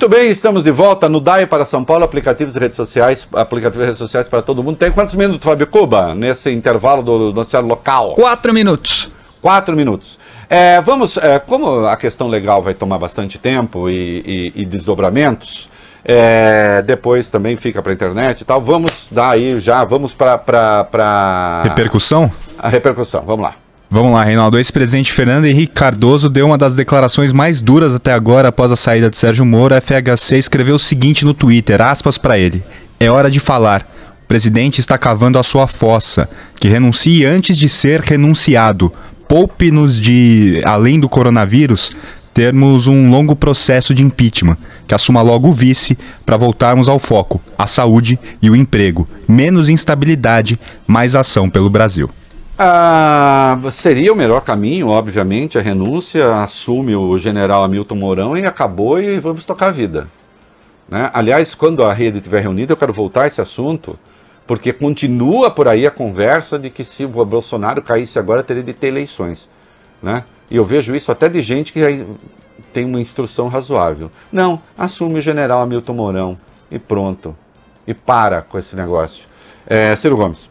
Muito 0.00 0.16
bem, 0.16 0.30
estamos 0.30 0.64
de 0.64 0.70
volta 0.70 1.10
no 1.10 1.20
DAI 1.20 1.46
para 1.46 1.66
São 1.66 1.84
Paulo, 1.84 2.04
aplicativos 2.04 2.56
e 2.56 2.58
redes 2.58 2.74
sociais, 2.74 3.28
aplicativos 3.34 3.82
e 3.82 3.84
redes 3.84 3.98
sociais 3.98 4.26
para 4.26 4.40
todo 4.40 4.64
mundo. 4.64 4.78
Tem 4.78 4.90
quantos 4.90 5.14
minutos, 5.14 5.44
Fábio 5.44 5.66
Cuba, 5.66 6.14
nesse 6.14 6.50
intervalo 6.50 7.02
do 7.02 7.34
noticiário 7.34 7.68
local? 7.68 8.14
Quatro 8.14 8.54
minutos. 8.54 9.10
Quatro 9.42 9.76
minutos. 9.76 10.18
É, 10.48 10.80
vamos, 10.80 11.18
é, 11.18 11.38
como 11.38 11.84
a 11.84 11.98
questão 11.98 12.28
legal 12.28 12.62
vai 12.62 12.72
tomar 12.72 12.98
bastante 12.98 13.36
tempo 13.36 13.90
e, 13.90 14.52
e, 14.54 14.62
e 14.62 14.64
desdobramentos, 14.64 15.68
é, 16.02 16.80
depois 16.80 17.28
também 17.28 17.58
fica 17.58 17.82
para 17.82 17.92
a 17.92 17.94
internet 17.94 18.40
e 18.40 18.44
tal, 18.46 18.58
vamos 18.58 19.06
dar 19.10 19.32
aí 19.32 19.60
já, 19.60 19.84
vamos 19.84 20.14
para... 20.14 21.60
Repercussão? 21.62 22.32
A 22.58 22.70
repercussão, 22.70 23.22
vamos 23.26 23.42
lá. 23.42 23.54
Vamos 23.92 24.12
lá, 24.12 24.22
Reinaldo. 24.22 24.56
Ex-presidente 24.56 25.12
Fernando 25.12 25.46
Henrique 25.46 25.74
Cardoso 25.74 26.28
deu 26.28 26.46
uma 26.46 26.56
das 26.56 26.76
declarações 26.76 27.32
mais 27.32 27.60
duras 27.60 27.92
até 27.92 28.12
agora 28.12 28.50
após 28.50 28.70
a 28.70 28.76
saída 28.76 29.10
de 29.10 29.16
Sérgio 29.16 29.44
Moro. 29.44 29.74
A 29.74 29.80
FHC 29.80 30.38
escreveu 30.38 30.76
o 30.76 30.78
seguinte 30.78 31.24
no 31.24 31.34
Twitter, 31.34 31.82
aspas 31.82 32.16
para 32.16 32.38
ele. 32.38 32.62
É 33.00 33.10
hora 33.10 33.28
de 33.28 33.40
falar. 33.40 33.82
O 34.22 34.28
presidente 34.28 34.78
está 34.78 34.96
cavando 34.96 35.40
a 35.40 35.42
sua 35.42 35.66
fossa. 35.66 36.30
Que 36.60 36.68
renuncie 36.68 37.24
antes 37.26 37.58
de 37.58 37.68
ser 37.68 38.00
renunciado. 38.00 38.92
Poupe-nos 39.26 40.00
de, 40.00 40.62
além 40.64 41.00
do 41.00 41.08
coronavírus, 41.08 41.90
termos 42.32 42.86
um 42.86 43.10
longo 43.10 43.34
processo 43.34 43.92
de 43.92 44.04
impeachment. 44.04 44.56
Que 44.86 44.94
assuma 44.94 45.20
logo 45.20 45.48
o 45.48 45.52
vice 45.52 45.98
para 46.24 46.36
voltarmos 46.36 46.88
ao 46.88 47.00
foco, 47.00 47.40
a 47.58 47.66
saúde 47.66 48.20
e 48.40 48.50
o 48.50 48.54
emprego. 48.54 49.08
Menos 49.26 49.68
instabilidade, 49.68 50.60
mais 50.86 51.16
ação 51.16 51.50
pelo 51.50 51.68
Brasil. 51.68 52.08
Ah, 52.62 53.58
seria 53.72 54.12
o 54.12 54.14
melhor 54.14 54.42
caminho, 54.42 54.88
obviamente, 54.88 55.56
a 55.56 55.62
renúncia, 55.62 56.42
assume 56.42 56.94
o 56.94 57.16
general 57.16 57.64
Hamilton 57.64 57.94
Mourão 57.94 58.36
e 58.36 58.44
acabou 58.44 59.00
e 59.00 59.18
vamos 59.18 59.46
tocar 59.46 59.68
a 59.68 59.70
vida. 59.70 60.10
Né? 60.86 61.10
Aliás, 61.14 61.54
quando 61.54 61.82
a 61.82 61.94
rede 61.94 62.18
estiver 62.18 62.42
reunida, 62.42 62.74
eu 62.74 62.76
quero 62.76 62.92
voltar 62.92 63.22
a 63.22 63.26
esse 63.28 63.40
assunto, 63.40 63.98
porque 64.46 64.74
continua 64.74 65.50
por 65.50 65.68
aí 65.68 65.86
a 65.86 65.90
conversa 65.90 66.58
de 66.58 66.68
que 66.68 66.84
se 66.84 67.02
o 67.02 67.08
Bolsonaro 67.08 67.80
caísse 67.80 68.18
agora, 68.18 68.42
teria 68.42 68.62
de 68.62 68.74
ter 68.74 68.88
eleições. 68.88 69.48
Né? 70.02 70.22
E 70.50 70.56
eu 70.56 70.64
vejo 70.66 70.94
isso 70.94 71.10
até 71.10 71.30
de 71.30 71.40
gente 71.40 71.72
que 71.72 72.04
tem 72.74 72.84
uma 72.84 73.00
instrução 73.00 73.48
razoável. 73.48 74.10
Não, 74.30 74.60
assume 74.76 75.18
o 75.18 75.22
general 75.22 75.62
Hamilton 75.62 75.94
Mourão 75.94 76.38
e 76.70 76.78
pronto. 76.78 77.34
E 77.86 77.94
para 77.94 78.42
com 78.42 78.58
esse 78.58 78.76
negócio. 78.76 79.24
É, 79.66 79.96
Ciro 79.96 80.14
Gomes. 80.14 80.49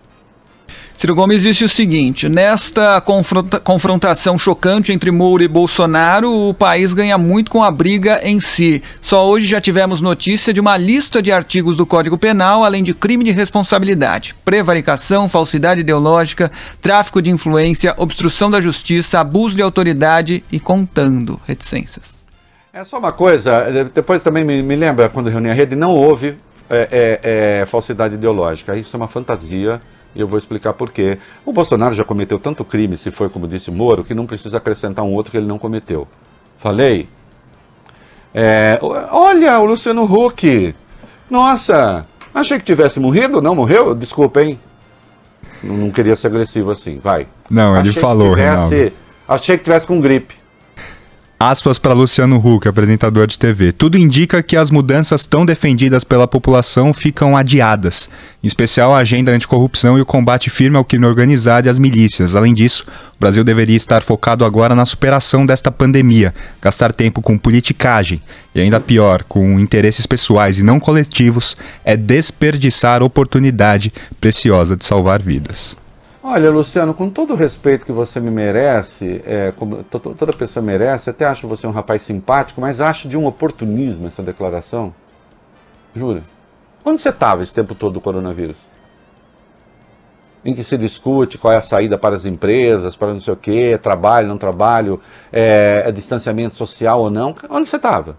Ciro 0.99 1.15
Gomes 1.15 1.43
disse 1.43 1.63
o 1.63 1.69
seguinte: 1.69 2.27
nesta 2.27 2.99
confronta 2.99 3.57
confrontação 3.57 4.37
chocante 4.37 4.91
entre 4.91 5.11
Moura 5.11 5.45
e 5.45 5.47
Bolsonaro, 5.47 6.49
o 6.49 6.53
país 6.53 6.93
ganha 6.93 7.17
muito 7.17 7.49
com 7.49 7.63
a 7.63 7.71
briga 7.71 8.19
em 8.21 8.41
si. 8.41 8.83
Só 9.01 9.25
hoje 9.25 9.47
já 9.47 9.61
tivemos 9.61 10.01
notícia 10.01 10.53
de 10.53 10.59
uma 10.59 10.75
lista 10.75 11.21
de 11.21 11.31
artigos 11.31 11.77
do 11.77 11.85
Código 11.85 12.17
Penal, 12.17 12.65
além 12.65 12.83
de 12.83 12.93
crime 12.93 13.23
de 13.23 13.31
responsabilidade, 13.31 14.35
prevaricação, 14.43 15.29
falsidade 15.29 15.79
ideológica, 15.79 16.51
tráfico 16.81 17.21
de 17.21 17.29
influência, 17.29 17.95
obstrução 17.95 18.51
da 18.51 18.59
justiça, 18.59 19.21
abuso 19.21 19.55
de 19.55 19.61
autoridade 19.61 20.43
e 20.51 20.59
contando 20.59 21.39
reticências. 21.47 22.25
É 22.73 22.83
só 22.83 22.99
uma 22.99 23.13
coisa, 23.13 23.87
depois 23.95 24.21
também 24.21 24.43
me, 24.43 24.61
me 24.61 24.75
lembra 24.75 25.07
quando 25.07 25.29
reuni 25.29 25.49
a 25.49 25.53
rede, 25.53 25.77
não 25.77 25.95
houve 25.95 26.35
é, 26.69 26.89
é, 26.91 27.61
é, 27.61 27.65
falsidade 27.65 28.15
ideológica. 28.15 28.75
Isso 28.75 28.93
é 28.93 28.97
uma 28.97 29.07
fantasia 29.07 29.79
e 30.15 30.21
eu 30.21 30.27
vou 30.27 30.37
explicar 30.37 30.73
por 30.73 30.91
quê. 30.91 31.17
O 31.45 31.53
Bolsonaro 31.53 31.93
já 31.93 32.03
cometeu 32.03 32.39
tanto 32.39 32.65
crime, 32.65 32.97
se 32.97 33.11
foi 33.11 33.29
como 33.29 33.47
disse 33.47 33.71
Moro, 33.71 34.03
que 34.03 34.13
não 34.13 34.25
precisa 34.25 34.57
acrescentar 34.57 35.05
um 35.05 35.13
outro 35.13 35.31
que 35.31 35.37
ele 35.37 35.47
não 35.47 35.59
cometeu. 35.59 36.07
Falei? 36.57 37.07
É, 38.33 38.79
olha, 38.81 39.59
o 39.59 39.65
Luciano 39.65 40.03
Huck. 40.03 40.75
Nossa, 41.29 42.05
achei 42.33 42.57
que 42.57 42.65
tivesse 42.65 42.99
morrido, 42.99 43.41
não 43.41 43.55
morreu? 43.55 43.93
Desculpa, 43.95 44.41
hein? 44.41 44.59
Não, 45.63 45.75
não 45.75 45.91
queria 45.91 46.15
ser 46.15 46.27
agressivo 46.27 46.71
assim, 46.71 46.97
vai. 46.97 47.27
Não, 47.49 47.77
ele 47.77 47.89
achei 47.89 48.01
falou, 48.01 48.29
que 48.29 48.41
tivesse, 48.41 48.69
Reinaldo. 48.69 48.95
Achei 49.27 49.57
que 49.57 49.63
tivesse 49.63 49.87
com 49.87 50.01
gripe. 50.01 50.35
Aspas 51.41 51.79
para 51.79 51.93
Luciano 51.93 52.35
Huck, 52.35 52.67
apresentador 52.67 53.25
de 53.25 53.39
TV. 53.39 53.71
Tudo 53.71 53.97
indica 53.97 54.43
que 54.43 54.57
as 54.57 54.69
mudanças 54.69 55.25
tão 55.25 55.45
defendidas 55.45 56.03
pela 56.03 56.27
população 56.27 56.91
ficam 56.91 57.37
adiadas, 57.37 58.09
em 58.43 58.47
especial 58.47 58.93
a 58.93 58.97
agenda 58.97 59.31
anticorrupção 59.31 59.97
e 59.97 60.01
o 60.01 60.05
combate 60.05 60.49
firme 60.49 60.75
ao 60.75 60.83
crime 60.83 61.05
organizado 61.05 61.65
e 61.65 61.69
às 61.69 61.79
milícias. 61.79 62.35
Além 62.35 62.53
disso, 62.53 62.83
o 63.15 63.19
Brasil 63.21 63.41
deveria 63.41 63.77
estar 63.77 64.01
focado 64.01 64.43
agora 64.43 64.75
na 64.75 64.83
superação 64.83 65.45
desta 65.45 65.71
pandemia, 65.71 66.33
gastar 66.61 66.91
tempo 66.91 67.21
com 67.21 67.37
politicagem 67.37 68.21
e, 68.53 68.59
ainda 68.59 68.81
pior, 68.81 69.23
com 69.23 69.57
interesses 69.61 70.05
pessoais 70.05 70.59
e 70.59 70.63
não 70.63 70.77
coletivos, 70.77 71.55
é 71.85 71.95
desperdiçar 71.95 73.01
oportunidade 73.01 73.93
preciosa 74.19 74.75
de 74.75 74.83
salvar 74.83 75.21
vidas. 75.21 75.77
Olha, 76.31 76.51
Luciano, 76.51 76.93
com 76.93 77.09
todo 77.09 77.33
o 77.33 77.35
respeito 77.35 77.83
que 77.83 77.91
você 77.91 78.19
me 78.19 78.29
merece, 78.29 79.19
é, 79.25 79.51
como 79.57 79.83
toda 79.83 80.31
pessoa 80.31 80.63
merece, 80.63 81.09
até 81.09 81.25
acho 81.25 81.47
você 81.47 81.65
um 81.65 81.71
rapaz 81.71 82.03
simpático, 82.03 82.61
mas 82.61 82.79
acho 82.79 83.07
de 83.07 83.17
um 83.17 83.25
oportunismo 83.25 84.05
essa 84.05 84.21
declaração. 84.21 84.93
Jura? 85.95 86.21
Onde 86.85 87.01
você 87.01 87.09
estava 87.09 87.41
esse 87.41 87.51
tempo 87.51 87.73
todo 87.73 87.93
do 87.93 87.99
coronavírus? 87.99 88.57
Em 90.45 90.53
que 90.53 90.63
se 90.63 90.77
discute 90.77 91.39
qual 91.39 91.51
é 91.51 91.57
a 91.57 91.63
saída 91.63 91.97
para 91.97 92.15
as 92.15 92.25
empresas, 92.25 92.95
para 92.95 93.11
não 93.11 93.19
sei 93.19 93.33
o 93.33 93.37
quê, 93.37 93.79
trabalho, 93.81 94.27
não 94.27 94.37
trabalho, 94.37 95.01
é, 95.33 95.81
é 95.87 95.91
distanciamento 95.91 96.55
social 96.55 96.99
ou 96.99 97.09
não. 97.09 97.35
Onde 97.49 97.67
você 97.67 97.77
estava? 97.77 98.15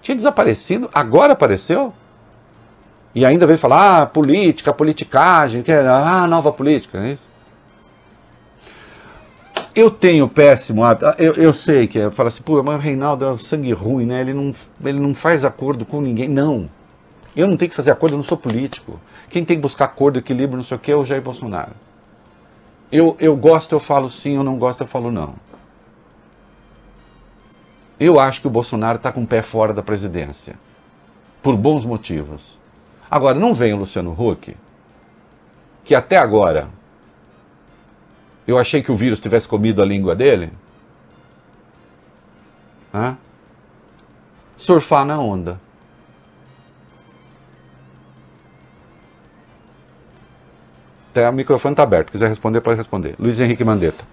Tinha 0.00 0.14
desaparecido? 0.14 0.88
Agora 0.94 1.32
apareceu? 1.32 1.92
E 3.14 3.24
ainda 3.24 3.46
vem 3.46 3.56
falar, 3.56 4.02
ah, 4.02 4.06
política, 4.06 4.72
politicagem, 4.72 5.62
que 5.62 5.72
é, 5.72 5.86
ah, 5.86 6.26
nova 6.26 6.52
política, 6.52 6.98
é 6.98 7.12
isso? 7.12 7.28
Eu 9.74 9.90
tenho 9.90 10.28
péssimo 10.28 10.82
hábito, 10.82 11.06
eu, 11.18 11.34
eu 11.34 11.54
sei 11.54 11.86
que 11.86 11.98
é, 11.98 12.10
fala 12.10 12.28
assim, 12.28 12.42
pô, 12.42 12.60
mas 12.62 12.76
o 12.76 12.78
Reinaldo 12.78 13.24
é 13.24 13.38
sangue 13.38 13.72
ruim, 13.72 14.06
né? 14.06 14.20
Ele 14.20 14.34
não, 14.34 14.54
ele 14.84 14.98
não 14.98 15.14
faz 15.14 15.44
acordo 15.44 15.86
com 15.86 16.00
ninguém. 16.00 16.28
Não. 16.28 16.68
Eu 17.36 17.46
não 17.46 17.56
tenho 17.56 17.68
que 17.68 17.76
fazer 17.76 17.92
acordo, 17.92 18.14
eu 18.14 18.16
não 18.16 18.24
sou 18.24 18.36
político. 18.36 18.98
Quem 19.30 19.44
tem 19.44 19.56
que 19.56 19.62
buscar 19.62 19.84
acordo, 19.84 20.18
equilíbrio, 20.18 20.56
não 20.56 20.64
sei 20.64 20.76
o 20.76 20.80
que, 20.80 20.90
é 20.90 20.96
o 20.96 21.04
Jair 21.04 21.22
Bolsonaro. 21.22 21.72
Eu, 22.90 23.16
eu 23.20 23.36
gosto, 23.36 23.72
eu 23.72 23.78
falo 23.78 24.10
sim, 24.10 24.34
eu 24.34 24.42
não 24.42 24.58
gosto, 24.58 24.80
eu 24.80 24.86
falo 24.86 25.12
não. 25.12 25.34
Eu 28.00 28.18
acho 28.18 28.40
que 28.40 28.46
o 28.46 28.50
Bolsonaro 28.50 28.96
está 28.96 29.12
com 29.12 29.22
o 29.22 29.26
pé 29.26 29.42
fora 29.42 29.72
da 29.72 29.82
presidência. 29.82 30.56
Por 31.42 31.56
bons 31.56 31.84
motivos. 31.84 32.58
Agora, 33.10 33.38
não 33.38 33.54
vem 33.54 33.72
o 33.72 33.78
Luciano 33.78 34.12
Huck, 34.12 34.56
que 35.84 35.94
até 35.94 36.16
agora 36.18 36.68
eu 38.46 38.58
achei 38.58 38.82
que 38.82 38.92
o 38.92 38.94
vírus 38.94 39.20
tivesse 39.20 39.48
comido 39.48 39.82
a 39.82 39.86
língua 39.86 40.14
dele. 40.14 40.52
Hã? 42.92 43.16
Surfar 44.56 45.04
na 45.04 45.18
onda. 45.18 45.60
Até 51.10 51.28
o 51.28 51.32
microfone 51.32 51.72
está 51.72 51.82
aberto. 51.82 52.10
Quiser 52.10 52.28
responder, 52.28 52.60
pode 52.60 52.76
responder. 52.76 53.14
Luiz 53.18 53.40
Henrique 53.40 53.64
Mandetta. 53.64 54.04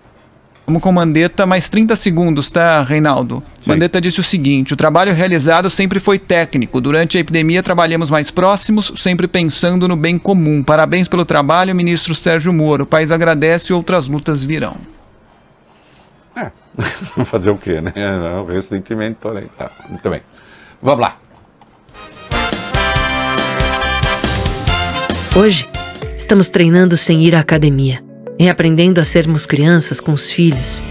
Vamos 0.66 0.82
com 0.82 0.92
Mandetta, 0.92 1.46
mais 1.46 1.70
30 1.70 1.96
segundos, 1.96 2.50
tá, 2.50 2.82
Reinaldo? 2.82 3.44
Sim. 3.62 3.70
Mandetta 3.70 4.02
disse 4.02 4.20
o 4.20 4.24
seguinte: 4.24 4.74
o 4.74 4.78
trabalho 4.78 5.14
realizado 5.14 5.70
sempre 5.70 6.00
foi 6.00 6.18
técnico. 6.18 6.82
Durante 6.82 7.18
a 7.18 7.22
epidemia, 7.22 7.62
trabalhamos 7.62 8.10
mais 8.10 8.32
próximos, 8.32 8.92
sempre 8.98 9.28
pensando 9.28 9.88
no 9.88 9.96
bem 9.96 10.18
comum. 10.18 10.64
Parabéns 10.64 11.08
pelo 11.08 11.24
trabalho, 11.24 11.76
ministro 11.76 12.16
Sérgio 12.16 12.52
Moro. 12.52 12.84
O 12.84 12.88
país 12.88 13.12
agradece 13.12 13.72
e 13.72 13.76
outras 13.76 14.08
lutas 14.08 14.42
virão. 14.42 14.78
É, 16.36 16.50
fazer 17.26 17.52
o 17.52 17.58
quê, 17.58 17.80
né? 17.80 17.94
O 18.42 18.46
ressentimento 18.46 19.28
ali. 19.28 19.48
Tá, 19.56 19.70
muito 19.88 20.10
bem. 20.10 20.22
Vamos 20.82 21.02
lá. 21.02 21.18
Hoje, 25.36 25.70
estamos 26.18 26.50
treinando 26.50 26.98
sem 26.98 27.22
ir 27.22 27.36
à 27.36 27.42
academia 27.42 28.05
e 28.38 28.50
aprendendo 28.50 29.00
a 29.00 29.06
sermos 29.06 29.46
crianças 29.46 30.00
com 30.00 30.12
os 30.12 30.32
filhos, 30.32 30.84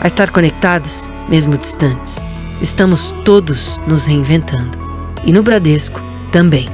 a 0.00 0.06
estar 0.06 0.30
conectados, 0.30 1.08
mesmo 1.28 1.56
distantes. 1.56 2.24
Estamos 2.60 3.12
todos 3.24 3.80
nos 3.86 4.06
reinventando. 4.06 4.78
E 5.24 5.32
no 5.32 5.42
Bradesco 5.42 6.00
também. 6.30 6.68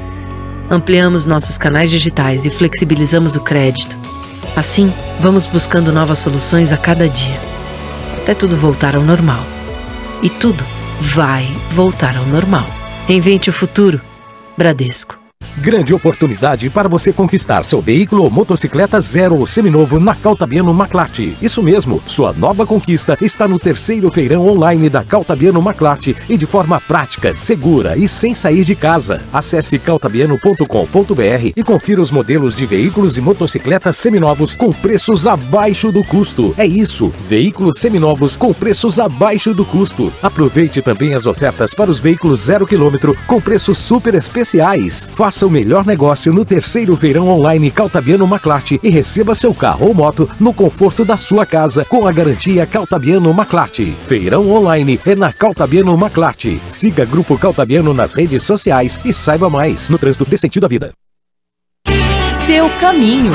Ampliamos 0.71 1.27
nossos 1.27 1.57
canais 1.57 1.91
digitais 1.91 2.45
e 2.45 2.51
flexibilizamos 2.51 3.37
o 3.37 3.41
crédito. 3.41 3.97
Assim, 4.57 4.93
vamos 5.21 5.47
buscando 5.47 5.93
novas 5.93 6.19
soluções 6.19 6.73
a 6.73 6.77
cada 6.77 7.09
dia, 7.09 7.39
até 8.17 8.35
tudo 8.35 8.57
voltar 8.57 8.97
ao 8.97 9.03
normal. 9.03 9.45
E 10.23 10.31
tudo 10.31 10.65
vai 11.01 11.47
voltar 11.73 12.17
ao 12.17 12.25
normal. 12.27 12.67
Reinvente 13.07 13.51
o 13.51 13.53
futuro. 13.53 14.01
Bradesco. 14.57 15.26
Grande 15.59 15.95
oportunidade 15.95 16.69
para 16.69 16.87
você 16.87 17.15
conquistar 17.15 17.65
seu 17.65 17.81
veículo 17.81 18.25
ou 18.25 18.31
motocicleta 18.31 19.01
zero 19.01 19.37
ou 19.37 19.47
seminovo 19.47 19.99
na 19.99 20.15
Caltabiano 20.15 20.73
Maclarte. 20.75 21.35
Isso 21.41 21.63
mesmo, 21.63 22.03
sua 22.05 22.31
nova 22.31 22.67
conquista 22.67 23.17
está 23.23 23.49
no 23.49 23.59
terceiro 23.59 24.13
feirão 24.13 24.47
online 24.47 24.91
da 24.91 25.03
Caltabiano 25.03 25.63
Maclarte 25.63 26.15
e 26.29 26.37
de 26.37 26.45
forma 26.45 26.79
prática, 26.79 27.35
segura 27.35 27.97
e 27.97 28.07
sem 28.07 28.35
sair 28.35 28.65
de 28.65 28.75
casa. 28.75 29.23
Acesse 29.33 29.79
caltabiano.com.br 29.79 31.53
e 31.57 31.63
confira 31.63 32.03
os 32.03 32.11
modelos 32.11 32.55
de 32.55 32.67
veículos 32.67 33.17
e 33.17 33.23
motocicletas 33.23 33.97
seminovos 33.97 34.55
com 34.55 34.71
preços 34.71 35.27
abaixo 35.27 35.91
do 35.91 36.05
custo. 36.05 36.55
É 36.59 36.67
isso, 36.67 37.11
veículos 37.27 37.79
seminovos 37.79 38.37
com 38.37 38.53
preços 38.53 38.99
abaixo 38.99 39.55
do 39.55 39.65
custo. 39.65 40.13
Aproveite 40.23 40.83
também 40.83 41.15
as 41.15 41.25
ofertas 41.25 41.73
para 41.73 41.91
os 41.91 41.99
veículos 41.99 42.41
zero 42.41 42.67
quilômetro 42.67 43.17
com 43.27 43.41
preços 43.41 43.79
super 43.79 44.15
especiais. 44.15 45.07
Faça 45.15 45.46
o 45.47 45.51
melhor 45.51 45.87
negócio 45.87 46.33
no 46.33 46.45
terceiro 46.45 46.97
feirão 46.97 47.29
online 47.29 47.71
Caltabiano 47.71 48.27
Maclarte 48.27 48.81
e 48.83 48.91
receba 48.91 49.35
seu 49.35 49.55
carro 49.55 49.87
ou 49.87 49.95
moto 49.95 50.29
no 50.41 50.53
conforto 50.53 51.05
da 51.05 51.17
sua 51.17 51.47
casa 51.47 51.85
com 51.85 52.07
a 52.07 52.13
garantia 52.13 52.67
Caltabiano 52.67 53.33
Maclarte. 53.33 53.97
Feirão 54.07 54.51
online 54.51 54.99
é 55.07 55.15
na 55.15 55.33
Caltabiano 55.33 55.97
Maclarte. 55.97 56.61
Siga 56.69 57.05
Grupo 57.05 57.39
Caltabiano 57.39 57.95
nas 57.95 58.15
redes 58.15 58.43
sociais 58.43 58.99
e 59.05 59.13
saiba 59.13 59.49
mais 59.49 59.89
no 59.89 59.99
trânsito 59.99 60.25
de 60.25 60.37
sentido 60.37 60.67
à 60.67 60.69
vida. 60.69 60.93
Seu 62.47 62.69
caminho. 62.81 63.31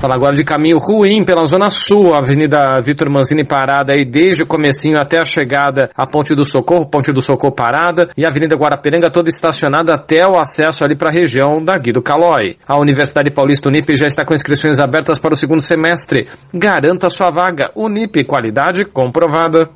Fala 0.00 0.14
agora 0.14 0.34
de 0.34 0.42
caminho 0.42 0.78
ruim 0.78 1.22
pela 1.22 1.44
Zona 1.44 1.68
Sul, 1.68 2.14
Avenida 2.14 2.80
Vitor 2.80 3.10
Manzini 3.10 3.44
parada 3.44 3.92
aí 3.92 4.02
desde 4.02 4.42
o 4.42 4.46
comecinho 4.46 4.98
até 4.98 5.18
a 5.18 5.26
chegada 5.26 5.90
à 5.94 6.06
Ponte 6.06 6.34
do 6.34 6.42
Socorro, 6.42 6.88
Ponte 6.88 7.12
do 7.12 7.20
Socorro 7.20 7.54
parada 7.54 8.08
e 8.16 8.24
a 8.24 8.28
Avenida 8.28 8.56
Guarapiranga 8.56 9.12
toda 9.12 9.28
estacionada 9.28 9.92
até 9.92 10.26
o 10.26 10.38
acesso 10.38 10.82
ali 10.84 10.96
para 10.96 11.10
a 11.10 11.12
região 11.12 11.62
da 11.62 11.76
Guido 11.76 12.00
Calói. 12.00 12.56
A 12.66 12.78
Universidade 12.78 13.30
Paulista 13.30 13.68
Unip 13.68 13.94
já 13.94 14.06
está 14.06 14.24
com 14.24 14.32
inscrições 14.32 14.78
abertas 14.78 15.18
para 15.18 15.34
o 15.34 15.36
segundo 15.36 15.60
semestre. 15.60 16.26
Garanta 16.54 17.10
sua 17.10 17.30
vaga. 17.30 17.70
Unip, 17.76 18.24
qualidade 18.24 18.86
comprovada. 18.86 19.68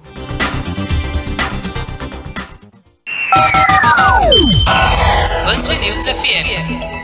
Band 5.45 5.79
News 5.83 6.07
FM. 6.07 7.04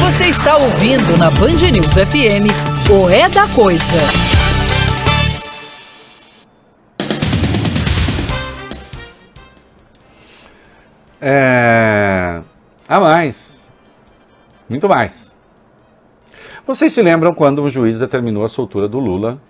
Você 0.00 0.26
está 0.26 0.56
ouvindo 0.56 1.16
na 1.18 1.30
Band 1.30 1.70
News 1.72 1.92
FM 1.92 2.46
o 2.90 3.08
É 3.10 3.28
da 3.28 3.46
Coisa. 3.48 3.98
É... 11.20 12.40
Há 12.88 13.00
mais. 13.00 13.68
Muito 14.68 14.88
mais. 14.88 15.36
Vocês 16.66 16.92
se 16.92 17.02
lembram 17.02 17.34
quando 17.34 17.62
o 17.62 17.70
juiz 17.70 17.98
determinou 17.98 18.44
a 18.44 18.48
soltura 18.48 18.88
do 18.88 18.98
Lula 18.98 19.40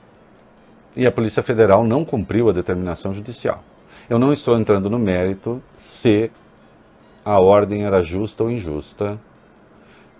e 0.97 1.07
a 1.07 1.13
Polícia 1.13 1.43
Federal 1.43 1.85
não 1.85 2.05
cumpriu 2.05 2.49
a 2.49 2.53
determinação 2.53 3.15
judicial? 3.15 3.63
Eu 4.09 4.19
não 4.19 4.33
estou 4.33 4.59
entrando 4.59 4.89
no 4.89 4.99
mérito 4.99 5.63
se 5.77 6.31
a 7.25 7.39
ordem 7.39 7.85
era 7.85 8.03
justa 8.03 8.43
ou 8.43 8.51
injusta, 8.51 9.21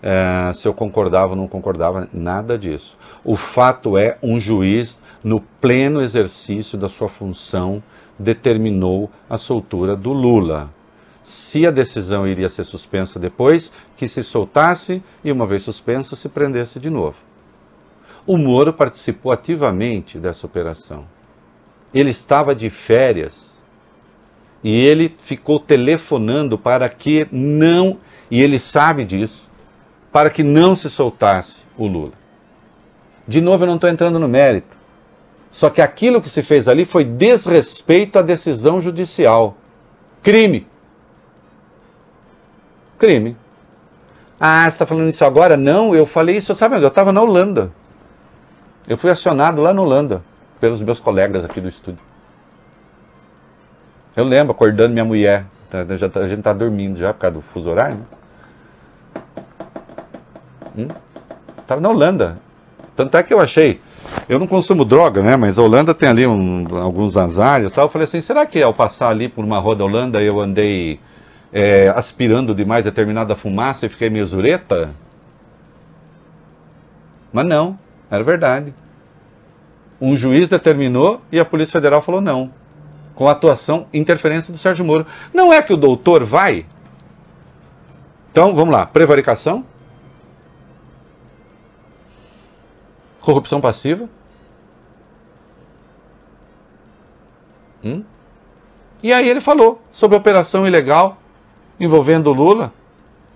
é, 0.01 0.51
se 0.53 0.67
eu 0.67 0.73
concordava 0.73 1.31
ou 1.31 1.35
não 1.35 1.47
concordava, 1.47 2.07
nada 2.13 2.57
disso. 2.57 2.97
O 3.23 3.35
fato 3.35 3.97
é, 3.97 4.17
um 4.23 4.39
juiz, 4.39 5.01
no 5.23 5.41
pleno 5.41 6.01
exercício 6.01 6.77
da 6.77 6.87
sua 6.87 7.09
função, 7.09 7.81
determinou 8.17 9.09
a 9.29 9.37
soltura 9.37 9.95
do 9.95 10.11
Lula. 10.11 10.69
Se 11.23 11.65
a 11.67 11.71
decisão 11.71 12.27
iria 12.27 12.49
ser 12.49 12.63
suspensa 12.63 13.19
depois, 13.19 13.71
que 13.95 14.07
se 14.07 14.23
soltasse 14.23 15.03
e, 15.23 15.31
uma 15.31 15.45
vez 15.45 15.63
suspensa, 15.63 16.15
se 16.15 16.29
prendesse 16.29 16.79
de 16.79 16.89
novo. 16.89 17.17
O 18.25 18.37
Moro 18.37 18.73
participou 18.73 19.31
ativamente 19.31 20.17
dessa 20.17 20.45
operação. 20.45 21.05
Ele 21.93 22.09
estava 22.09 22.55
de 22.55 22.69
férias 22.69 23.61
e 24.63 24.71
ele 24.71 25.15
ficou 25.17 25.59
telefonando 25.59 26.57
para 26.57 26.87
que 26.89 27.27
não, 27.31 27.97
e 28.29 28.41
ele 28.41 28.59
sabe 28.59 29.05
disso, 29.05 29.48
para 30.11 30.29
que 30.29 30.43
não 30.43 30.75
se 30.75 30.89
soltasse 30.89 31.63
o 31.77 31.85
Lula. 31.85 32.13
De 33.27 33.39
novo, 33.41 33.63
eu 33.63 33.67
não 33.67 33.75
estou 33.75 33.89
entrando 33.89 34.19
no 34.19 34.27
mérito. 34.27 34.75
Só 35.51 35.69
que 35.69 35.81
aquilo 35.81 36.21
que 36.21 36.29
se 36.29 36.41
fez 36.43 36.67
ali 36.67 36.85
foi 36.85 37.03
desrespeito 37.03 38.17
à 38.17 38.21
decisão 38.21 38.81
judicial. 38.81 39.57
Crime. 40.21 40.67
Crime. 42.97 43.35
Ah, 44.39 44.63
você 44.63 44.69
está 44.69 44.85
falando 44.85 45.09
isso 45.09 45.25
agora? 45.25 45.57
Não, 45.57 45.93
eu 45.93 46.05
falei 46.05 46.37
isso, 46.37 46.55
sabe? 46.55 46.75
Eu 46.75 46.87
estava 46.87 47.11
na 47.11 47.21
Holanda. 47.21 47.71
Eu 48.87 48.97
fui 48.97 49.11
acionado 49.11 49.61
lá 49.61 49.73
na 49.73 49.81
Holanda 49.81 50.23
pelos 50.59 50.81
meus 50.81 50.99
colegas 50.99 51.43
aqui 51.43 51.61
do 51.61 51.69
estúdio. 51.69 52.01
Eu 54.15 54.23
lembro, 54.23 54.51
acordando 54.51 54.93
minha 54.93 55.05
mulher. 55.05 55.45
Já, 55.97 56.09
tá, 56.09 56.21
a 56.21 56.27
gente 56.27 56.39
está 56.39 56.53
dormindo 56.53 56.97
já 56.97 57.13
por 57.13 57.19
causa 57.19 57.35
do 57.35 57.41
fuso 57.41 57.69
horário, 57.69 57.97
né? 57.97 58.18
Hum? 60.77 60.87
Tava 61.67 61.81
na 61.81 61.89
Holanda. 61.89 62.37
Tanto 62.95 63.15
é 63.15 63.23
que 63.23 63.33
eu 63.33 63.39
achei. 63.39 63.79
Eu 64.27 64.39
não 64.39 64.47
consumo 64.47 64.83
droga, 64.83 65.21
né? 65.21 65.35
Mas 65.35 65.57
a 65.57 65.61
Holanda 65.61 65.93
tem 65.93 66.09
ali 66.09 66.25
um, 66.25 66.65
alguns 66.79 67.15
azares 67.15 67.71
e 67.71 67.75
tal. 67.75 67.85
Eu 67.85 67.89
falei 67.89 68.05
assim, 68.05 68.21
será 68.21 68.45
que 68.45 68.61
ao 68.61 68.73
passar 68.73 69.09
ali 69.09 69.27
por 69.27 69.43
uma 69.43 69.59
rua 69.59 69.75
da 69.75 69.85
Holanda 69.85 70.21
eu 70.21 70.39
andei 70.39 70.99
é, 71.53 71.89
aspirando 71.95 72.53
demais 72.53 72.85
determinada 72.85 73.35
fumaça 73.35 73.85
e 73.85 73.89
fiquei 73.89 74.09
meio 74.09 74.25
zureta? 74.25 74.91
Mas 77.31 77.45
não, 77.45 77.77
era 78.09 78.23
verdade. 78.23 78.73
Um 80.01 80.15
juiz 80.15 80.49
determinou 80.49 81.21
e 81.31 81.39
a 81.39 81.45
Polícia 81.45 81.73
Federal 81.73 82.01
falou 82.01 82.21
não. 82.21 82.51
Com 83.15 83.27
a 83.27 83.31
atuação, 83.31 83.85
interferência 83.93 84.51
do 84.51 84.57
Sérgio 84.57 84.85
Moro. 84.85 85.05
Não 85.33 85.51
é 85.51 85.61
que 85.61 85.73
o 85.73 85.77
doutor 85.77 86.23
vai? 86.23 86.65
Então, 88.31 88.55
vamos 88.55 88.73
lá. 88.73 88.85
Prevaricação, 88.85 89.65
Corrupção 93.29 93.61
passiva? 93.61 94.09
Hum? 97.85 98.03
E 99.03 99.13
aí 99.13 99.29
ele 99.29 99.39
falou 99.39 99.79
sobre 99.91 100.17
a 100.17 100.19
operação 100.19 100.65
ilegal 100.65 101.21
envolvendo 101.79 102.33
Lula 102.33 102.73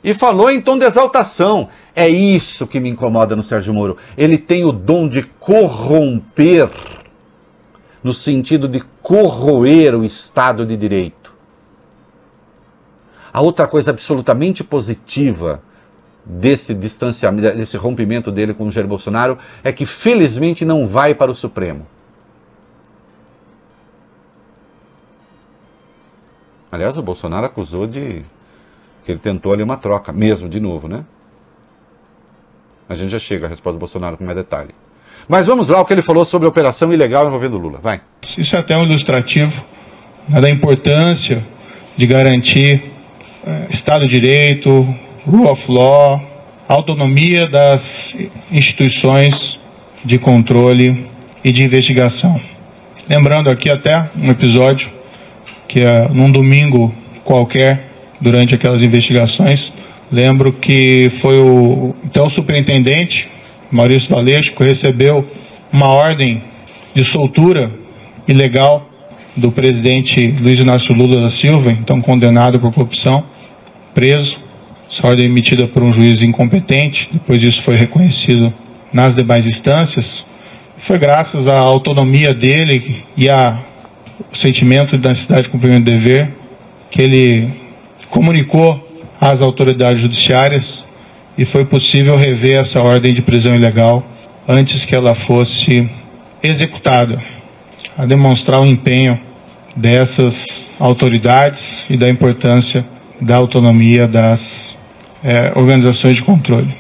E 0.04 0.16
falou 0.16 0.50
em 0.50 0.60
tom 0.60 0.80
de 0.80 0.86
exaltação. 0.86 1.70
É 1.96 2.10
isso 2.10 2.66
que 2.66 2.80
me 2.80 2.90
incomoda 2.90 3.36
no 3.36 3.44
Sérgio 3.44 3.72
Moro. 3.72 3.96
Ele 4.18 4.36
tem 4.36 4.66
o 4.66 4.72
dom 4.72 5.08
de 5.08 5.22
corromper, 5.22 6.72
no 8.04 8.16
sentido 8.16 8.68
de 8.68 8.82
corroer 9.04 9.94
o 9.94 10.04
Estado 10.04 10.66
de 10.66 10.76
Direito. 10.76 11.32
A 13.32 13.42
outra 13.42 13.68
coisa 13.68 13.92
absolutamente 13.92 14.64
positiva 14.64 15.62
desse 16.26 16.74
distanciamento, 16.74 17.56
desse 17.58 17.78
rompimento 17.78 18.32
dele 18.32 18.54
com 18.54 18.66
o 18.66 18.72
Jair 18.72 18.88
Bolsonaro 18.88 19.38
é 19.64 19.72
que 19.72 19.86
felizmente 19.86 20.64
não 20.64 20.88
vai 20.88 21.14
para 21.14 21.32
o 21.32 21.36
Supremo. 21.36 21.86
Aliás, 26.72 26.98
o 26.98 27.04
Bolsonaro 27.04 27.46
acusou 27.46 27.86
de 27.86 28.24
que 29.06 29.12
ele 29.12 29.20
tentou 29.20 29.54
ali 29.54 29.62
uma 29.62 29.78
troca, 29.78 30.12
mesmo, 30.12 30.50
de 30.50 30.60
novo, 30.60 30.88
né? 30.88 31.06
A 32.88 32.96
gente 32.96 33.12
já 33.12 33.20
chega 33.20 33.46
a 33.46 33.50
resposta 33.50 33.74
do 33.74 33.80
Bolsonaro 33.80 34.18
com 34.18 34.24
mais 34.24 34.36
detalhe. 34.36 34.72
Mas 35.28 35.48
vamos 35.48 35.70
lá 35.70 35.80
o 35.80 35.86
que 35.86 35.94
ele 35.94 36.02
falou 36.02 36.26
sobre 36.26 36.48
a 36.48 36.50
operação 36.50 36.92
ilegal 36.92 37.28
envolvendo 37.28 37.58
Lula. 37.58 37.80
Vai. 37.82 38.02
Isso 38.38 38.56
é 38.56 38.60
até 38.60 38.76
um 38.76 38.84
ilustrativo 38.84 39.64
né, 40.28 40.42
da 40.42 40.50
importância 40.50 41.46
de 41.96 42.08
garantir 42.08 42.92
eh, 43.46 43.68
Estado 43.70 44.06
de 44.06 44.20
Direito, 44.20 44.88
rule 45.26 45.48
of 45.48 45.72
law, 45.72 46.22
autonomia 46.68 47.48
das 47.48 48.16
instituições 48.52 49.60
de 50.04 50.18
controle 50.18 51.06
e 51.44 51.52
de 51.52 51.64
investigação. 51.64 52.40
Lembrando 53.10 53.50
aqui 53.50 53.70
até 53.70 54.10
um 54.16 54.30
episódio 54.30 54.92
que 55.68 55.82
é 55.82 56.08
num 56.10 56.32
domingo 56.32 56.94
qualquer, 57.24 57.90
durante 58.20 58.56
aquelas 58.56 58.82
investigações, 58.84 59.74
lembro 60.12 60.54
que 60.54 61.10
foi 61.20 61.38
o 61.38 61.96
então 62.04 62.30
superintendente 62.30 63.30
Maurício 63.74 64.16
Valesco 64.16 64.64
recebeu 64.64 65.28
uma 65.72 65.88
ordem 65.88 66.44
de 66.94 67.04
soltura 67.04 67.72
ilegal 68.28 68.88
do 69.36 69.52
presidente 69.52 70.28
Luiz 70.40 70.60
Inácio 70.60 70.94
Lula 70.94 71.20
da 71.22 71.32
Silva, 71.32 71.72
então 71.72 72.00
condenado 72.00 72.60
por 72.60 72.72
corrupção, 72.72 73.24
preso. 73.94 74.43
Essa 74.94 75.08
ordem 75.08 75.26
emitida 75.26 75.68
por 75.68 75.82
um 75.82 75.92
juiz 75.92 76.22
incompetente, 76.22 77.10
depois 77.12 77.42
disso 77.42 77.64
foi 77.64 77.76
reconhecido 77.76 78.54
nas 78.94 79.16
demais 79.16 79.48
instâncias. 79.48 80.24
Foi 80.78 81.00
graças 81.00 81.48
à 81.48 81.58
autonomia 81.58 82.32
dele 82.32 83.04
e 83.18 83.28
a 83.28 83.60
o 84.32 84.38
sentimento 84.38 84.96
da 84.96 85.10
necessidade 85.10 85.44
de 85.44 85.50
cumprimento 85.50 85.86
de 85.86 85.94
dever, 85.94 86.32
que 86.92 87.02
ele 87.02 87.50
comunicou 88.08 88.88
às 89.20 89.42
autoridades 89.42 90.00
judiciárias 90.00 90.84
e 91.36 91.44
foi 91.44 91.66
possível 91.66 92.16
rever 92.16 92.60
essa 92.60 92.80
ordem 92.80 93.16
de 93.16 93.22
prisão 93.24 93.56
ilegal 93.56 94.06
antes 94.48 94.86
que 94.86 94.94
ela 94.94 95.16
fosse 95.16 95.90
executada, 96.44 97.20
a 97.98 98.06
demonstrar 98.06 98.62
o 98.62 98.66
empenho 98.68 99.20
dessas 99.76 100.70
autoridades 100.80 101.84
e 101.90 101.98
da 101.98 102.08
importância 102.08 102.86
da 103.20 103.38
autonomia 103.38 104.08
das 104.08 104.76
é, 105.24 105.52
organizações 105.56 106.18
de 106.18 106.24
controle. 106.24 106.76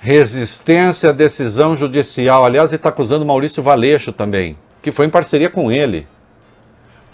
Resistência 0.00 1.10
à 1.10 1.12
decisão 1.12 1.76
judicial. 1.76 2.44
Aliás, 2.44 2.70
ele 2.70 2.76
está 2.76 2.90
acusando 2.90 3.24
Maurício 3.24 3.62
Valeixo 3.62 4.12
também, 4.12 4.56
que 4.82 4.92
foi 4.92 5.06
em 5.06 5.10
parceria 5.10 5.48
com 5.48 5.72
ele 5.72 6.06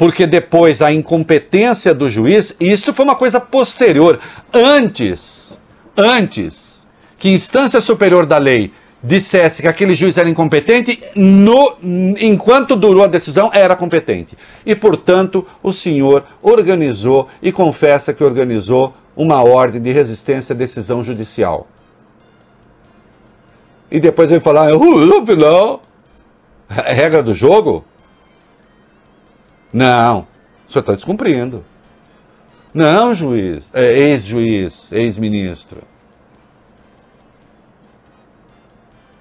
porque 0.00 0.26
depois 0.26 0.80
a 0.80 0.90
incompetência 0.90 1.92
do 1.92 2.08
juiz, 2.08 2.56
e 2.58 2.72
isso 2.72 2.90
foi 2.94 3.04
uma 3.04 3.14
coisa 3.14 3.38
posterior, 3.38 4.18
antes, 4.50 5.60
antes 5.94 6.86
que 7.18 7.28
instância 7.28 7.82
superior 7.82 8.24
da 8.24 8.38
lei 8.38 8.72
dissesse 9.04 9.60
que 9.60 9.68
aquele 9.68 9.94
juiz 9.94 10.16
era 10.16 10.26
incompetente, 10.26 11.02
no, 11.14 11.76
enquanto 12.18 12.76
durou 12.76 13.04
a 13.04 13.08
decisão, 13.08 13.50
era 13.52 13.76
competente. 13.76 14.38
E, 14.64 14.74
portanto, 14.74 15.46
o 15.62 15.70
senhor 15.70 16.24
organizou 16.40 17.28
e 17.42 17.52
confessa 17.52 18.14
que 18.14 18.24
organizou 18.24 18.94
uma 19.20 19.42
ordem 19.44 19.82
de 19.82 19.92
resistência 19.92 20.54
à 20.54 20.56
decisão 20.56 21.04
judicial. 21.04 21.68
E 23.90 24.00
depois 24.00 24.30
vem 24.30 24.40
falar, 24.40 24.74
uh, 24.74 25.22
afinal, 25.22 25.82
é 26.70 26.92
regra 26.94 27.22
do 27.22 27.34
jogo? 27.34 27.84
Não, 29.70 30.26
o 30.66 30.72
senhor 30.72 30.80
está 30.80 30.94
descumprindo. 30.94 31.62
Não, 32.72 33.12
juiz, 33.12 33.68
é, 33.74 33.92
ex-juiz, 33.92 34.90
ex-ministro. 34.90 35.82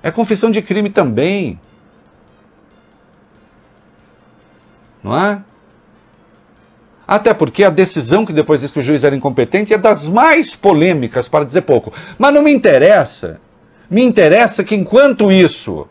É 0.02 0.10
confissão 0.10 0.50
de 0.50 0.62
crime 0.62 0.90
também. 0.90 1.60
Não 5.04 5.18
é? 5.18 5.44
Até 7.10 7.34
porque 7.34 7.64
a 7.64 7.72
decisão 7.72 8.24
que 8.24 8.32
depois 8.32 8.62
diz 8.62 8.72
que 8.72 8.78
o 8.78 8.84
juiz 8.84 9.04
era 9.04 9.16
incompetente 9.16 9.74
é 9.74 9.80
das 9.80 10.08
mais 10.08 10.56
polêmicas, 10.56 11.28
para 11.28 11.44
dizer 11.44 11.64
pouco. 11.64 11.92
Mas 12.20 12.32
não 12.32 12.44
me 12.44 12.54
interessa. 12.54 13.42
Me 13.90 14.04
interessa 14.04 14.64
que 14.64 14.76
enquanto 14.76 15.32
isso, 15.32 15.88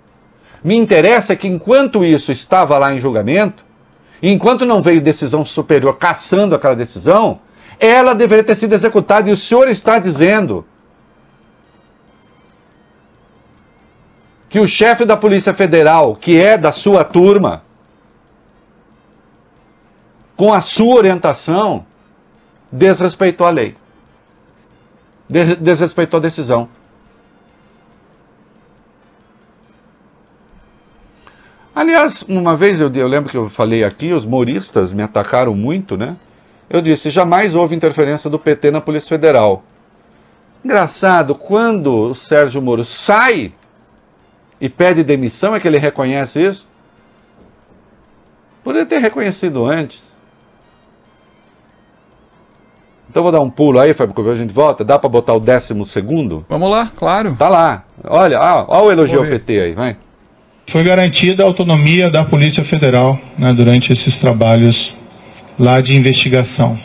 me 0.62 0.76
interessa 0.76 1.34
que 1.34 1.48
enquanto 1.48 2.04
isso 2.04 2.30
estava 2.30 2.78
lá 2.78 2.94
em 2.94 3.00
julgamento, 3.00 3.64
enquanto 4.22 4.64
não 4.64 4.80
veio 4.80 5.00
decisão 5.00 5.44
superior 5.44 5.96
caçando 5.96 6.54
aquela 6.54 6.76
decisão, 6.76 7.40
ela 7.80 8.14
deveria 8.14 8.44
ter 8.44 8.54
sido 8.54 8.72
executada. 8.72 9.28
E 9.28 9.32
o 9.32 9.36
senhor 9.36 9.66
está 9.66 9.98
dizendo 9.98 10.64
que 14.48 14.60
o 14.60 14.68
chefe 14.68 15.04
da 15.04 15.16
Polícia 15.16 15.52
Federal, 15.52 16.14
que 16.14 16.40
é 16.40 16.56
da 16.56 16.70
sua 16.70 17.02
turma, 17.02 17.64
com 20.38 20.54
a 20.54 20.60
sua 20.60 20.94
orientação, 20.94 21.84
desrespeitou 22.70 23.44
a 23.44 23.50
lei, 23.50 23.74
desrespeitou 25.28 26.18
a 26.18 26.20
decisão. 26.20 26.68
Aliás, 31.74 32.22
uma 32.28 32.56
vez 32.56 32.80
eu, 32.80 32.88
eu 32.94 33.08
lembro 33.08 33.28
que 33.28 33.36
eu 33.36 33.50
falei 33.50 33.82
aqui, 33.82 34.12
os 34.12 34.24
moristas 34.24 34.92
me 34.92 35.02
atacaram 35.02 35.56
muito, 35.56 35.96
né? 35.96 36.16
Eu 36.70 36.80
disse: 36.80 37.10
jamais 37.10 37.56
houve 37.56 37.74
interferência 37.74 38.30
do 38.30 38.38
PT 38.38 38.70
na 38.70 38.80
Polícia 38.80 39.08
Federal. 39.08 39.64
Engraçado, 40.64 41.34
quando 41.34 42.10
o 42.10 42.14
Sérgio 42.14 42.62
Moro 42.62 42.84
sai 42.84 43.52
e 44.60 44.68
pede 44.68 45.02
demissão, 45.02 45.56
é 45.56 45.58
que 45.58 45.66
ele 45.66 45.78
reconhece 45.78 46.40
isso? 46.40 46.66
Poderia 48.62 48.86
ter 48.86 48.98
reconhecido 48.98 49.64
antes. 49.64 50.07
Então 53.10 53.22
vou 53.22 53.32
dar 53.32 53.40
um 53.40 53.48
pulo 53.48 53.78
aí, 53.78 53.94
Fábio, 53.94 54.14
quando 54.14 54.30
a 54.30 54.34
gente 54.36 54.52
volta. 54.52 54.84
Dá 54.84 54.98
para 54.98 55.08
botar 55.08 55.34
o 55.34 55.40
décimo 55.40 55.86
segundo? 55.86 56.44
Vamos 56.48 56.70
lá, 56.70 56.90
claro. 56.94 57.34
Tá 57.34 57.48
lá. 57.48 57.84
Olha, 58.04 58.38
olha 58.68 58.84
o 58.84 58.92
elogio 58.92 59.20
ao 59.20 59.26
PT 59.26 59.60
aí, 59.60 59.72
vai. 59.72 59.96
Foi 60.66 60.84
garantida 60.84 61.42
a 61.42 61.46
autonomia 61.46 62.10
da 62.10 62.24
Polícia 62.24 62.62
Federal 62.62 63.18
né, 63.38 63.52
durante 63.54 63.92
esses 63.92 64.18
trabalhos 64.18 64.94
lá 65.58 65.80
de 65.80 65.96
investigação. 65.96 66.78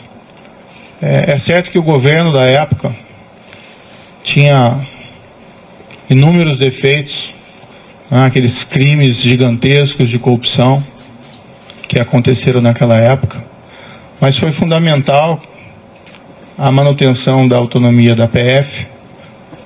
É, 1.02 1.32
é 1.32 1.38
certo 1.38 1.70
que 1.70 1.78
o 1.78 1.82
governo 1.82 2.32
da 2.32 2.44
época 2.44 2.96
tinha 4.22 4.80
inúmeros 6.08 6.56
defeitos, 6.56 7.34
né, 8.10 8.24
aqueles 8.24 8.64
crimes 8.64 9.20
gigantescos 9.20 10.08
de 10.08 10.18
corrupção 10.18 10.82
que 11.86 12.00
aconteceram 12.00 12.62
naquela 12.62 12.96
época, 12.96 13.44
mas 14.18 14.38
foi 14.38 14.50
fundamental 14.50 15.42
a 16.56 16.70
manutenção 16.70 17.48
da 17.48 17.56
autonomia 17.56 18.14
da 18.14 18.28
PF 18.28 18.86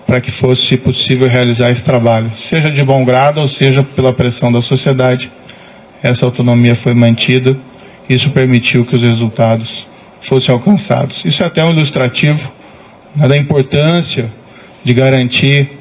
para 0.07 0.22
que 0.22 0.30
fosse 0.30 0.76
possível 0.78 1.28
realizar 1.28 1.70
esse 1.70 1.84
trabalho, 1.84 2.32
seja 2.39 2.70
de 2.70 2.82
bom 2.82 3.05
grado 3.05 3.41
ou 3.41 3.49
seja 3.49 3.82
pela 3.82 4.12
pressão 4.12 4.51
da 4.51 4.62
sociedade. 4.62 5.30
Essa 6.03 6.24
autonomia 6.24 6.74
foi 6.74 6.95
mantida, 6.95 7.55
isso 8.09 8.30
permitiu 8.30 8.86
que 8.86 8.97
os 8.97 9.03
resultados 9.03 9.86
fossem 10.22 10.53
alcançados. 10.53 11.24
Isso 11.26 11.43
é 11.43 11.47
até 11.47 11.62
um 11.62 11.70
ilustrativo 11.70 12.51
né, 13.14 13.28
da 13.28 13.36
importância 13.36 14.32
de 14.82 14.95
garantir 14.95 15.78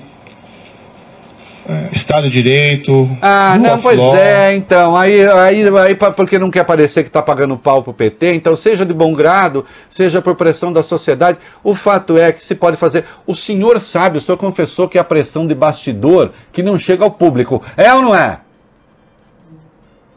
Estado 1.91 2.24
de 2.24 2.41
Direito. 2.41 3.09
Ah, 3.22 3.57
não, 3.59 3.80
pois 3.82 3.97
law. 3.97 4.15
é, 4.15 4.55
então. 4.55 4.95
Aí, 4.95 5.28
aí, 5.28 5.63
aí 5.80 5.95
porque 5.95 6.39
não 6.39 6.49
quer 6.49 6.63
parecer 6.63 7.03
que 7.03 7.09
está 7.09 7.22
pagando 7.22 7.57
pau 7.57 7.84
pro 7.84 7.93
PT, 7.93 8.34
então 8.34 8.55
seja 8.55 8.86
de 8.86 8.93
bom 8.93 9.13
grado, 9.13 9.65
seja 9.89 10.22
por 10.22 10.36
pressão 10.36 10.72
da 10.72 10.82
sociedade, 10.82 11.38
o 11.63 11.76
fato 11.76 12.18
é 12.18 12.32
que 12.32 12.41
se 12.41 12.55
pode 12.55 12.78
fazer. 12.78 13.05
O 13.26 13.36
senhor 13.36 13.80
sabe, 13.82 14.18
o 14.18 14.22
senhor 14.22 14.38
confessou 14.38 14.88
que 14.88 14.97
é 14.97 15.01
a 15.01 15.03
pressão 15.03 15.45
de 15.45 15.53
bastidor 15.53 16.32
que 16.51 16.63
não 16.63 16.80
chega 16.80 17.03
ao 17.03 17.11
público. 17.11 17.61
É 17.76 17.93
ou 17.93 18.01
não 18.01 18.15
é? 18.15 18.39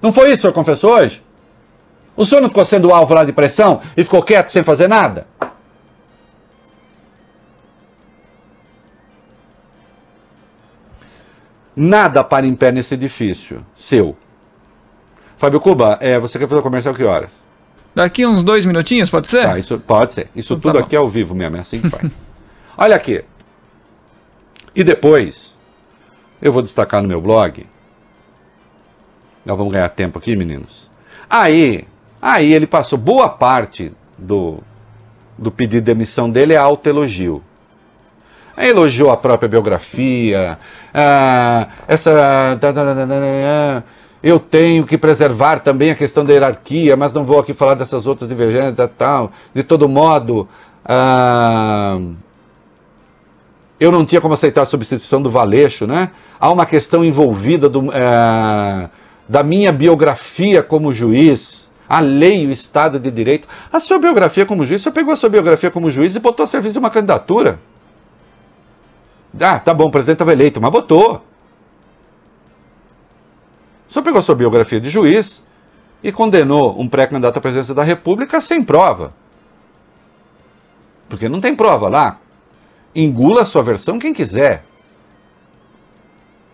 Não 0.01 0.13
foi 0.13 0.29
isso 0.29 0.33
que 0.33 0.39
o 0.39 0.41
senhor 0.43 0.53
confessou 0.53 0.95
hoje? 0.95 1.23
O 2.17 2.25
senhor 2.27 2.41
não 2.41 2.49
ficou 2.49 2.65
sendo 2.65 2.93
alvo 2.93 3.15
lá 3.15 3.25
de 3.25 3.33
pressão 3.33 3.81
e 3.97 4.05
ficou 4.05 4.23
quieto 4.23 4.51
sem 4.51 4.63
fazer 4.63 4.89
nada? 4.89 5.27
Nada 11.83 12.23
para 12.23 12.47
em 12.47 12.55
pé 12.55 12.71
nesse 12.71 12.93
edifício. 12.93 13.65
Seu. 13.75 14.15
Fábio 15.39 15.59
Cuba, 15.59 15.97
é, 15.99 16.19
você 16.19 16.39
quer 16.39 16.47
fazer 16.47 16.61
o 16.61 16.63
comercial 16.63 16.95
que 16.95 17.03
horas? 17.03 17.31
Daqui 17.95 18.27
uns 18.27 18.43
dois 18.43 18.67
minutinhos, 18.67 19.09
pode 19.09 19.29
ser? 19.29 19.45
Tá, 19.45 19.59
isso 19.59 19.79
pode 19.79 20.13
ser. 20.13 20.29
Isso 20.37 20.53
Então 20.53 20.61
tá 20.61 20.69
tudo 20.69 20.79
bom. 20.79 20.87
aqui 20.87 20.95
é 20.95 20.99
ao 20.99 21.09
vivo 21.09 21.35
mesmo, 21.35 21.57
é 21.57 21.61
assim 21.61 21.81
que 21.81 21.89
faz. 21.89 22.13
Olha 22.77 22.95
aqui. 22.95 23.25
E 24.77 24.85
depois, 24.85 25.59
eu 26.43 26.53
vou 26.53 26.61
destacar 26.61 27.01
no 27.01 27.09
meu 27.09 27.19
blog. 27.19 27.67
Nós 29.43 29.57
vamos 29.57 29.73
ganhar 29.73 29.89
tempo 29.89 30.19
aqui, 30.19 30.37
meninos. 30.37 30.91
Aí, 31.31 31.89
aí 32.21 32.53
ele 32.53 32.67
passou 32.67 32.99
boa 32.99 33.31
parte 33.31 33.91
do, 34.19 34.59
do 35.39 35.51
pedido 35.51 35.77
de 35.77 35.81
demissão 35.81 36.31
dele 36.31 36.53
é 36.53 36.59
autoelogio. 36.59 37.43
Elogiou 38.57 39.11
a 39.11 39.17
própria 39.17 39.49
biografia, 39.49 40.59
ah, 40.93 41.69
essa. 41.89 42.59
Eu 44.23 44.39
tenho 44.39 44.85
que 44.85 44.99
preservar 44.99 45.61
também 45.61 45.91
a 45.91 45.95
questão 45.95 46.25
da 46.25 46.33
hierarquia, 46.33 46.95
mas 46.95 47.15
não 47.15 47.25
vou 47.25 47.39
aqui 47.39 47.55
falar 47.55 47.75
dessas 47.75 48.07
outras 48.07 48.29
divergências 48.29 48.91
tal. 48.99 49.33
De 49.55 49.63
todo 49.63 49.89
modo, 49.89 50.47
ah, 50.85 51.99
eu 53.81 53.91
não 53.91 54.05
tinha 54.05 54.21
como 54.21 54.35
aceitar 54.35 54.61
a 54.63 54.67
substituição 54.67 55.23
do 55.23 55.31
Valeixo, 55.31 55.87
né? 55.87 56.11
Há 56.39 56.51
uma 56.53 56.67
questão 56.67 57.03
envolvida 57.03 57.67
do, 57.67 57.91
eh, 57.91 58.89
da 59.27 59.43
minha 59.43 59.73
biografia 59.73 60.63
como 60.63 60.93
juiz, 60.93 61.71
a 61.89 61.99
lei 61.99 62.47
o 62.47 62.51
Estado 62.51 63.01
de 63.01 63.11
Direito. 63.11 63.49
A 63.73 63.81
sua 63.81 63.99
biografia 63.99 64.45
como 64.45 64.67
juiz, 64.67 64.83
você 64.83 64.91
pegou 64.91 65.15
a 65.15 65.17
sua 65.17 65.31
biografia 65.31 65.71
como 65.71 65.91
juiz 65.91 66.15
e 66.15 66.19
botou 66.19 66.45
a 66.45 66.47
serviço 66.47 66.75
de 66.75 66.79
uma 66.79 66.91
candidatura. 66.91 67.59
Ah, 69.39 69.59
tá 69.59 69.73
bom, 69.73 69.87
o 69.87 69.91
presidente 69.91 70.17
estava 70.17 70.33
eleito, 70.33 70.61
mas 70.61 70.71
botou. 70.71 71.23
O 73.89 73.93
senhor 73.93 74.05
pegou 74.05 74.23
sua 74.23 74.35
biografia 74.35 74.81
de 74.81 74.89
juiz 74.89 75.45
e 76.03 76.11
condenou 76.11 76.81
um 76.81 76.89
pré-candidato 76.89 77.37
à 77.37 77.41
presidência 77.41 77.75
da 77.75 77.83
República 77.83 78.41
sem 78.41 78.63
prova. 78.63 79.13
Porque 81.09 81.29
não 81.29 81.41
tem 81.41 81.55
prova 81.55 81.89
lá. 81.89 82.19
Engula 82.95 83.43
a 83.43 83.45
sua 83.45 83.63
versão 83.63 83.99
quem 83.99 84.13
quiser. 84.13 84.65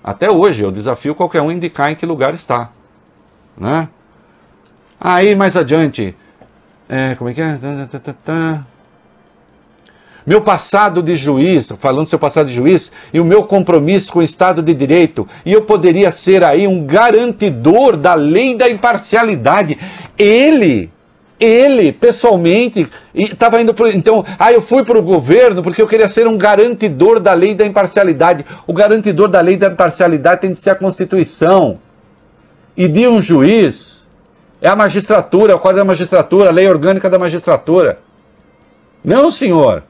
Até 0.02 0.30
hoje, 0.30 0.62
eu 0.62 0.70
desafio 0.70 1.14
qualquer 1.14 1.42
um 1.42 1.48
a 1.48 1.52
indicar 1.52 1.90
em 1.90 1.94
que 1.94 2.06
lugar 2.06 2.32
está. 2.32 2.70
Né? 3.56 3.88
Aí, 5.00 5.34
mais 5.34 5.56
adiante, 5.56 6.16
é, 6.88 7.14
como 7.16 7.28
é 7.28 7.34
que 7.34 7.40
é? 7.40 7.58
Tá, 7.58 7.98
tá, 7.98 8.14
tá. 8.24 8.66
Meu 10.26 10.40
passado 10.40 11.00
de 11.00 11.14
juiz, 11.14 11.72
falando 11.78 12.06
seu 12.06 12.18
passado 12.18 12.48
de 12.48 12.54
juiz, 12.54 12.90
e 13.14 13.20
o 13.20 13.24
meu 13.24 13.44
compromisso 13.44 14.12
com 14.12 14.18
o 14.18 14.22
Estado 14.22 14.60
de 14.60 14.74
Direito, 14.74 15.28
e 15.44 15.52
eu 15.52 15.62
poderia 15.62 16.10
ser 16.10 16.42
aí 16.42 16.66
um 16.66 16.84
garantidor 16.84 17.96
da 17.96 18.14
lei 18.14 18.56
da 18.56 18.68
imparcialidade. 18.68 19.78
Ele, 20.18 20.90
ele, 21.38 21.92
pessoalmente, 21.92 22.88
estava 23.14 23.62
indo 23.62 23.72
pro, 23.72 23.86
então, 23.86 24.24
ah, 24.36 24.52
eu 24.52 24.60
fui 24.60 24.84
para 24.84 24.98
o 24.98 25.02
governo 25.02 25.62
porque 25.62 25.80
eu 25.80 25.86
queria 25.86 26.08
ser 26.08 26.26
um 26.26 26.36
garantidor 26.36 27.20
da 27.20 27.32
lei 27.32 27.54
da 27.54 27.64
imparcialidade. 27.64 28.44
O 28.66 28.72
garantidor 28.72 29.28
da 29.28 29.40
lei 29.40 29.56
da 29.56 29.68
imparcialidade 29.68 30.40
tem 30.40 30.50
de 30.50 30.58
ser 30.58 30.70
a 30.70 30.74
Constituição. 30.74 31.78
E 32.76 32.88
de 32.88 33.06
um 33.06 33.22
juiz 33.22 34.08
é 34.60 34.68
a 34.68 34.74
magistratura, 34.74 35.54
o 35.54 35.58
Código 35.60 35.78
da 35.78 35.84
Magistratura, 35.84 36.48
a 36.48 36.52
lei 36.52 36.68
orgânica 36.68 37.08
da 37.08 37.18
magistratura. 37.18 38.00
Não, 39.04 39.30
senhor. 39.30 39.84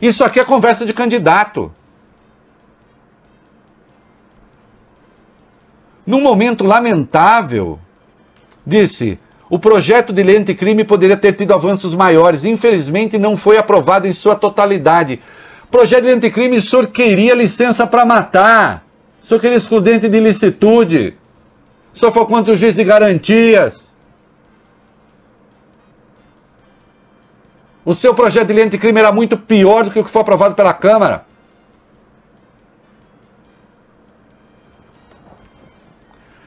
Isso 0.00 0.24
aqui 0.24 0.38
é 0.38 0.44
conversa 0.44 0.84
de 0.84 0.92
candidato. 0.92 1.72
Num 6.06 6.20
momento 6.20 6.64
lamentável, 6.64 7.78
disse: 8.64 9.18
o 9.48 9.58
projeto 9.58 10.12
de 10.12 10.22
lei 10.22 10.36
anticrime 10.36 10.84
poderia 10.84 11.16
ter 11.16 11.32
tido 11.32 11.54
avanços 11.54 11.94
maiores. 11.94 12.44
Infelizmente, 12.44 13.18
não 13.18 13.36
foi 13.36 13.56
aprovado 13.58 14.06
em 14.06 14.12
sua 14.12 14.34
totalidade. 14.34 15.20
Projeto 15.70 16.02
de 16.02 16.06
lei 16.06 16.16
anticrime, 16.16 16.58
o 16.58 16.62
senhor 16.62 16.88
queria 16.88 17.34
licença 17.34 17.86
para 17.86 18.04
matar. 18.04 18.84
O 19.20 19.26
senhor 19.26 19.40
queria 19.40 19.56
excludente 19.56 20.08
de 20.08 20.16
ilicitude. 20.16 21.14
O 21.94 21.98
senhor 21.98 22.12
foi 22.12 22.26
contra 22.26 22.52
o 22.52 22.56
juiz 22.56 22.76
de 22.76 22.84
garantias. 22.84 23.94
O 27.86 27.94
seu 27.94 28.12
projeto 28.12 28.48
de 28.48 28.52
lei 28.52 28.64
anticrime 28.64 28.98
era 28.98 29.12
muito 29.12 29.38
pior 29.38 29.84
do 29.84 29.92
que 29.92 30.00
o 30.00 30.04
que 30.04 30.10
foi 30.10 30.20
aprovado 30.20 30.56
pela 30.56 30.74
Câmara. 30.74 31.24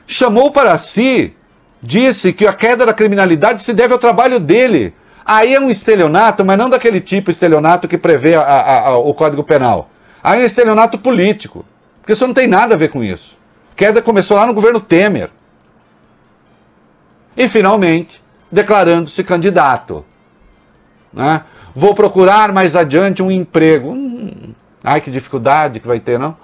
Chamou 0.06 0.52
para 0.52 0.78
si, 0.78 1.34
disse 1.82 2.34
que 2.34 2.46
a 2.46 2.52
queda 2.52 2.86
da 2.86 2.94
criminalidade 2.94 3.64
se 3.64 3.74
deve 3.74 3.94
ao 3.94 4.00
trabalho 4.00 4.38
dele. 4.38 4.94
Aí 5.24 5.54
é 5.54 5.60
um 5.62 5.70
estelionato, 5.70 6.44
mas 6.44 6.58
não 6.58 6.70
daquele 6.70 7.00
tipo 7.00 7.32
estelionato 7.32 7.88
que 7.88 7.98
prevê 7.98 8.36
a- 8.36 8.42
a- 8.42 8.80
a- 8.90 8.98
o 8.98 9.14
Código 9.14 9.42
Penal. 9.42 9.90
Aí 10.22 10.42
é 10.42 10.46
estelionato 10.46 10.98
político. 10.98 11.64
Porque 12.02 12.12
isso 12.12 12.28
não 12.28 12.34
tem 12.34 12.48
nada 12.48 12.76
a 12.76 12.78
ver 12.78 12.90
com 12.90 13.02
isso. 13.02 13.38
Queda 13.78 14.02
começou 14.02 14.36
lá 14.36 14.46
no 14.46 14.54
governo 14.54 14.82
Temer. 14.82 15.30
E 17.38 17.48
finalmente, 17.48 18.22
declarando-se 18.52 19.24
candidato 19.24 20.04
né? 21.14 21.42
Vou 21.76 21.94
procurar 21.94 22.52
mais 22.52 22.76
adiante 22.76 23.22
um 23.22 23.30
emprego. 23.32 23.92
Hum, 23.92 24.54
ai, 24.84 25.02
que 25.02 25.12
dificuldade 25.12 25.80
que 25.80 25.88
vai 25.88 26.00
ter, 26.00 26.18
não? 26.20 26.36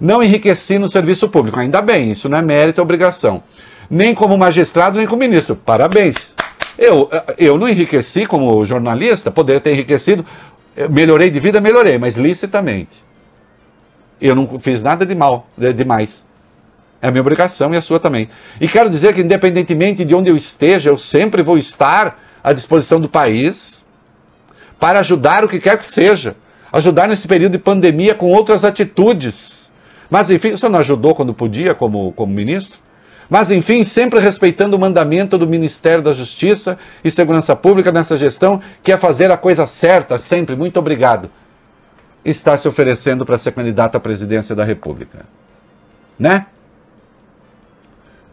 Não 0.00 0.22
enriqueci 0.22 0.78
no 0.78 0.88
serviço 0.88 1.28
público. 1.28 1.58
Ainda 1.60 1.80
bem, 1.80 2.10
isso 2.10 2.28
não 2.28 2.38
é 2.38 2.42
mérito, 2.42 2.80
é 2.80 2.82
obrigação. 2.82 3.42
Nem 3.88 4.14
como 4.14 4.36
magistrado, 4.36 4.98
nem 4.98 5.06
como 5.06 5.20
ministro. 5.20 5.54
Parabéns. 5.54 6.34
Eu, 6.78 7.08
eu 7.38 7.56
não 7.58 7.68
enriqueci 7.68 8.26
como 8.26 8.64
jornalista, 8.64 9.30
poderia 9.30 9.60
ter 9.60 9.72
enriquecido. 9.72 10.24
Melhorei 10.90 11.30
de 11.30 11.38
vida, 11.38 11.60
melhorei, 11.60 11.98
mas 11.98 12.16
licitamente. 12.16 13.04
Eu 14.20 14.34
não 14.34 14.58
fiz 14.58 14.82
nada 14.82 15.04
de 15.04 15.14
mal, 15.14 15.46
de- 15.56 15.72
demais. 15.72 16.24
É 17.00 17.08
a 17.08 17.10
minha 17.10 17.20
obrigação 17.20 17.74
e 17.74 17.76
a 17.76 17.82
sua 17.82 18.00
também. 18.00 18.28
E 18.60 18.66
quero 18.66 18.88
dizer 18.88 19.14
que, 19.14 19.20
independentemente 19.20 20.04
de 20.04 20.14
onde 20.14 20.30
eu 20.30 20.36
esteja, 20.36 20.88
eu 20.90 20.96
sempre 20.96 21.42
vou 21.42 21.58
estar 21.58 22.18
à 22.42 22.52
disposição 22.52 23.00
do 23.00 23.08
país 23.08 23.84
para 24.82 24.98
ajudar 24.98 25.44
o 25.44 25.48
que 25.48 25.60
quer 25.60 25.78
que 25.78 25.86
seja. 25.86 26.34
Ajudar 26.72 27.06
nesse 27.06 27.28
período 27.28 27.52
de 27.52 27.58
pandemia 27.60 28.16
com 28.16 28.32
outras 28.32 28.64
atitudes. 28.64 29.70
Mas, 30.10 30.28
enfim, 30.28 30.50
o 30.50 30.58
senhor 30.58 30.72
não 30.72 30.80
ajudou 30.80 31.14
quando 31.14 31.32
podia, 31.32 31.72
como, 31.72 32.12
como 32.14 32.34
ministro? 32.34 32.80
Mas, 33.30 33.52
enfim, 33.52 33.84
sempre 33.84 34.18
respeitando 34.18 34.76
o 34.76 34.80
mandamento 34.80 35.38
do 35.38 35.46
Ministério 35.46 36.02
da 36.02 36.12
Justiça 36.12 36.76
e 37.04 37.12
Segurança 37.12 37.54
Pública 37.54 37.92
nessa 37.92 38.16
gestão, 38.16 38.60
que 38.82 38.90
é 38.90 38.96
fazer 38.96 39.30
a 39.30 39.36
coisa 39.36 39.68
certa, 39.68 40.18
sempre. 40.18 40.56
Muito 40.56 40.80
obrigado. 40.80 41.30
Está 42.24 42.58
se 42.58 42.66
oferecendo 42.66 43.24
para 43.24 43.38
ser 43.38 43.52
candidato 43.52 43.94
à 43.94 44.00
presidência 44.00 44.52
da 44.52 44.64
República. 44.64 45.26
Né? 46.18 46.46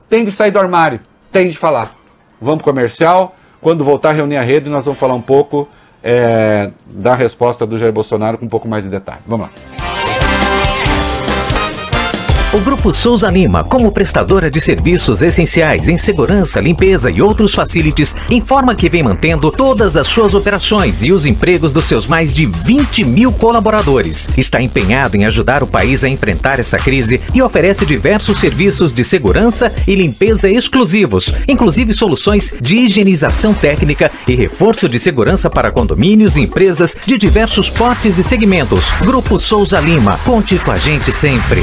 Tem 0.09 0.25
de 0.25 0.31
sair 0.31 0.49
do 0.49 0.57
armário, 0.57 0.99
tem 1.31 1.47
de 1.47 1.57
falar. 1.59 1.95
Vamos 2.41 2.63
comercial. 2.63 3.35
Quando 3.61 3.83
voltar 3.83 4.09
a 4.09 4.13
reunir 4.13 4.37
a 4.37 4.41
rede, 4.41 4.67
nós 4.67 4.85
vamos 4.85 4.99
falar 4.99 5.13
um 5.13 5.21
pouco 5.21 5.69
é, 6.03 6.71
da 6.85 7.15
resposta 7.15 7.65
do 7.65 7.77
Jair 7.77 7.91
Bolsonaro 7.91 8.37
com 8.37 8.45
um 8.45 8.49
pouco 8.49 8.67
mais 8.67 8.83
de 8.83 8.89
detalhe. 8.89 9.21
Vamos 9.27 9.47
lá. 9.47 9.88
O 12.51 12.59
Grupo 12.61 12.91
Souza 12.91 13.29
Lima, 13.29 13.63
como 13.63 13.91
prestadora 13.91 14.49
de 14.49 14.59
serviços 14.59 15.21
essenciais 15.21 15.87
em 15.87 15.99
segurança, 15.99 16.59
limpeza 16.59 17.11
e 17.11 17.21
outros 17.21 17.53
facilities, 17.53 18.15
informa 18.27 18.73
que 18.73 18.89
vem 18.89 19.03
mantendo 19.03 19.51
todas 19.51 19.95
as 19.95 20.07
suas 20.07 20.33
operações 20.33 21.03
e 21.03 21.11
os 21.11 21.27
empregos 21.27 21.71
dos 21.71 21.85
seus 21.85 22.07
mais 22.07 22.33
de 22.33 22.47
20 22.47 23.03
mil 23.03 23.31
colaboradores. 23.31 24.27
Está 24.35 24.59
empenhado 24.59 25.15
em 25.15 25.25
ajudar 25.25 25.61
o 25.61 25.67
país 25.67 26.03
a 26.03 26.09
enfrentar 26.09 26.59
essa 26.59 26.77
crise 26.77 27.21
e 27.35 27.41
oferece 27.43 27.85
diversos 27.85 28.39
serviços 28.39 28.95
de 28.95 29.03
segurança 29.03 29.71
e 29.87 29.93
limpeza 29.93 30.49
exclusivos, 30.49 31.31
inclusive 31.47 31.93
soluções 31.93 32.51
de 32.59 32.77
higienização 32.77 33.53
técnica 33.53 34.11
e 34.27 34.33
reforço 34.33 34.89
de 34.89 34.97
segurança 34.97 35.51
para 35.51 35.71
condomínios 35.71 36.35
e 36.35 36.41
empresas 36.41 36.97
de 37.05 37.15
diversos 37.15 37.69
portes 37.69 38.17
e 38.17 38.23
segmentos. 38.23 38.89
Grupo 39.01 39.37
Souza 39.37 39.79
Lima, 39.79 40.19
conte 40.25 40.57
com 40.57 40.71
a 40.71 40.77
gente 40.77 41.11
sempre. 41.11 41.61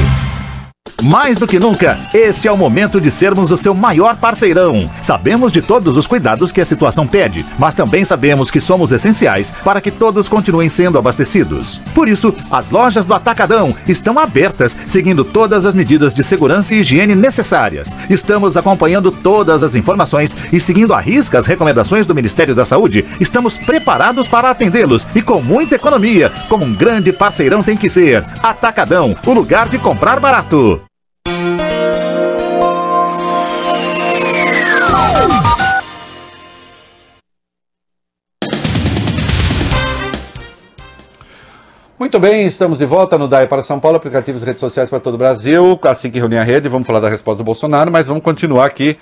Mais 1.01 1.37
do 1.37 1.47
que 1.47 1.59
nunca, 1.59 1.99
este 2.13 2.47
é 2.47 2.51
o 2.51 2.57
momento 2.57 2.99
de 2.99 3.11
sermos 3.11 3.51
o 3.51 3.57
seu 3.57 3.73
maior 3.73 4.15
parceirão. 4.15 4.89
Sabemos 5.01 5.51
de 5.51 5.61
todos 5.61 5.95
os 5.95 6.07
cuidados 6.07 6.51
que 6.51 6.59
a 6.59 6.65
situação 6.65 7.05
pede, 7.05 7.45
mas 7.57 7.75
também 7.75 8.03
sabemos 8.03 8.49
que 8.49 8.59
somos 8.59 8.91
essenciais 8.91 9.51
para 9.63 9.79
que 9.79 9.91
todos 9.91 10.27
continuem 10.27 10.69
sendo 10.69 10.97
abastecidos. 10.97 11.81
Por 11.93 12.09
isso, 12.09 12.33
as 12.51 12.71
lojas 12.71 13.05
do 13.05 13.13
Atacadão 13.13 13.75
estão 13.87 14.17
abertas, 14.17 14.75
seguindo 14.87 15.23
todas 15.23 15.65
as 15.65 15.75
medidas 15.75 16.13
de 16.13 16.23
segurança 16.23 16.73
e 16.73 16.79
higiene 16.79 17.15
necessárias. 17.15 17.95
Estamos 18.09 18.57
acompanhando 18.57 19.11
todas 19.11 19.63
as 19.63 19.75
informações 19.75 20.35
e 20.51 20.59
seguindo 20.59 20.93
à 20.93 20.99
risca 20.99 21.37
as 21.37 21.45
recomendações 21.45 22.07
do 22.07 22.15
Ministério 22.15 22.55
da 22.55 22.65
Saúde. 22.65 23.05
Estamos 23.19 23.57
preparados 23.57 24.27
para 24.27 24.49
atendê-los 24.49 25.07
e 25.13 25.21
com 25.21 25.41
muita 25.41 25.75
economia, 25.75 26.31
como 26.49 26.65
um 26.65 26.73
grande 26.73 27.13
parceirão 27.13 27.61
tem 27.61 27.77
que 27.77 27.89
ser. 27.89 28.23
Atacadão, 28.41 29.15
o 29.25 29.33
lugar 29.33 29.69
de 29.69 29.77
comprar 29.77 30.19
barato. 30.19 30.76
Muito 42.17 42.29
bem, 42.31 42.47
estamos 42.47 42.79
de 42.79 42.85
volta 42.87 43.15
no 43.15 43.27
DAI 43.27 43.45
para 43.45 43.61
São 43.61 43.79
Paulo, 43.79 43.97
aplicativos 43.97 44.41
e 44.41 44.45
redes 44.47 44.59
sociais 44.59 44.89
para 44.89 44.99
todo 44.99 45.13
o 45.13 45.17
Brasil. 45.19 45.79
Assim 45.83 46.09
que 46.09 46.17
reunir 46.17 46.39
a 46.39 46.43
rede, 46.43 46.67
vamos 46.67 46.87
falar 46.87 46.99
da 46.99 47.09
resposta 47.09 47.43
do 47.43 47.45
Bolsonaro, 47.45 47.91
mas 47.91 48.07
vamos 48.07 48.23
continuar 48.23 48.65
aqui. 48.65 48.97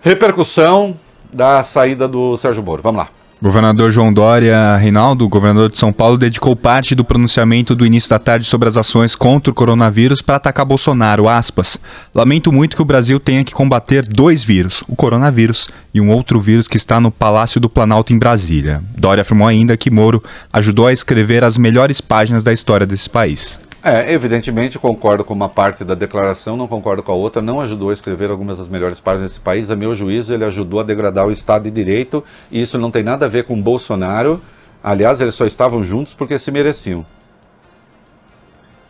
Repercussão 0.00 0.96
da 1.30 1.62
saída 1.62 2.08
do 2.08 2.38
Sérgio 2.38 2.62
Moro. 2.62 2.80
Vamos 2.80 3.00
lá. 3.00 3.21
Governador 3.42 3.90
João 3.90 4.12
Dória 4.12 4.76
Reinaldo, 4.76 5.28
governador 5.28 5.68
de 5.68 5.76
São 5.76 5.92
Paulo, 5.92 6.16
dedicou 6.16 6.54
parte 6.54 6.94
do 6.94 7.04
pronunciamento 7.04 7.74
do 7.74 7.84
início 7.84 8.08
da 8.08 8.20
tarde 8.20 8.46
sobre 8.46 8.68
as 8.68 8.76
ações 8.76 9.16
contra 9.16 9.50
o 9.50 9.54
coronavírus 9.54 10.22
para 10.22 10.36
atacar 10.36 10.64
Bolsonaro. 10.64 11.28
Aspas. 11.28 11.76
Lamento 12.14 12.52
muito 12.52 12.76
que 12.76 12.82
o 12.82 12.84
Brasil 12.84 13.18
tenha 13.18 13.42
que 13.42 13.52
combater 13.52 14.06
dois 14.06 14.44
vírus, 14.44 14.84
o 14.86 14.94
coronavírus 14.94 15.68
e 15.92 16.00
um 16.00 16.10
outro 16.10 16.40
vírus 16.40 16.68
que 16.68 16.76
está 16.76 17.00
no 17.00 17.10
Palácio 17.10 17.60
do 17.60 17.68
Planalto 17.68 18.12
em 18.12 18.18
Brasília. 18.18 18.80
Dória 18.96 19.22
afirmou 19.22 19.48
ainda 19.48 19.76
que 19.76 19.90
Moro 19.90 20.22
ajudou 20.52 20.86
a 20.86 20.92
escrever 20.92 21.42
as 21.42 21.58
melhores 21.58 22.00
páginas 22.00 22.44
da 22.44 22.52
história 22.52 22.86
desse 22.86 23.10
país. 23.10 23.58
É, 23.84 24.12
evidentemente 24.12 24.78
concordo 24.78 25.24
com 25.24 25.34
uma 25.34 25.48
parte 25.48 25.84
da 25.84 25.96
declaração, 25.96 26.56
não 26.56 26.68
concordo 26.68 27.02
com 27.02 27.10
a 27.10 27.16
outra. 27.16 27.42
Não 27.42 27.60
ajudou 27.60 27.90
a 27.90 27.92
escrever 27.92 28.30
algumas 28.30 28.58
das 28.58 28.68
melhores 28.68 29.00
páginas 29.00 29.30
desse 29.30 29.40
país. 29.40 29.70
A 29.70 29.76
meu 29.76 29.96
juízo, 29.96 30.32
ele 30.32 30.44
ajudou 30.44 30.78
a 30.78 30.84
degradar 30.84 31.26
o 31.26 31.32
Estado 31.32 31.64
de 31.64 31.70
Direito. 31.70 32.22
E 32.50 32.62
isso 32.62 32.78
não 32.78 32.92
tem 32.92 33.02
nada 33.02 33.26
a 33.26 33.28
ver 33.28 33.44
com 33.44 33.60
Bolsonaro. 33.60 34.40
Aliás, 34.84 35.20
eles 35.20 35.34
só 35.34 35.46
estavam 35.46 35.82
juntos 35.82 36.14
porque 36.14 36.38
se 36.38 36.52
mereciam. 36.52 37.04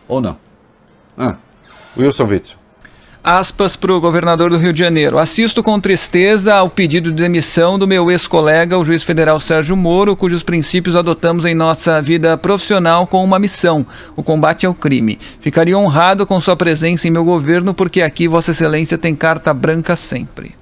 Ou 0.07 0.21
não? 0.21 0.37
Ah, 1.17 1.37
Wilson 1.97 2.25
Witzel. 2.25 2.62
Aspas 3.25 3.77
para 3.77 3.93
o 3.93 4.01
governador 4.01 4.51
do 4.51 4.57
Rio 4.57 4.73
de 4.73 4.81
Janeiro. 4.81 5.17
Assisto 5.17 5.63
com 5.63 5.79
tristeza 5.79 6.57
ao 6.57 6.69
pedido 6.69 7.13
de 7.13 7.23
demissão 7.23 7.79
do 7.79 7.87
meu 7.87 8.11
ex-colega, 8.11 8.77
o 8.77 8.85
juiz 8.85 9.05
federal 9.05 9.39
Sérgio 9.39 9.77
Moro, 9.77 10.17
cujos 10.17 10.43
princípios 10.43 10.97
adotamos 10.97 11.45
em 11.45 11.55
nossa 11.55 12.03
vida 12.03 12.37
profissional 12.37 13.07
com 13.07 13.23
uma 13.23 13.39
missão: 13.39 13.87
o 14.17 14.25
combate 14.25 14.67
ao 14.67 14.75
crime. 14.75 15.21
Ficaria 15.41 15.79
honrado 15.79 16.27
com 16.27 16.41
sua 16.41 16.57
presença 16.57 17.07
em 17.07 17.13
meu 17.13 17.25
governo, 17.25 17.73
porque 17.73 18.03
aqui 18.03 18.27
Vossa 18.27 18.51
Excelência 18.51 18.99
tem 18.99 19.15
carta 19.15 19.55
branca 19.55 19.95
sempre. 19.95 20.57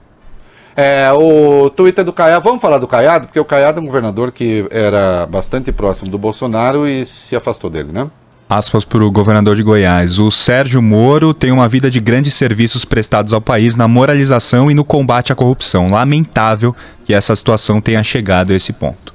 É, 0.76 1.10
o 1.14 1.70
Twitter 1.70 2.04
do 2.04 2.12
Caiado, 2.12 2.44
vamos 2.44 2.60
falar 2.60 2.76
do 2.76 2.86
Caiado, 2.86 3.26
porque 3.26 3.40
o 3.40 3.44
Caiado 3.44 3.80
é 3.80 3.82
um 3.82 3.86
governador 3.86 4.30
que 4.32 4.66
era 4.70 5.26
bastante 5.26 5.72
próximo 5.72 6.10
do 6.10 6.18
Bolsonaro 6.18 6.86
e 6.86 7.06
se 7.06 7.34
afastou 7.34 7.70
dele, 7.70 7.90
né? 7.90 8.10
Aspas 8.50 8.84
para 8.84 9.04
o 9.04 9.12
governador 9.12 9.54
de 9.54 9.62
Goiás. 9.62 10.18
O 10.18 10.28
Sérgio 10.28 10.82
Moro 10.82 11.32
tem 11.32 11.52
uma 11.52 11.68
vida 11.68 11.88
de 11.88 12.00
grandes 12.00 12.34
serviços 12.34 12.84
prestados 12.84 13.32
ao 13.32 13.40
país 13.40 13.76
na 13.76 13.86
moralização 13.86 14.68
e 14.68 14.74
no 14.74 14.84
combate 14.84 15.32
à 15.32 15.36
corrupção. 15.36 15.86
Lamentável 15.86 16.74
que 17.04 17.14
essa 17.14 17.36
situação 17.36 17.80
tenha 17.80 18.02
chegado 18.02 18.52
a 18.52 18.56
esse 18.56 18.72
ponto. 18.72 19.14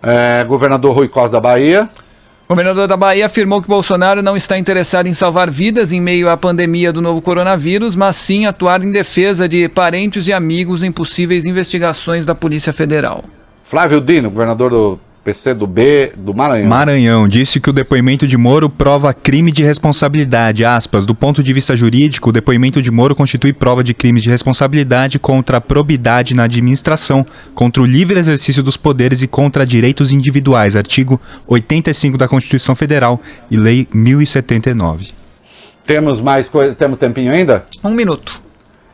É, 0.00 0.44
governador 0.44 0.94
Rui 0.94 1.08
Costa 1.08 1.32
da 1.32 1.40
Bahia. 1.40 1.90
O 2.44 2.50
governador 2.50 2.86
da 2.86 2.96
Bahia 2.96 3.26
afirmou 3.26 3.60
que 3.60 3.66
Bolsonaro 3.66 4.22
não 4.22 4.36
está 4.36 4.56
interessado 4.56 5.08
em 5.08 5.14
salvar 5.14 5.50
vidas 5.50 5.90
em 5.90 6.00
meio 6.00 6.30
à 6.30 6.36
pandemia 6.36 6.92
do 6.92 7.02
novo 7.02 7.20
coronavírus, 7.20 7.96
mas 7.96 8.14
sim 8.14 8.46
atuar 8.46 8.84
em 8.84 8.92
defesa 8.92 9.48
de 9.48 9.68
parentes 9.68 10.28
e 10.28 10.32
amigos 10.32 10.84
em 10.84 10.92
possíveis 10.92 11.44
investigações 11.44 12.24
da 12.24 12.36
Polícia 12.36 12.72
Federal. 12.72 13.24
Flávio 13.64 14.00
Dino, 14.00 14.30
governador 14.30 14.70
do 14.70 15.00
PC 15.30 15.54
do 15.54 15.66
B 15.66 16.12
do 16.16 16.34
Maranhão. 16.34 16.68
Maranhão 16.68 17.28
disse 17.28 17.60
que 17.60 17.70
o 17.70 17.72
depoimento 17.72 18.26
de 18.26 18.36
Moro 18.36 18.68
prova 18.68 19.14
crime 19.14 19.52
de 19.52 19.62
responsabilidade. 19.62 20.64
Aspas, 20.64 21.06
do 21.06 21.14
ponto 21.14 21.40
de 21.40 21.52
vista 21.52 21.76
jurídico, 21.76 22.30
o 22.30 22.32
depoimento 22.32 22.82
de 22.82 22.90
Moro 22.90 23.14
constitui 23.14 23.52
prova 23.52 23.84
de 23.84 23.94
crimes 23.94 24.24
de 24.24 24.28
responsabilidade 24.28 25.20
contra 25.20 25.58
a 25.58 25.60
probidade 25.60 26.34
na 26.34 26.44
administração, 26.44 27.24
contra 27.54 27.80
o 27.80 27.86
livre 27.86 28.18
exercício 28.18 28.60
dos 28.60 28.76
poderes 28.76 29.22
e 29.22 29.28
contra 29.28 29.64
direitos 29.64 30.10
individuais. 30.10 30.74
Artigo 30.74 31.20
85 31.46 32.18
da 32.18 32.26
Constituição 32.26 32.74
Federal 32.74 33.20
e 33.48 33.56
Lei 33.56 33.86
1079. 33.94 35.12
Temos 35.86 36.20
mais 36.20 36.48
coisa? 36.48 36.74
Temos 36.74 36.98
tempinho 36.98 37.32
ainda? 37.32 37.64
Um 37.84 37.90
minuto. 37.90 38.42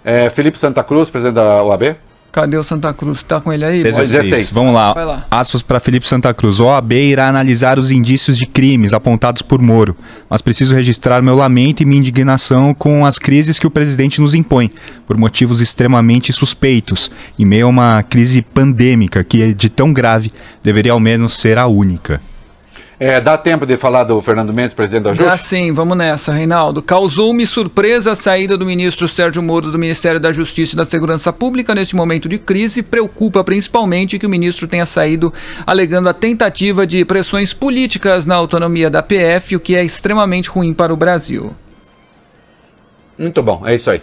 É, 0.05 0.28
Felipe 0.28 0.59
Santa 0.59 0.84
Cruz, 0.84 1.09
presidente 1.09 1.34
da 1.37 1.62
OAB. 1.62 1.97
Cadê 2.37 2.59
o 2.59 2.62
Santa 2.62 2.93
Cruz? 2.93 3.22
Tá 3.22 3.41
com 3.41 3.51
ele 3.51 3.64
aí? 3.64 3.82
16. 3.82 4.11
16. 4.11 4.51
Vamos 4.51 4.74
lá. 4.74 4.93
lá. 4.93 5.24
Aspas 5.30 5.62
para 5.62 5.80
Felipe 5.80 6.07
Santa 6.07 6.34
Cruz. 6.34 6.61
O 6.61 6.66
OAB 6.66 6.93
irá 6.93 7.30
analisar 7.30 7.78
os 7.78 7.91
indícios 7.91 8.37
de 8.37 8.45
crimes 8.45 8.93
apontados 8.93 9.41
por 9.41 9.59
Moro, 9.59 9.97
mas 10.28 10.43
preciso 10.43 10.74
registrar 10.74 11.22
meu 11.22 11.34
lamento 11.34 11.82
e 11.82 11.87
minha 11.87 11.99
indignação 11.99 12.74
com 12.74 13.07
as 13.07 13.18
crises 13.18 13.59
que 13.59 13.66
o 13.66 13.70
presidente 13.70 14.20
nos 14.20 14.34
impõe, 14.34 14.70
por 15.07 15.16
motivos 15.16 15.62
extremamente 15.62 16.30
suspeitos, 16.30 17.11
em 17.39 17.47
meio 17.47 17.64
a 17.64 17.70
uma 17.70 18.03
crise 18.03 18.43
pandêmica 18.43 19.24
que, 19.24 19.55
de 19.55 19.70
tão 19.70 19.91
grave, 19.91 20.30
deveria 20.62 20.93
ao 20.93 21.01
menos 21.01 21.32
ser 21.32 21.57
a 21.57 21.66
única. 21.66 22.20
É, 22.99 23.20
dá 23.20 23.36
tempo 23.36 23.66
de 23.66 23.76
falar 23.76 24.05
do 24.05 24.20
Fernando 24.22 24.55
Mendes, 24.55 24.72
presidente 24.72 25.05
da 25.05 25.11
Justiça? 25.11 25.30
Dá 25.30 25.36
sim, 25.36 25.70
vamos 25.70 25.99
nessa, 25.99 26.32
Reinaldo. 26.32 26.80
Causou-me 26.80 27.47
surpresa 27.47 28.12
a 28.12 28.16
saída 28.16 28.57
do 28.57 28.64
ministro 28.64 29.07
Sérgio 29.07 29.42
Moro 29.42 29.70
do 29.70 29.78
Ministério 29.78 30.18
da 30.18 30.32
Justiça 30.32 30.74
e 30.74 30.76
da 30.76 30.84
Segurança 30.86 31.30
Pública 31.30 31.74
neste 31.74 31.94
momento 31.94 32.26
de 32.26 32.38
crise. 32.38 32.82
Preocupa 32.82 33.44
principalmente 33.44 34.18
que 34.18 34.24
o 34.24 34.30
ministro 34.30 34.66
tenha 34.66 34.86
saído 34.86 35.32
alegando 35.66 36.09
a 36.09 36.14
tentativa 36.14 36.86
de 36.86 37.05
pressões 37.05 37.53
políticas 37.53 38.24
na 38.24 38.34
autonomia 38.34 38.88
da 38.88 39.03
PF, 39.03 39.57
o 39.57 39.61
que 39.61 39.76
é 39.76 39.84
extremamente 39.84 40.49
ruim 40.49 40.72
para 40.72 40.92
o 40.92 40.97
Brasil. 40.97 41.55
Muito 43.18 43.42
bom, 43.42 43.62
é 43.66 43.74
isso 43.74 43.90
aí. 43.90 44.01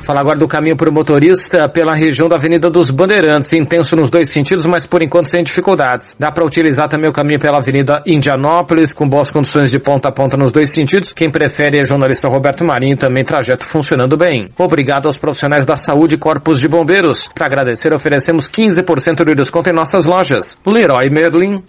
Fala 0.04 0.18
agora 0.18 0.36
do 0.36 0.48
caminho 0.48 0.76
para 0.76 0.90
o 0.90 0.92
motorista 0.92 1.68
pela 1.68 1.94
região 1.94 2.28
da 2.28 2.34
Avenida 2.34 2.68
dos 2.68 2.90
Bandeirantes, 2.90 3.52
intenso 3.52 3.94
nos 3.94 4.10
dois 4.10 4.28
sentidos, 4.30 4.66
mas 4.66 4.84
por 4.84 5.00
enquanto 5.00 5.26
sem 5.26 5.44
dificuldades. 5.44 6.16
Dá 6.18 6.32
para 6.32 6.44
utilizar 6.44 6.88
também 6.88 7.08
o 7.08 7.12
caminho 7.12 7.38
pela 7.38 7.58
Avenida 7.58 8.02
Indianópolis, 8.04 8.92
com 8.92 9.08
boas 9.08 9.30
condições 9.30 9.70
de 9.70 9.78
ponta 9.78 10.08
a 10.08 10.12
ponta 10.12 10.36
nos 10.36 10.50
dois 10.50 10.70
sentidos. 10.70 11.12
Quem 11.12 11.30
prefere 11.30 11.78
é 11.78 11.84
jornalista 11.84 12.26
Roberto 12.26 12.64
Marinho, 12.64 12.96
também 12.96 13.24
trajeto 13.24 13.64
funcionando 13.64 14.16
bem. 14.16 14.50
Obrigado 14.58 15.06
aos 15.06 15.16
profissionais 15.16 15.64
da 15.64 15.76
saúde 15.76 16.16
e 16.16 16.18
corpos 16.18 16.58
de 16.58 16.66
bombeiros. 16.66 17.28
Para 17.32 17.46
agradecer, 17.46 17.94
oferecemos 17.94 18.50
15% 18.50 19.24
de 19.24 19.34
desconto 19.36 19.70
em 19.70 19.72
nossas 19.72 20.06
lojas. 20.06 20.58
Leroy 20.66 21.08
Merlin, 21.08 21.62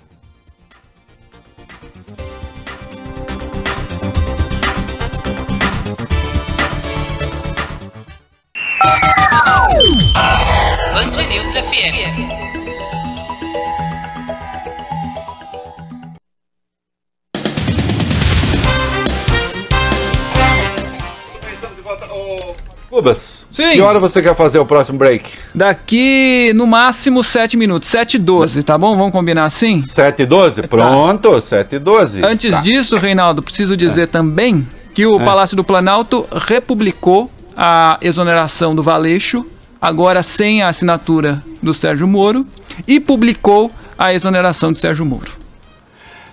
News 11.54 11.68
FM. 11.70 13.44
Cubas, 22.90 23.48
Sim. 23.52 23.72
Que 23.72 23.82
hora 23.82 24.00
você 24.00 24.22
quer 24.22 24.36
fazer 24.36 24.60
o 24.60 24.66
próximo 24.66 24.98
break? 25.00 25.32
Daqui, 25.54 26.52
no 26.54 26.68
máximo, 26.68 27.24
7 27.24 27.58
minutos. 27.58 27.90
7 27.90 28.16
e 28.16 28.20
12, 28.20 28.62
tá 28.64 28.78
bom? 28.78 28.96
Vamos 28.96 29.12
combinar 29.12 29.46
assim? 29.46 29.82
7 29.82 30.24
e 30.24 30.26
12? 30.26 30.64
Pronto, 30.64 31.42
7 31.42 31.76
e 31.76 31.80
12. 31.80 32.24
Antes 32.24 32.52
Tá. 32.52 32.62
disso, 32.62 32.98
Reinaldo, 32.98 33.42
preciso 33.42 33.76
dizer 33.76 34.08
também 34.10 34.68
que 34.94 35.06
o 35.08 35.20
É. 35.20 35.26
Palácio 35.26 35.56
do 35.58 35.64
Planalto 35.64 36.28
republicou 36.32 37.30
a 37.58 37.98
exoneração 38.02 38.76
do 38.76 38.84
Valeixo, 38.84 39.44
agora 39.84 40.24
sem 40.24 40.62
a 40.62 40.70
assinatura 40.70 41.44
do 41.62 41.74
Sérgio 41.74 42.08
Moro, 42.08 42.48
e 42.88 43.02
publicou 43.02 43.70
a 43.98 44.14
exoneração 44.14 44.72
de 44.72 44.80
Sérgio 44.80 45.06
Moro. 45.06 45.44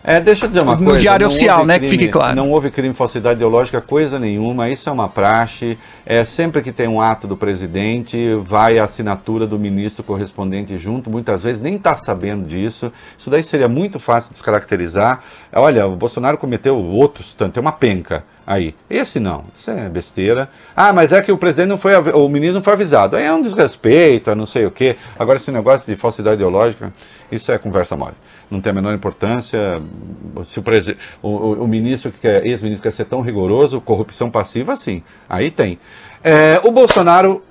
É, 0.05 0.21
deixa 0.21 0.45
eu 0.45 0.49
dizer 0.49 0.63
uma 0.63 0.77
No 0.77 0.85
coisa. 0.85 1.01
Diário 1.01 1.27
não 1.27 1.33
Oficial, 1.33 1.67
né, 1.67 1.79
que 1.81 1.89
fique 1.89 2.07
claro. 2.07 2.37
Não 2.37 2.49
houve 2.51 2.71
crime, 2.71 2.95
falsidade 2.95 3.35
ideológica, 3.39 3.81
coisa 3.81 4.21
nenhuma. 4.21 4.71
Isso 4.71 4.89
é 4.89 4.93
uma 4.93 5.09
praxe. 5.09 5.77
É 6.07 6.25
sempre 6.25 6.63
que 6.63 6.71
tem 6.71 6.87
um 6.87 7.01
ato 7.01 7.27
do 7.27 7.37
presidente, 7.37 8.35
vai 8.37 8.79
a 8.79 8.85
assinatura 8.85 9.49
do 9.49 9.59
ministro 9.59 10.05
correspondente 10.05 10.79
junto. 10.79 11.11
Muitas 11.11 11.43
vezes 11.43 11.61
nem 11.61 11.75
está 11.75 11.97
sabendo 11.97 12.47
disso. 12.47 12.93
Isso 13.19 13.29
daí 13.29 13.43
seria 13.43 13.69
muito 13.69 13.99
fácil 13.99 14.31
de 14.31 14.35
descaracterizar. 14.35 15.23
Olha, 15.53 15.89
o 15.89 15.97
Bolsonaro 15.97 16.39
cometeu 16.39 16.79
outros 16.79 17.35
tanto, 17.35 17.59
é 17.59 17.61
uma 17.61 17.73
penca 17.73 18.25
aí. 18.51 18.75
Esse 18.91 19.21
não, 19.21 19.45
isso 19.55 19.71
é 19.71 19.89
besteira. 19.89 20.49
Ah, 20.75 20.93
mas 20.93 21.13
é 21.13 21.23
que 21.23 21.31
o 21.31 21.39
presidente 21.39 21.69
não 21.69 21.79
foi, 21.79 21.95
o 21.97 22.29
ministro 22.29 22.57
não 22.57 22.63
foi 22.63 22.73
avisado. 22.73 23.15
Aí 23.15 23.25
é 23.25 23.33
um 23.33 23.41
desrespeito, 23.43 24.29
é 24.31 24.35
não 24.35 24.47
sei 24.47 24.67
o 24.67 24.71
quê. 24.73 24.97
Agora 25.17 25.39
esse 25.39 25.53
negócio 25.53 25.87
de 25.93 25.97
falsidade 26.01 26.35
ideológica, 26.35 26.93
isso 27.31 27.53
é 27.53 27.59
conversa 27.59 27.97
mole. 27.97 28.15
Não 28.51 28.61
tem 28.61 28.71
a 28.73 28.75
menor 28.75 28.93
importância. 28.93 29.81
Se 30.45 30.59
o, 30.59 30.63
presi- 30.63 30.97
o, 31.23 31.29
o- 31.29 31.63
o 31.65 31.69
ministro 31.69 32.11
que 32.11 32.27
ex-ministro 32.27 32.83
quer 32.83 32.93
ser 32.93 33.05
tão 33.05 33.21
rigoroso, 33.21 33.81
corrupção 33.81 34.29
passiva, 34.29 34.77
sim. 34.77 35.03
Aí 35.29 35.51
tem. 35.53 35.79
É, 36.25 36.61
o 36.65 36.73
Bolsonaro 36.73 37.43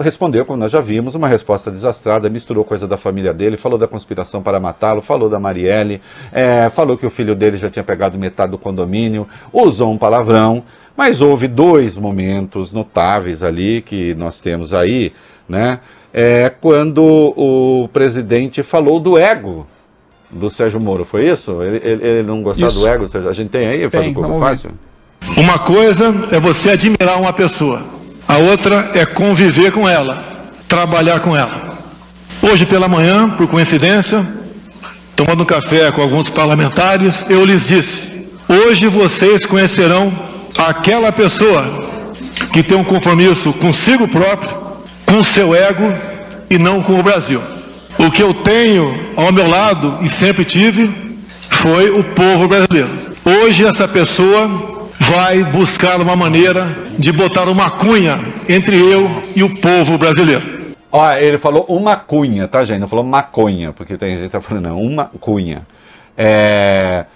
respondeu, 0.00 0.44
como 0.44 0.58
nós 0.58 0.70
já 0.70 0.80
vimos, 0.80 1.14
uma 1.14 1.28
resposta 1.28 1.70
desastrada, 1.70 2.28
misturou 2.30 2.64
coisa 2.64 2.86
da 2.88 2.96
família 2.96 3.32
dele, 3.34 3.56
falou 3.56 3.78
da 3.78 3.86
conspiração 3.86 4.42
para 4.42 4.58
matá-lo, 4.58 5.02
falou 5.02 5.28
da 5.28 5.38
Marielle, 5.38 6.00
é, 6.32 6.70
falou 6.70 6.96
que 6.96 7.06
o 7.06 7.10
filho 7.10 7.34
dele 7.34 7.56
já 7.56 7.68
tinha 7.70 7.84
pegado 7.84 8.18
metade 8.18 8.50
do 8.52 8.58
condomínio, 8.58 9.28
usou 9.52 9.90
um 9.90 9.98
palavrão, 9.98 10.62
mas 10.96 11.20
houve 11.20 11.46
dois 11.48 11.96
momentos 11.96 12.72
notáveis 12.72 13.42
ali 13.42 13.80
que 13.82 14.14
nós 14.14 14.40
temos 14.40 14.72
aí, 14.74 15.12
né? 15.48 15.80
É, 16.12 16.48
quando 16.50 17.04
o 17.36 17.88
presidente 17.92 18.62
falou 18.64 18.98
do 18.98 19.16
ego 19.16 19.66
do 20.30 20.50
Sérgio 20.50 20.80
Moro, 20.80 21.04
foi 21.04 21.26
isso? 21.28 21.62
Ele, 21.62 21.80
ele- 21.84 22.06
ele 22.06 22.22
não 22.24 22.42
gostava 22.42 22.68
Isso. 22.70 22.80
do 22.80 22.86
ego? 22.88 23.08
Sérgio? 23.08 23.30
A 23.30 23.32
gente 23.32 23.48
tem 23.50 23.66
aí, 23.66 23.88
faz 23.90 24.06
um 24.08 24.14
pouco 24.14 24.40
fácil. 24.40 24.70
Uma 25.36 25.58
coisa 25.58 26.06
é 26.32 26.40
você 26.40 26.70
admirar 26.70 27.18
uma 27.20 27.32
pessoa, 27.32 27.82
a 28.30 28.38
outra 28.38 28.92
é 28.94 29.04
conviver 29.04 29.72
com 29.72 29.88
ela, 29.88 30.22
trabalhar 30.68 31.18
com 31.18 31.36
ela. 31.36 31.50
Hoje 32.40 32.64
pela 32.64 32.86
manhã, 32.86 33.28
por 33.28 33.48
coincidência, 33.48 34.24
tomando 35.16 35.42
um 35.42 35.44
café 35.44 35.90
com 35.90 36.00
alguns 36.00 36.28
parlamentares, 36.28 37.26
eu 37.28 37.44
lhes 37.44 37.66
disse: 37.66 38.28
hoje 38.48 38.86
vocês 38.86 39.44
conhecerão 39.44 40.12
aquela 40.56 41.10
pessoa 41.10 41.64
que 42.52 42.62
tem 42.62 42.78
um 42.78 42.84
compromisso 42.84 43.52
consigo 43.54 44.06
próprio, 44.06 44.56
com 45.04 45.24
seu 45.24 45.52
ego 45.52 45.92
e 46.48 46.56
não 46.56 46.84
com 46.84 47.00
o 47.00 47.02
Brasil. 47.02 47.42
O 47.98 48.12
que 48.12 48.22
eu 48.22 48.32
tenho 48.32 48.94
ao 49.16 49.32
meu 49.32 49.48
lado 49.48 49.98
e 50.02 50.08
sempre 50.08 50.44
tive 50.44 51.18
foi 51.50 51.90
o 51.90 52.04
povo 52.04 52.46
brasileiro. 52.46 52.90
Hoje 53.24 53.66
essa 53.66 53.88
pessoa 53.88 54.79
vai 55.10 55.42
buscar 55.42 56.00
uma 56.00 56.14
maneira 56.14 56.64
de 56.96 57.10
botar 57.10 57.48
uma 57.48 57.68
cunha 57.68 58.16
entre 58.48 58.76
eu 58.76 59.10
e 59.34 59.42
o 59.42 59.60
povo 59.60 59.98
brasileiro. 59.98 60.76
Ó, 60.92 61.12
ele 61.14 61.36
falou 61.36 61.64
uma 61.68 61.96
cunha, 61.96 62.46
tá, 62.46 62.64
gente? 62.64 62.78
Não 62.78 62.86
falou 62.86 63.04
maconha, 63.04 63.72
porque 63.72 63.96
tem 63.96 64.10
gente 64.10 64.22
que 64.22 64.28
tá 64.28 64.40
falando, 64.40 64.68
não, 64.68 64.80
uma 64.80 65.06
cunha. 65.06 65.66
É, 66.16 67.06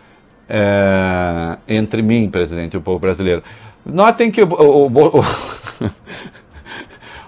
é, 0.49 1.57
entre 1.69 2.03
mim, 2.03 2.29
presidente, 2.29 2.75
e 2.75 2.77
o 2.77 2.81
povo 2.81 2.99
brasileiro. 2.99 3.45
Notem 3.87 4.29
que 4.29 4.43
o, 4.43 4.49
o, 4.49 4.87
o, 4.87 5.25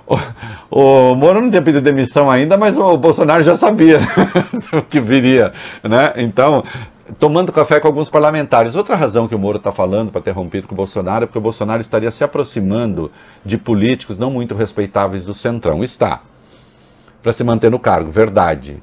o, 0.71 1.11
o 1.13 1.15
Moro 1.15 1.41
não 1.41 1.49
tinha 1.49 1.63
pedido 1.63 1.85
demissão 1.85 2.29
ainda, 2.29 2.57
mas 2.57 2.77
o 2.77 2.97
Bolsonaro 2.97 3.45
já 3.45 3.57
sabia 3.57 4.01
o 4.77 4.83
que 4.83 5.01
viria, 5.01 5.53
né? 5.85 6.13
Então, 6.17 6.65
tomando 7.19 7.53
café 7.53 7.81
com 7.81 7.87
alguns 7.87 8.09
parlamentares. 8.09 8.75
Outra 8.75 8.97
razão 8.97 9.29
que 9.29 9.35
o 9.35 9.39
Moro 9.39 9.59
está 9.59 9.73
falando 9.73 10.11
para 10.11 10.21
ter 10.21 10.33
rompido 10.33 10.67
com 10.67 10.75
o 10.75 10.77
Bolsonaro 10.77 11.25
é 11.25 11.27
porque 11.27 11.39
o 11.39 11.43
Bolsonaro 11.43 11.81
estaria 11.81 12.11
se 12.11 12.25
aproximando 12.25 13.11
de 13.45 13.57
políticos 13.57 14.19
não 14.19 14.31
muito 14.31 14.55
respeitáveis 14.55 15.25
do 15.25 15.35
Centrão. 15.35 15.83
Está. 15.83 16.21
Para 17.23 17.33
se 17.33 17.43
manter 17.43 17.71
no 17.71 17.79
cargo, 17.79 18.11
verdade. 18.11 18.83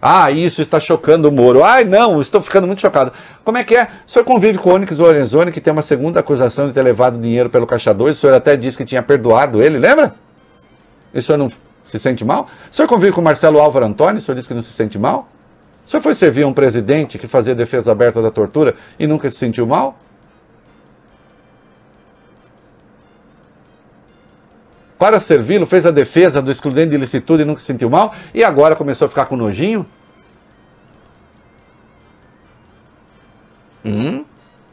Ah, 0.00 0.30
isso 0.30 0.62
está 0.62 0.78
chocando 0.78 1.28
o 1.28 1.32
Moro. 1.32 1.64
Ai, 1.64 1.84
não, 1.84 2.20
estou 2.20 2.40
ficando 2.40 2.66
muito 2.66 2.80
chocado. 2.80 3.12
Como 3.44 3.58
é 3.58 3.64
que 3.64 3.74
é? 3.74 3.88
O 4.06 4.10
senhor 4.10 4.24
convive 4.24 4.58
com 4.58 4.70
o 4.70 4.74
Onyx 4.74 4.98
Lorenzoni, 4.98 5.50
que 5.50 5.60
tem 5.60 5.72
uma 5.72 5.82
segunda 5.82 6.20
acusação 6.20 6.68
de 6.68 6.74
ter 6.74 6.82
levado 6.82 7.18
dinheiro 7.18 7.50
pelo 7.50 7.66
Caixa 7.66 7.92
2. 7.92 8.16
O 8.16 8.20
senhor 8.20 8.34
até 8.34 8.56
disse 8.56 8.76
que 8.76 8.84
tinha 8.84 9.02
perdoado 9.02 9.62
ele, 9.62 9.78
lembra? 9.78 10.14
E 11.12 11.18
o 11.18 11.22
senhor 11.22 11.38
não 11.38 11.50
se 11.84 11.98
sente 11.98 12.24
mal? 12.24 12.48
O 12.70 12.74
senhor 12.74 12.86
convive 12.88 13.12
com 13.12 13.20
o 13.20 13.24
Marcelo 13.24 13.58
Álvaro 13.58 13.86
Antônio, 13.86 14.18
o 14.18 14.20
senhor 14.20 14.36
disse 14.36 14.48
que 14.48 14.54
não 14.54 14.62
se 14.62 14.72
sente 14.72 14.98
mal? 14.98 15.28
O 15.86 15.88
senhor 15.88 16.02
foi 16.02 16.16
servir 16.16 16.44
um 16.44 16.52
presidente 16.52 17.16
que 17.16 17.28
fazia 17.28 17.54
defesa 17.54 17.92
aberta 17.92 18.20
da 18.20 18.30
tortura 18.30 18.74
e 18.98 19.06
nunca 19.06 19.30
se 19.30 19.36
sentiu 19.36 19.64
mal? 19.66 19.96
Para 24.98 25.20
servi-lo, 25.20 25.64
fez 25.64 25.86
a 25.86 25.92
defesa 25.92 26.42
do 26.42 26.50
excludente 26.50 26.90
de 26.90 26.96
ilicitude 26.96 27.42
e 27.42 27.44
nunca 27.44 27.60
se 27.60 27.66
sentiu 27.66 27.88
mal? 27.88 28.12
E 28.34 28.42
agora 28.42 28.74
começou 28.74 29.06
a 29.06 29.08
ficar 29.08 29.26
com 29.26 29.36
nojinho? 29.36 29.86
Hum? 33.84 34.24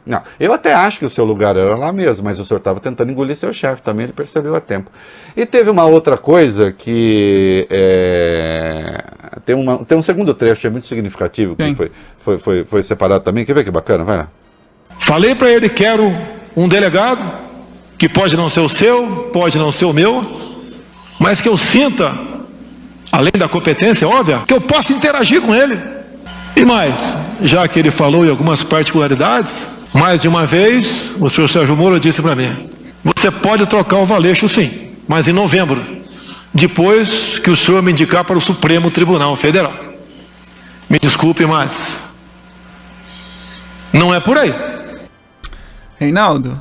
Não, 0.06 0.24
eu 0.40 0.52
até 0.52 0.74
acho 0.74 0.98
que 0.98 1.06
o 1.06 1.10
seu 1.10 1.24
lugar 1.24 1.56
era 1.56 1.78
lá 1.78 1.94
mesmo, 1.94 2.26
mas 2.26 2.40
o 2.40 2.44
senhor 2.44 2.58
estava 2.58 2.80
tentando 2.80 3.12
engolir 3.12 3.36
seu 3.36 3.54
chefe 3.54 3.82
também, 3.84 4.06
ele 4.06 4.14
percebeu 4.14 4.56
a 4.56 4.60
tempo. 4.60 4.92
E 5.38 5.46
teve 5.46 5.70
uma 5.70 5.86
outra 5.86 6.18
coisa 6.18 6.72
que 6.72 7.68
é, 7.70 9.04
tem, 9.46 9.56
uma, 9.56 9.84
tem 9.86 9.98
um 9.98 10.02
segundo 10.02 10.34
trecho, 10.34 10.68
é 10.68 10.70
muito 10.70 10.88
significativo, 10.88 11.56
que 11.56 11.76
foi, 11.76 11.92
foi, 12.24 12.38
foi, 12.40 12.66
foi 12.66 12.84
separado 12.84 13.24
também. 13.24 13.46
Quer 13.46 13.54
ver 13.54 13.64
que 13.64 13.72
bacana? 13.72 14.04
Vai 14.04 14.18
lá. 14.18 14.28
Falei 14.98 15.36
para 15.36 15.50
ele: 15.52 15.70
quero 15.70 16.14
um 16.56 16.68
delegado, 16.68 17.32
que 17.98 18.08
pode 18.08 18.36
não 18.36 18.50
ser 18.50 18.62
o 18.62 18.70
seu, 18.70 19.30
pode 19.34 19.58
não 19.58 19.72
ser 19.72 19.86
o 19.86 19.94
meu, 19.94 20.26
mas 21.20 21.42
que 21.42 21.50
eu 21.50 21.58
sinta, 21.58 22.18
além 23.12 23.34
da 23.38 23.48
competência 23.48 24.08
óbvia, 24.08 24.42
que 24.48 24.54
eu 24.54 24.62
possa 24.62 24.94
interagir 24.94 25.42
com 25.42 25.54
ele. 25.54 25.80
E 26.56 26.64
mais, 26.64 27.18
já 27.42 27.68
que 27.68 27.80
ele 27.80 27.92
falou 27.92 28.26
em 28.26 28.30
algumas 28.30 28.62
particularidades, 28.62 29.68
mais 29.94 30.20
de 30.20 30.28
uma 30.28 30.46
vez 30.46 31.14
o 31.20 31.30
senhor 31.30 31.48
Sérgio 31.48 31.76
Moro 31.76 32.00
disse 32.00 32.22
para 32.22 32.36
mim: 32.36 32.70
você 33.04 33.30
pode 33.30 33.66
trocar 33.66 33.98
o 33.98 34.06
Valeixo 34.06 34.48
sim, 34.48 34.92
mas 35.08 35.28
em 35.28 35.34
novembro, 35.34 35.82
depois 36.54 37.40
que 37.40 37.50
o 37.50 37.56
senhor 37.56 37.82
me 37.82 37.92
indicar 37.92 38.24
para 38.24 38.38
o 38.38 38.42
Supremo 38.42 38.92
Tribunal 38.92 39.36
Federal. 39.36 39.74
Me 40.90 41.00
desculpe, 41.00 41.46
mas 41.46 41.98
não 43.92 44.14
é 44.14 44.20
por 44.20 44.38
aí. 44.38 44.54
Reinaldo, 46.00 46.60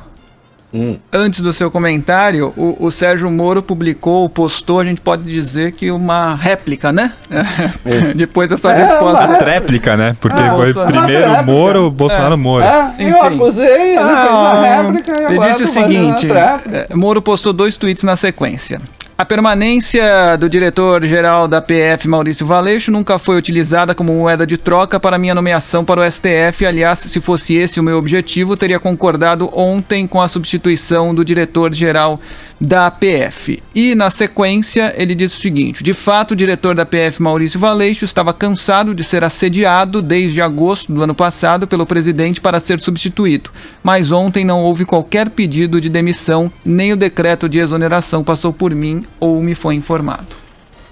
antes 1.11 1.41
do 1.41 1.51
seu 1.53 1.69
comentário, 1.69 2.53
o, 2.55 2.85
o 2.85 2.89
Sérgio 2.91 3.29
Moro 3.29 3.61
publicou, 3.61 4.27
postou, 4.29 4.79
a 4.79 4.85
gente 4.85 5.01
pode 5.01 5.23
dizer 5.23 5.73
que 5.73 5.91
uma 5.91 6.33
réplica, 6.33 6.91
né? 6.91 7.11
Depois 8.15 8.49
da 8.49 8.57
sua 8.57 8.73
É, 8.73 8.85
resposta. 8.85 9.25
uma 9.27 9.37
réplica, 9.37 9.95
né? 9.97 10.15
Porque 10.19 10.39
Ah, 10.39 10.55
foi 10.55 10.73
Bolsonaro. 10.73 10.91
primeiro 11.05 11.43
Moro, 11.45 11.91
Bolsonaro, 11.91 12.37
Moro. 12.37 12.65
Enfim. 12.97 13.11
acusei, 13.35 13.65
ele 13.97 13.97
fez 13.97 14.29
uma 14.31 14.61
réplica 14.61 15.11
e 15.11 15.25
Ele 15.25 15.33
agora 15.33 15.51
disse 15.51 15.63
o 15.63 15.67
seguinte: 15.67 16.27
réplica. 16.27 16.87
eh, 16.89 16.95
Moro 16.95 17.21
postou 17.21 17.51
dois 17.53 17.75
tweets 17.77 18.03
na 18.03 18.15
sequência. 18.15 18.81
A 19.15 19.23
permanência 19.23 20.35
do 20.39 20.49
diretor-geral 20.49 21.47
da 21.47 21.61
PF, 21.61 22.07
Maurício 22.07 22.47
Valeixo, 22.47 22.91
nunca 22.91 23.19
foi 23.19 23.37
utilizada 23.37 23.93
como 23.93 24.11
moeda 24.11 24.45
de 24.45 24.57
troca 24.57 24.99
para 24.99 25.19
minha 25.19 25.35
nomeação 25.35 25.85
para 25.85 26.01
o 26.01 26.11
STF. 26.11 26.65
Aliás, 26.65 26.97
se 26.97 27.21
fosse 27.21 27.53
esse 27.53 27.79
o 27.79 27.83
meu 27.83 27.99
objetivo, 27.99 28.57
teria 28.57 28.79
concordado 28.79 29.51
ontem 29.53 30.07
com 30.07 30.19
a 30.19 30.27
substituição 30.27 31.13
do 31.13 31.23
diretor-geral 31.23 32.19
da 32.65 32.89
PF. 32.89 33.61
E, 33.75 33.93
na 33.93 34.09
sequência, 34.09 34.93
ele 34.95 35.13
disse 35.13 35.37
o 35.37 35.41
seguinte: 35.41 35.83
de 35.83 35.93
fato, 35.93 36.31
o 36.31 36.35
diretor 36.35 36.73
da 36.73 36.85
PF, 36.85 37.21
Maurício 37.21 37.59
Valeixo, 37.59 38.05
estava 38.05 38.33
cansado 38.33 38.95
de 38.95 39.03
ser 39.03 39.21
assediado 39.21 40.01
desde 40.01 40.41
agosto 40.41 40.93
do 40.93 41.03
ano 41.03 41.13
passado 41.13 41.67
pelo 41.67 41.85
presidente 41.85 42.39
para 42.39 42.61
ser 42.61 42.79
substituído. 42.79 43.51
Mas 43.83 44.13
ontem 44.13 44.45
não 44.45 44.61
houve 44.61 44.85
qualquer 44.85 45.29
pedido 45.29 45.81
de 45.81 45.89
demissão, 45.89 46.49
nem 46.63 46.93
o 46.93 46.97
decreto 46.97 47.49
de 47.49 47.59
exoneração 47.59 48.23
passou 48.23 48.53
por 48.53 48.73
mim 48.73 49.03
ou 49.19 49.41
me 49.41 49.55
foi 49.55 49.75
informado. 49.75 50.37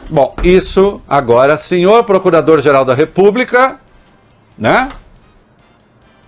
Bom, 0.09 0.35
isso 0.43 1.01
agora, 1.07 1.57
senhor 1.57 2.03
Procurador-Geral 2.03 2.83
da 2.83 2.93
República, 2.93 3.79
né? 4.57 4.89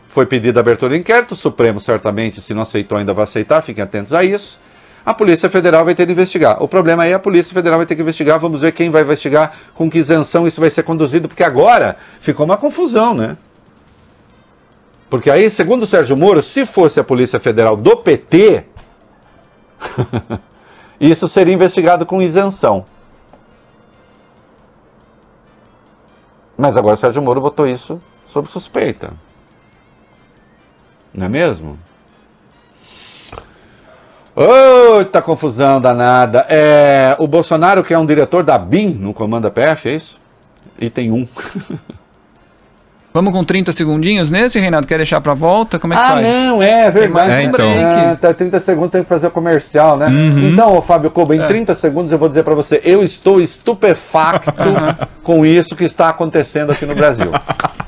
Foi 0.08 0.26
pedida 0.26 0.62
abertura 0.62 0.92
do 0.92 0.96
inquérito, 0.96 1.34
o 1.34 1.36
Supremo 1.36 1.82
certamente, 1.82 2.40
se 2.40 2.54
não 2.54 2.62
aceitou, 2.62 2.98
ainda 2.98 3.14
vai 3.14 3.24
aceitar, 3.24 3.62
fiquem 3.62 3.84
atentos 3.84 4.14
a 4.14 4.24
isso. 4.24 4.58
A 5.06 5.14
Polícia 5.14 5.50
Federal 5.50 5.84
vai 5.84 5.94
ter 5.96 6.06
que 6.06 6.12
investigar. 6.12 6.64
O 6.64 6.68
problema 6.68 7.04
aí 7.04 7.12
é 7.12 7.14
a 7.14 7.20
Polícia 7.20 7.54
Federal 7.54 7.78
vai 7.78 7.86
ter 7.86 7.96
que 7.96 8.02
investigar, 8.02 8.40
vamos 8.40 8.62
ver 8.62 8.72
quem 8.72 8.90
vai 8.90 9.02
investigar, 9.02 9.54
com 9.74 9.90
que 9.90 10.00
isenção 10.00 10.48
isso 10.48 10.62
vai 10.62 10.70
ser 10.70 10.84
conduzido, 10.84 11.28
porque 11.28 11.44
agora 11.44 11.98
ficou 12.22 12.46
uma 12.46 12.58
confusão, 12.58 13.14
né? 13.14 13.38
Porque 15.10 15.30
aí, 15.30 15.52
segundo 15.52 15.84
o 15.84 15.88
Sérgio 15.88 16.18
Moro, 16.18 16.42
se 16.42 16.66
fosse 16.66 17.00
a 17.00 17.04
Polícia 17.04 17.40
Federal 17.40 17.76
do 17.76 17.98
PT, 17.98 18.66
isso 21.00 21.28
seria 21.28 21.54
investigado 21.54 22.06
com 22.06 22.22
isenção. 22.22 22.86
Mas 26.58 26.78
agora 26.78 26.96
o 26.96 26.98
Sérgio 26.98 27.22
Moro 27.22 27.42
botou 27.42 27.68
isso 27.68 28.02
sob 28.28 28.50
suspeita. 28.50 29.14
Não 31.14 31.26
é 31.26 31.30
mesmo? 31.30 31.78
Eita 34.36 35.22
confusão 35.22 35.80
danada. 35.80 36.46
É, 36.50 37.16
o 37.20 37.28
Bolsonaro, 37.28 37.84
que 37.84 37.94
é 37.94 38.00
um 38.00 38.06
diretor 38.06 38.44
da 38.44 38.58
BIM 38.58 38.90
no 38.90 39.14
comando 39.14 39.44
da 39.44 39.52
PF, 39.52 39.90
é 39.90 39.96
isso? 39.96 40.20
Item 40.80 41.12
1. 41.12 41.28
Vamos 43.14 43.32
com 43.32 43.44
30 43.44 43.72
segundinhos 43.74 44.32
nesse, 44.32 44.60
Reinaldo? 44.60 44.88
Quer 44.88 44.98
deixar 44.98 45.22
pra 45.22 45.36
volta? 45.36 45.78
Como 45.78 45.94
é 45.94 45.98
que 45.98 46.02
ah, 46.02 46.08
faz? 46.14 46.26
não, 46.26 46.64
é 46.64 46.90
verdade. 46.90 47.32
É, 47.32 47.44
então. 47.44 47.70
Ah, 47.80 48.18
tá, 48.20 48.34
30 48.34 48.60
segundos 48.60 48.90
tem 48.90 49.04
que 49.04 49.08
fazer 49.08 49.28
o 49.28 49.32
comercial, 49.32 49.98
né? 49.98 50.08
Uhum. 50.08 50.50
Então, 50.50 50.76
ô, 50.76 50.82
Fábio 50.82 51.12
Koba, 51.12 51.36
em 51.36 51.40
É. 51.40 51.46
30 51.46 51.76
segundos 51.76 52.12
eu 52.12 52.18
vou 52.18 52.28
dizer 52.28 52.42
pra 52.44 52.56
você, 52.56 52.82
eu 52.84 53.04
estou 53.04 53.40
estupefacto 53.40 54.52
com 55.22 55.46
isso 55.46 55.76
que 55.76 55.84
está 55.84 56.10
acontecendo 56.10 56.72
aqui 56.72 56.88
no 56.88 56.96
Brasil. 56.96 57.32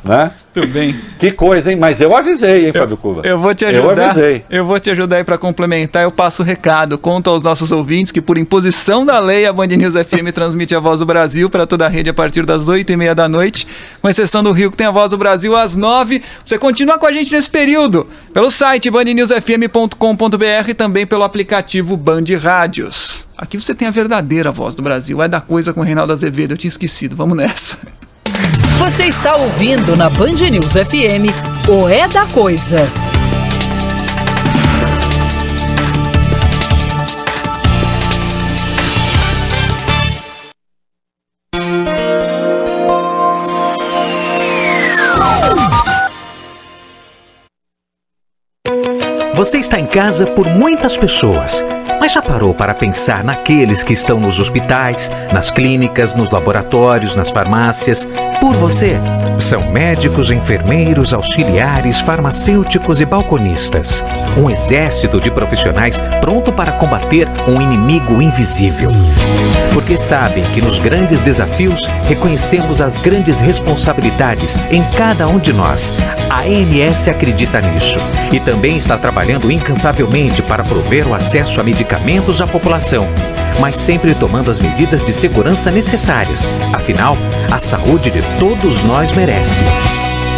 né? 0.03 0.31
Tudo 0.55 0.67
bem. 0.67 0.95
Que 1.19 1.31
coisa, 1.31 1.69
hein? 1.69 1.77
Mas 1.77 1.99
eu 1.99 2.15
avisei, 2.15 2.67
hein, 2.67 2.71
Fábio 2.71 2.95
Cuba? 2.95 3.21
Eu 3.25 3.37
vou 3.37 3.53
te 3.53 3.65
Eu 3.65 3.69
ajudar. 3.89 4.05
avisei. 4.11 4.45
Eu 4.49 4.63
vou 4.63 4.79
te 4.79 4.89
ajudar 4.89 5.17
aí 5.17 5.23
pra 5.25 5.37
complementar. 5.37 6.03
Eu 6.03 6.11
passo 6.11 6.41
o 6.43 6.45
recado. 6.45 6.97
Conto 6.97 7.29
aos 7.29 7.43
nossos 7.43 7.73
ouvintes 7.73 8.09
que, 8.09 8.21
por 8.21 8.37
imposição 8.37 9.05
da 9.05 9.19
lei, 9.19 9.45
a 9.45 9.51
Band 9.51 9.67
News 9.67 9.95
FM 9.95 10.31
transmite 10.33 10.73
a 10.73 10.79
Voz 10.79 11.01
do 11.01 11.05
Brasil 11.05 11.49
para 11.49 11.67
toda 11.67 11.85
a 11.85 11.89
rede 11.89 12.09
a 12.09 12.13
partir 12.13 12.45
das 12.45 12.69
8 12.69 12.89
e 12.89 12.95
meia 12.95 13.13
da 13.13 13.27
noite, 13.27 13.67
com 14.01 14.07
exceção 14.07 14.41
do 14.41 14.53
Rio, 14.53 14.71
que 14.71 14.77
tem 14.77 14.87
a 14.87 14.91
Voz 14.91 15.11
do 15.11 15.17
Brasil 15.17 15.53
às 15.57 15.75
9. 15.75 16.21
Você 16.45 16.57
continua 16.57 16.97
com 16.97 17.05
a 17.05 17.11
gente 17.11 17.33
nesse 17.33 17.49
período 17.49 18.07
pelo 18.33 18.49
site 18.49 18.89
bandnewsfm.com.br 18.89 20.69
e 20.69 20.73
também 20.73 21.05
pelo 21.05 21.23
aplicativo 21.23 21.97
Band 21.97 22.23
Rádios. 22.41 23.27
Aqui 23.37 23.59
você 23.59 23.75
tem 23.75 23.89
a 23.89 23.91
verdadeira 23.91 24.53
Voz 24.53 24.73
do 24.73 24.81
Brasil. 24.81 25.21
É 25.21 25.27
da 25.27 25.41
coisa 25.41 25.73
com 25.73 25.81
o 25.81 25.83
Reinaldo 25.83 26.13
Azevedo. 26.13 26.51
Eu 26.53 26.57
tinha 26.57 26.69
esquecido. 26.69 27.13
Vamos 27.13 27.35
nessa. 27.35 27.77
Você 28.77 29.05
está 29.05 29.35
ouvindo 29.37 29.95
na 29.95 30.09
Band 30.09 30.49
News 30.51 30.73
FM 30.73 31.31
o 31.69 31.89
É 31.89 32.07
da 32.07 32.25
Coisa. 32.27 32.85
Você 49.33 49.59
está 49.59 49.79
em 49.79 49.85
casa 49.85 50.25
por 50.27 50.47
muitas 50.47 50.97
pessoas, 50.97 51.63
mas 51.99 52.13
já 52.13 52.21
parou 52.21 52.53
para 52.53 52.73
pensar 52.73 53.23
naqueles 53.23 53.83
que 53.83 53.93
estão 53.93 54.19
nos 54.19 54.39
hospitais, 54.39 55.11
nas 55.31 55.51
clínicas, 55.51 56.15
nos 56.15 56.29
laboratórios, 56.29 57.15
nas 57.15 57.29
farmácias? 57.29 58.07
Por 58.45 58.55
você. 58.57 58.99
São 59.39 59.71
médicos, 59.71 60.29
enfermeiros, 60.29 61.15
auxiliares, 61.15 61.99
farmacêuticos 61.99 63.01
e 63.01 63.05
balconistas. 63.05 64.05
Um 64.37 64.51
exército 64.51 65.19
de 65.19 65.31
profissionais 65.31 65.99
pronto 66.21 66.53
para 66.53 66.73
combater 66.73 67.27
um 67.47 67.59
inimigo 67.59 68.21
invisível. 68.21 68.91
Porque 69.73 69.97
sabem 69.97 70.43
que 70.51 70.61
nos 70.61 70.77
grandes 70.77 71.19
desafios 71.21 71.87
reconhecemos 72.03 72.81
as 72.81 72.99
grandes 72.99 73.41
responsabilidades 73.41 74.59
em 74.69 74.83
cada 74.91 75.27
um 75.27 75.39
de 75.39 75.51
nós. 75.51 75.91
A 76.29 76.41
ANS 76.41 77.07
acredita 77.07 77.59
nisso 77.61 77.97
e 78.31 78.39
também 78.39 78.77
está 78.77 78.95
trabalhando 78.95 79.49
incansavelmente 79.49 80.43
para 80.43 80.61
prover 80.61 81.07
o 81.07 81.15
acesso 81.15 81.59
a 81.59 81.63
medicamentos 81.63 82.39
à 82.41 82.45
população, 82.45 83.07
mas 83.59 83.79
sempre 83.79 84.13
tomando 84.13 84.51
as 84.51 84.59
medidas 84.59 85.03
de 85.03 85.13
segurança 85.13 85.71
necessárias. 85.71 86.49
Afinal, 86.73 87.17
a 87.51 87.59
saúde 87.59 88.11
de 88.11 88.21
todos 88.39 88.83
nós 88.83 89.11
merece. 89.11 89.63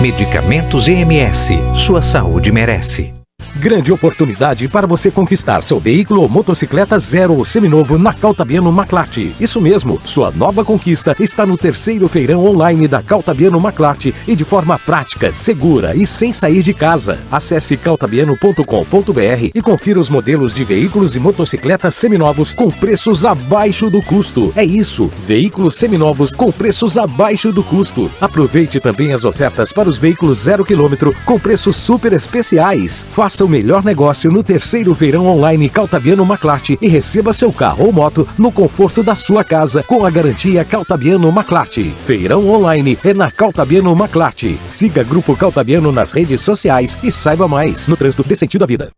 Medicamentos 0.01 0.87
EMS. 0.87 1.53
Sua 1.75 2.01
saúde 2.01 2.51
merece. 2.51 3.16
Grande 3.59 3.91
oportunidade 3.91 4.67
para 4.67 4.85
você 4.85 5.09
conquistar 5.09 5.63
seu 5.63 5.79
veículo 5.79 6.21
ou 6.21 6.29
motocicleta 6.29 6.99
zero 6.99 7.33
ou 7.33 7.43
seminovo 7.43 7.97
na 7.97 8.13
Caltabiano 8.13 8.71
Maclarte. 8.71 9.33
Isso 9.39 9.59
mesmo, 9.59 9.99
sua 10.03 10.29
nova 10.29 10.63
conquista 10.63 11.15
está 11.19 11.43
no 11.43 11.57
terceiro 11.57 12.07
feirão 12.07 12.45
online 12.45 12.87
da 12.87 13.01
Caltabiano 13.01 13.59
Maclarte 13.59 14.13
e 14.27 14.35
de 14.35 14.45
forma 14.45 14.77
prática, 14.77 15.33
segura 15.33 15.95
e 15.95 16.05
sem 16.05 16.31
sair 16.33 16.61
de 16.61 16.71
casa. 16.71 17.19
Acesse 17.31 17.75
caltabiano.com.br 17.77 19.51
e 19.55 19.61
confira 19.61 19.99
os 19.99 20.09
modelos 20.09 20.53
de 20.53 20.63
veículos 20.63 21.15
e 21.15 21.19
motocicletas 21.19 21.95
seminovos 21.95 22.53
com 22.53 22.69
preços 22.69 23.25
abaixo 23.25 23.89
do 23.89 24.03
custo. 24.03 24.53
É 24.55 24.63
isso, 24.63 25.09
veículos 25.25 25.75
seminovos 25.75 26.35
com 26.35 26.51
preços 26.51 26.95
abaixo 26.95 27.51
do 27.51 27.63
custo. 27.63 28.11
Aproveite 28.21 28.79
também 28.79 29.13
as 29.13 29.25
ofertas 29.25 29.71
para 29.71 29.89
os 29.89 29.97
veículos 29.97 30.39
zero 30.41 30.63
quilômetro 30.63 31.11
com 31.25 31.39
preços 31.39 31.75
super 31.75 32.13
especiais. 32.13 33.03
Faça 33.09 33.46
o 33.47 33.49
melhor 33.49 33.81
negócio 33.81 34.29
no 34.29 34.43
terceiro 34.43 34.93
feirão 34.93 35.25
online 35.25 35.69
Caltabiano 35.69 36.25
Maclarte 36.25 36.77
e 36.81 36.89
receba 36.89 37.31
seu 37.31 37.49
carro 37.49 37.85
ou 37.85 37.93
moto 37.93 38.27
no 38.37 38.51
conforto 38.51 39.01
da 39.01 39.15
sua 39.15 39.41
casa 39.41 39.81
com 39.81 40.05
a 40.05 40.09
garantia 40.09 40.65
Caltabiano 40.65 41.31
Maclarte. 41.31 41.95
Feirão 41.99 42.45
online 42.49 42.99
é 43.05 43.13
na 43.13 43.31
Caltabiano 43.31 43.95
Maclarte. 43.95 44.59
Siga 44.67 45.01
Grupo 45.01 45.33
Caltabiano 45.35 45.93
nas 45.93 46.11
redes 46.11 46.41
sociais 46.41 46.97
e 47.01 47.09
saiba 47.09 47.47
mais 47.47 47.87
no 47.87 47.95
trânsito 47.95 48.23
de 48.25 48.35
sentido 48.35 48.65
à 48.65 48.67
vida. 48.67 48.91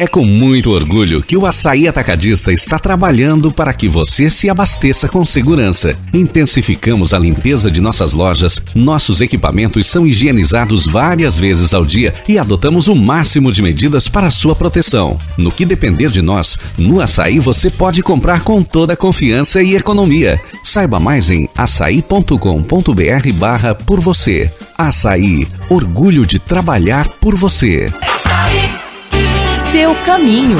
É 0.00 0.06
com 0.06 0.24
muito 0.24 0.70
orgulho 0.70 1.22
que 1.22 1.36
o 1.36 1.46
Açaí 1.46 1.86
Atacadista 1.86 2.52
está 2.52 2.78
trabalhando 2.78 3.52
para 3.52 3.72
que 3.72 3.88
você 3.88 4.30
se 4.30 4.48
abasteça 4.50 5.08
com 5.08 5.24
segurança. 5.24 5.96
Intensificamos 6.12 7.14
a 7.14 7.18
limpeza 7.18 7.70
de 7.70 7.80
nossas 7.80 8.12
lojas, 8.12 8.62
nossos 8.74 9.20
equipamentos 9.20 9.86
são 9.86 10.06
higienizados 10.06 10.86
várias 10.86 11.38
vezes 11.38 11.72
ao 11.72 11.84
dia 11.84 12.14
e 12.26 12.38
adotamos 12.38 12.88
o 12.88 12.96
máximo 12.96 13.52
de 13.52 13.62
medidas 13.62 14.08
para 14.08 14.30
sua 14.30 14.56
proteção. 14.56 15.18
No 15.36 15.52
que 15.52 15.64
depender 15.64 16.10
de 16.10 16.22
nós, 16.22 16.58
no 16.76 17.00
Açaí 17.00 17.38
você 17.38 17.70
pode 17.70 18.02
comprar 18.02 18.42
com 18.42 18.62
toda 18.62 18.96
confiança 18.96 19.62
e 19.62 19.76
economia. 19.76 20.40
Saiba 20.64 20.98
mais 20.98 21.30
em 21.30 21.48
açaí.com.br 21.54 23.32
barra 23.34 23.74
por 23.74 24.00
você. 24.00 24.50
Açaí, 24.76 25.46
orgulho 25.68 26.26
de 26.26 26.38
trabalhar 26.38 27.08
por 27.08 27.36
você. 27.36 27.92
Seu 29.52 29.94
caminho. 30.06 30.56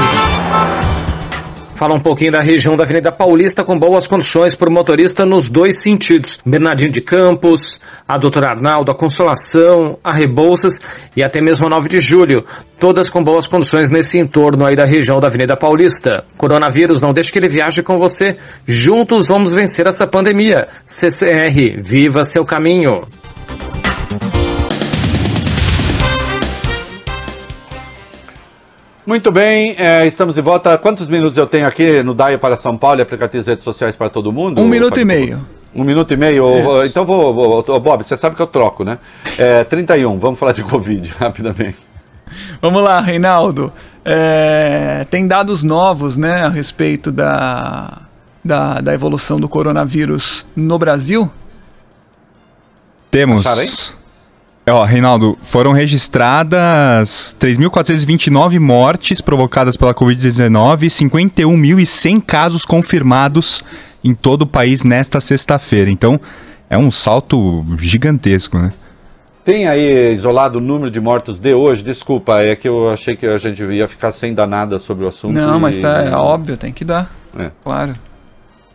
Fala 1.75 1.95
um 1.95 1.99
pouquinho 1.99 2.31
da 2.31 2.39
região 2.39 2.77
da 2.77 2.83
Avenida 2.83 3.11
Paulista 3.11 3.63
com 3.63 3.77
boas 3.77 4.07
condições 4.07 4.53
por 4.53 4.69
motorista 4.69 5.25
nos 5.25 5.49
dois 5.49 5.81
sentidos. 5.81 6.39
Bernardino 6.45 6.91
de 6.91 7.01
Campos, 7.01 7.81
a 8.07 8.17
Doutora 8.17 8.49
Arnaldo, 8.49 8.91
a 8.91 8.95
Consolação, 8.95 9.97
a 10.03 10.13
Rebouças 10.13 10.79
e 11.17 11.23
até 11.23 11.41
mesmo 11.41 11.65
a 11.65 11.69
9 11.69 11.89
de 11.89 11.99
Julho. 11.99 12.45
Todas 12.79 13.09
com 13.09 13.23
boas 13.23 13.47
condições 13.47 13.89
nesse 13.89 14.19
entorno 14.19 14.65
aí 14.65 14.75
da 14.75 14.85
região 14.85 15.19
da 15.19 15.27
Avenida 15.27 15.57
Paulista. 15.57 16.23
Coronavírus, 16.37 17.01
não 17.01 17.11
deixe 17.11 17.31
que 17.31 17.39
ele 17.39 17.49
viaje 17.49 17.81
com 17.81 17.97
você. 17.97 18.37
Juntos 18.65 19.27
vamos 19.27 19.53
vencer 19.53 19.87
essa 19.87 20.05
pandemia. 20.05 20.67
CCR, 20.85 21.81
viva 21.81 22.23
seu 22.23 22.45
caminho. 22.45 23.01
Muito 29.05 29.31
bem, 29.31 29.75
é, 29.77 30.07
estamos 30.07 30.35
de 30.35 30.41
volta. 30.41 30.77
Quantos 30.77 31.09
minutos 31.09 31.35
eu 31.37 31.45
tenho 31.45 31.67
aqui 31.67 32.01
no 32.03 32.13
DAIA 32.13 32.37
para 32.37 32.55
São 32.55 32.77
Paulo 32.77 33.01
e 33.01 33.05
de 33.05 33.41
redes 33.45 33.63
sociais 33.63 33.95
para 33.97 34.09
todo 34.09 34.31
mundo? 34.31 34.61
Um 34.61 34.67
minuto 34.67 34.97
e 34.99 35.03
meio. 35.03 35.45
Um 35.75 35.83
minuto 35.83 36.13
e 36.13 36.17
meio? 36.17 36.45
Ô, 36.45 36.83
Então 36.85 37.05
vou, 37.05 37.33
vou, 37.33 37.61
vou- 37.63 37.79
Bob, 37.81 38.01
você 38.03 38.15
sabe 38.15 38.35
que 38.35 38.41
eu 38.41 38.47
troco, 38.47 38.83
né? 38.85 38.99
É, 39.37 39.65
31, 39.65 40.17
vamos 40.19 40.39
falar 40.39 40.53
de 40.53 40.63
Covid 40.63 41.09
rapidamente. 41.19 41.79
Vamos 42.61 42.81
lá, 42.81 43.01
Reinaldo. 43.01 43.73
É, 44.05 45.05
tem 45.09 45.27
dados 45.27 45.63
novos, 45.63 46.17
né, 46.17 46.43
a 46.45 46.49
respeito 46.49 47.11
da, 47.11 48.03
da, 48.43 48.79
da 48.79 48.93
evolução 48.93 49.37
do 49.39 49.49
coronavírus 49.49 50.45
no 50.55 50.79
Brasil? 50.79 51.29
Temos. 53.11 53.45
Acharam 53.45 54.02
Ó, 54.65 54.83
Reinaldo, 54.85 55.37
foram 55.43 55.73
registradas 55.73 57.35
3.429 57.39 58.59
mortes 58.59 59.19
provocadas 59.19 59.75
pela 59.75 59.93
Covid-19 59.93 60.83
e 60.83 60.87
51.100 60.87 62.21
casos 62.21 62.65
confirmados 62.65 63.61
em 64.03 64.13
todo 64.13 64.43
o 64.43 64.47
país 64.47 64.83
nesta 64.85 65.19
sexta-feira. 65.19 65.89
Então, 65.91 66.19
é 66.69 66.77
um 66.77 66.89
salto 66.89 67.65
gigantesco, 67.77 68.57
né? 68.57 68.71
Tem 69.43 69.67
aí 69.67 70.13
isolado 70.13 70.59
o 70.59 70.61
número 70.61 70.89
de 70.89 71.01
mortos 71.01 71.37
de 71.39 71.53
hoje? 71.53 71.83
Desculpa, 71.83 72.41
é 72.41 72.55
que 72.55 72.67
eu 72.67 72.89
achei 72.89 73.17
que 73.17 73.25
a 73.27 73.37
gente 73.37 73.61
ia 73.61 73.87
ficar 73.89 74.13
sem 74.13 74.33
dar 74.33 74.47
nada 74.47 74.79
sobre 74.79 75.03
o 75.03 75.09
assunto. 75.09 75.33
Não, 75.33 75.57
e- 75.57 75.61
mas 75.61 75.77
tá, 75.77 76.03
é 76.03 76.15
óbvio, 76.15 76.55
tem 76.55 76.71
que 76.71 76.85
dar. 76.85 77.13
É. 77.37 77.51
Claro. 77.61 77.95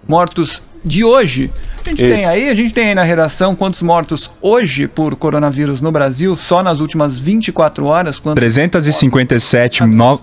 Mortos 0.06 0.62
de 0.88 1.04
hoje. 1.04 1.52
A 1.84 1.90
gente 1.90 2.04
Isso. 2.04 2.14
tem 2.14 2.24
aí, 2.26 2.48
a 2.48 2.54
gente 2.54 2.74
tem 2.74 2.88
aí 2.88 2.94
na 2.94 3.02
redação 3.04 3.54
quantos 3.54 3.80
mortos 3.82 4.30
hoje 4.42 4.88
por 4.88 5.14
coronavírus 5.14 5.80
no 5.80 5.92
Brasil, 5.92 6.34
só 6.34 6.62
nas 6.62 6.80
últimas 6.80 7.18
24 7.18 7.86
horas, 7.86 8.18
quanto 8.18 8.36
357, 8.36 9.84
no... 9.84 10.20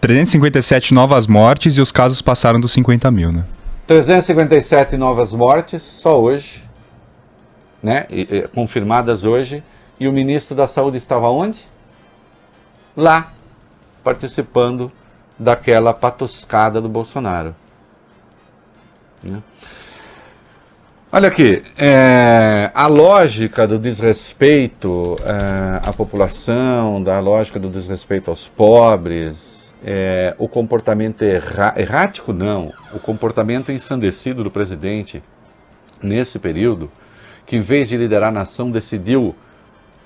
357 0.00 0.94
novas 0.94 1.26
mortes 1.26 1.76
e 1.76 1.80
os 1.80 1.92
casos 1.92 2.22
passaram 2.22 2.58
dos 2.58 2.72
50 2.72 3.10
mil, 3.10 3.30
né? 3.30 3.44
357 3.86 4.96
novas 4.96 5.34
mortes 5.34 5.82
só 5.82 6.18
hoje, 6.18 6.64
né? 7.82 8.06
E- 8.08 8.22
e- 8.30 8.48
confirmadas 8.48 9.24
hoje. 9.24 9.62
E 9.98 10.08
o 10.08 10.12
ministro 10.12 10.56
da 10.56 10.66
Saúde 10.66 10.96
estava 10.96 11.28
onde? 11.28 11.58
Lá, 12.96 13.30
participando 14.02 14.90
daquela 15.38 15.92
patuscada 15.92 16.80
do 16.80 16.88
Bolsonaro. 16.88 17.54
né? 19.22 19.42
Olha 21.12 21.26
aqui, 21.26 21.60
é, 21.76 22.70
a 22.72 22.86
lógica 22.86 23.66
do 23.66 23.80
desrespeito 23.80 25.16
é, 25.24 25.88
à 25.88 25.92
população, 25.92 27.02
da 27.02 27.18
lógica 27.18 27.58
do 27.58 27.68
desrespeito 27.68 28.30
aos 28.30 28.46
pobres, 28.46 29.74
é, 29.84 30.36
o 30.38 30.46
comportamento 30.46 31.22
erra- 31.22 31.74
errático, 31.76 32.32
não, 32.32 32.72
o 32.94 33.00
comportamento 33.00 33.72
ensandecido 33.72 34.44
do 34.44 34.52
presidente 34.52 35.20
nesse 36.00 36.38
período, 36.38 36.88
que 37.44 37.56
em 37.56 37.60
vez 37.60 37.88
de 37.88 37.96
liderar 37.96 38.28
a 38.28 38.32
nação 38.32 38.70
decidiu 38.70 39.34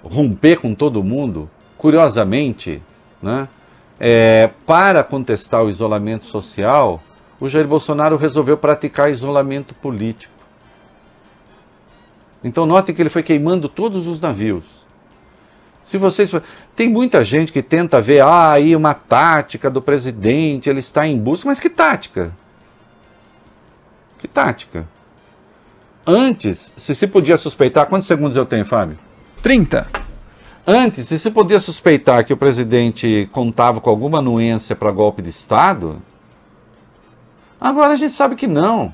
romper 0.02 0.56
com 0.56 0.74
todo 0.74 1.02
mundo, 1.02 1.50
curiosamente, 1.76 2.82
né, 3.20 3.46
é, 4.00 4.48
para 4.64 5.04
contestar 5.04 5.62
o 5.62 5.68
isolamento 5.68 6.24
social, 6.24 7.02
o 7.38 7.46
Jair 7.46 7.68
Bolsonaro 7.68 8.16
resolveu 8.16 8.56
praticar 8.56 9.10
isolamento 9.10 9.74
político. 9.74 10.32
Então 12.44 12.66
notem 12.66 12.94
que 12.94 13.00
ele 13.00 13.08
foi 13.08 13.22
queimando 13.22 13.68
todos 13.68 14.06
os 14.06 14.20
navios. 14.20 14.84
Se 15.82 15.98
vocês 15.98 16.30
tem 16.76 16.88
muita 16.88 17.24
gente 17.24 17.52
que 17.52 17.62
tenta 17.62 18.00
ver 18.00 18.20
ah, 18.20 18.52
aí 18.52 18.76
uma 18.76 18.94
tática 18.94 19.70
do 19.70 19.82
presidente, 19.82 20.68
ele 20.68 20.80
está 20.80 21.06
em 21.08 21.18
busca, 21.18 21.48
mas 21.48 21.58
que 21.58 21.70
tática? 21.70 22.34
Que 24.18 24.28
tática? 24.28 24.86
Antes, 26.06 26.70
se 26.76 26.94
se 26.94 27.06
podia 27.06 27.38
suspeitar, 27.38 27.86
quantos 27.86 28.06
segundos 28.06 28.36
eu 28.36 28.44
tenho, 28.44 28.64
Fábio? 28.64 28.98
30. 29.42 29.86
Antes, 30.66 31.08
se 31.08 31.18
se 31.18 31.30
podia 31.30 31.60
suspeitar 31.60 32.24
que 32.24 32.32
o 32.32 32.36
presidente 32.36 33.28
contava 33.32 33.80
com 33.80 33.90
alguma 33.90 34.18
anuência 34.18 34.74
para 34.74 34.90
golpe 34.90 35.20
de 35.20 35.28
Estado, 35.28 36.00
agora 37.60 37.92
a 37.92 37.96
gente 37.96 38.12
sabe 38.12 38.36
que 38.36 38.46
não. 38.46 38.92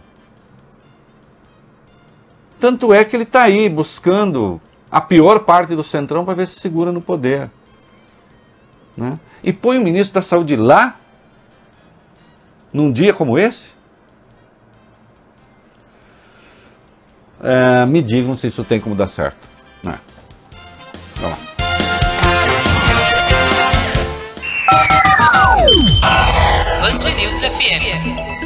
Tanto 2.61 2.93
é 2.93 3.03
que 3.05 3.17
ele 3.17 3.23
está 3.23 3.43
aí 3.43 3.71
buscando 3.71 4.61
a 4.91 5.01
pior 5.01 5.41
parte 5.41 5.75
do 5.75 5.83
Centrão 5.83 6.27
para 6.27 6.35
ver 6.35 6.47
se 6.47 6.61
segura 6.61 6.93
no 6.93 7.01
poder. 7.01 7.51
Né? 8.95 9.19
E 9.43 9.51
põe 9.51 9.79
o 9.79 9.81
ministro 9.81 10.15
da 10.15 10.23
Saúde 10.23 10.57
lá, 10.57 10.97
num 12.71 12.93
dia 12.93 13.15
como 13.15 13.39
esse. 13.39 13.71
É, 17.43 17.87
me 17.87 18.03
digam 18.03 18.37
se 18.37 18.49
isso 18.49 18.63
tem 18.63 18.79
como 18.79 18.95
dar 18.95 19.09
certo. 19.09 19.49
Né? 19.83 19.99
Vamos 21.17 21.31
lá. 21.31 21.51
Band 26.83 27.15
News 27.17 27.43
FM. 27.43 28.40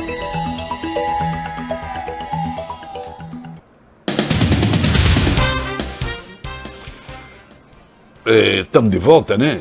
Estamos 8.26 8.90
de 8.90 8.98
volta, 8.98 9.36
né? 9.36 9.60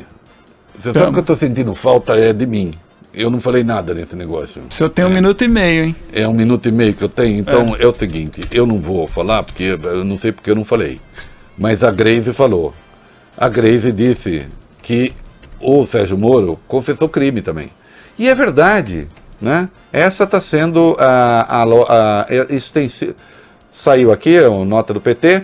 Você 0.75 0.89
sabe 0.89 0.99
Tamo. 0.99 1.11
que 1.13 1.19
eu 1.19 1.21
estou 1.21 1.35
sentindo 1.35 1.75
falta 1.75 2.17
é 2.17 2.31
de 2.33 2.45
mim. 2.45 2.73
Eu 3.13 3.29
não 3.29 3.39
falei 3.39 3.63
nada 3.63 3.93
nesse 3.93 4.15
negócio. 4.15 4.63
O 4.69 4.73
senhor 4.73 4.89
tem 4.89 5.05
um 5.05 5.09
minuto 5.09 5.43
e 5.43 5.47
meio, 5.47 5.83
hein? 5.85 5.95
É 6.11 6.27
um 6.27 6.33
minuto 6.33 6.67
e 6.67 6.71
meio 6.71 6.93
que 6.95 7.03
eu 7.03 7.09
tenho, 7.09 7.37
então 7.39 7.75
é, 7.79 7.85
o 7.85 7.93
seguinte, 7.93 8.41
eu 8.51 8.65
não 8.65 8.79
vou 8.79 9.07
falar, 9.07 9.43
porque 9.43 9.63
eu 9.83 10.03
não 10.03 10.17
sei 10.17 10.31
porque 10.31 10.49
eu 10.49 10.55
não 10.55 10.65
falei. 10.65 10.99
Mas 11.55 11.83
a 11.83 11.91
Grace 11.91 12.33
falou. 12.33 12.73
A 13.37 13.47
Grace 13.47 13.91
disse 13.91 14.47
que 14.81 15.13
o 15.59 15.85
Sérgio 15.85 16.17
Moro 16.17 16.59
confessou 16.67 17.07
crime 17.07 17.41
também. 17.41 17.69
E 18.17 18.27
é 18.27 18.33
verdade, 18.33 19.07
né? 19.39 19.69
Essa 19.91 20.23
está 20.23 20.41
sendo 20.41 20.95
a, 20.99 21.59
a, 21.59 21.63
lo- 21.63 21.85
a- 21.87 22.25
é- 22.29 22.47
isso 22.55 22.73
tem 22.73 22.87
saiu 23.71 24.11
aqui, 24.11 24.35
é 24.35 24.47
uma 24.47 24.65
nota 24.65 24.91
do 24.93 24.99
PT. 25.01 25.43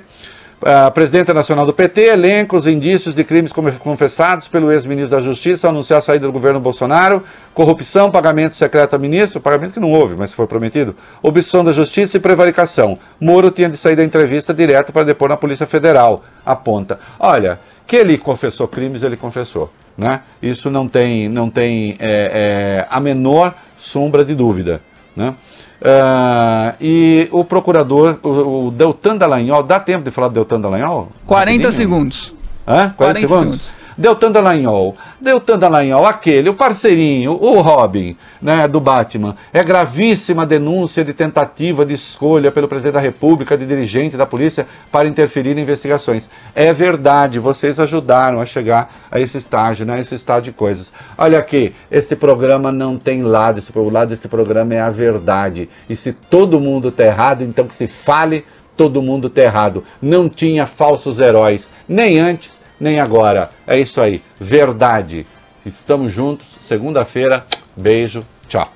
A 0.62 0.92
presidenta 0.92 1.34
nacional 1.34 1.66
do 1.66 1.74
PT 1.74 2.02
elenca 2.02 2.54
os 2.54 2.68
indícios 2.68 3.16
de 3.16 3.24
crimes 3.24 3.54
confessados 3.54 4.50
pelo 4.50 4.70
ex-ministro 4.70 5.16
da 5.16 5.24
Justiça 5.24 5.70
anunciar 5.70 6.00
a 6.00 6.02
saída 6.02 6.26
do 6.26 6.34
governo 6.34 6.60
Bolsonaro, 6.60 7.24
corrupção, 7.54 8.12
pagamento 8.12 8.56
secreto 8.56 8.94
a 8.94 9.00
ministro, 9.00 9.40
pagamento 9.40 9.74
que 9.74 9.80
não 9.80 9.94
houve, 9.94 10.18
mas 10.18 10.34
foi 10.34 10.48
prometido, 10.48 10.94
obstrução 11.24 11.64
da 11.64 11.72
justiça 11.72 12.18
e 12.18 12.20
prevaricação. 12.20 13.00
Moro 13.22 13.52
tinha 13.52 13.70
de 13.70 13.78
sair 13.78 13.96
da 13.96 14.04
entrevista 14.04 14.54
direto 14.54 14.92
para 14.92 15.06
depor 15.06 15.30
na 15.30 15.38
Polícia 15.38 15.66
Federal, 15.66 16.26
aponta. 16.46 17.00
Olha, 17.18 17.58
que 17.88 17.96
ele 17.96 18.18
confessou 18.18 18.68
crimes, 18.68 19.02
ele 19.02 19.16
confessou. 19.16 19.72
Né? 19.98 20.22
Isso 20.42 20.70
não 20.70 20.90
tem, 20.90 21.30
não 21.30 21.50
tem 21.50 21.96
é, 22.00 22.84
é, 22.84 22.88
a 22.90 23.00
menor 23.00 23.54
sombra 23.78 24.26
de 24.26 24.36
dúvida. 24.36 24.82
Né? 25.16 25.34
Ah, 25.82 26.76
e 26.82 27.30
o 27.32 27.44
procurador, 27.46 28.20
o, 28.22 28.68
o 28.68 28.72
Deltan 28.72 29.16
Dallagnol, 29.16 29.64
dá 29.64 29.80
tempo 29.80 30.04
de 30.04 30.12
falar 30.12 30.28
do 30.28 30.34
Deltan 30.34 30.60
Dallagnol? 30.60 31.08
40 31.26 31.52
Rapidinho? 31.52 31.72
segundos. 31.72 32.34
Hã? 32.68 32.94
40, 32.96 32.96
40 32.96 33.20
segundos? 33.20 33.40
segundos. 33.40 33.79
Deltan 34.00 34.32
Dallagnol. 34.32 34.96
Deltan 35.20 35.60
Dallagnol, 35.60 36.06
aquele, 36.06 36.48
o 36.48 36.54
parceirinho, 36.54 37.34
o 37.34 37.60
Robin, 37.60 38.16
né, 38.42 38.66
do 38.66 38.80
Batman. 38.80 39.36
É 39.52 39.62
gravíssima 39.62 40.46
denúncia 40.46 41.04
de 41.04 41.14
tentativa 41.14 41.86
de 41.86 41.96
escolha 41.96 42.50
pelo 42.50 42.70
presidente 42.70 42.94
da 42.94 43.02
República 43.02 43.58
de 43.58 43.66
dirigente 43.66 44.16
da 44.16 44.26
polícia 44.26 44.66
para 44.90 45.06
interferir 45.06 45.58
em 45.58 45.62
investigações. 45.62 46.30
É 46.56 46.72
verdade, 46.72 47.40
vocês 47.40 47.78
ajudaram 47.78 48.40
a 48.40 48.46
chegar 48.46 48.90
a 49.12 49.20
esse 49.20 49.38
estágio, 49.38 49.86
né, 49.86 50.00
esse 50.00 50.16
estado 50.16 50.46
de 50.46 50.54
coisas. 50.54 50.94
Olha 51.18 51.38
aqui, 51.38 51.76
esse 51.92 52.16
programa 52.16 52.72
não 52.72 52.98
tem 52.98 53.22
lado, 53.22 53.60
esse, 53.60 53.78
o 53.78 53.90
lado 53.90 54.08
desse 54.08 54.30
programa 54.30 54.74
é 54.76 54.80
a 54.80 54.90
verdade. 54.90 55.68
E 55.90 55.96
se 55.98 56.14
todo 56.14 56.58
mundo 56.58 56.90
tá 56.90 57.04
errado, 57.04 57.44
então 57.44 57.68
que 57.68 57.76
se 57.76 57.86
fale 57.86 58.46
todo 58.78 59.02
mundo 59.02 59.30
tá 59.30 59.42
errado. 59.42 59.84
Não 60.02 60.30
tinha 60.30 60.66
falsos 60.66 61.20
heróis, 61.20 61.70
nem 61.86 62.18
antes, 62.18 62.59
nem 62.80 63.00
agora. 63.00 63.50
É 63.68 63.80
isso 63.80 64.00
aí, 64.00 64.22
verdade. 64.40 65.26
Estamos 65.66 66.14
juntos, 66.14 66.58
segunda-feira. 66.60 67.46
Beijo, 67.76 68.24
tchau. 68.48 68.72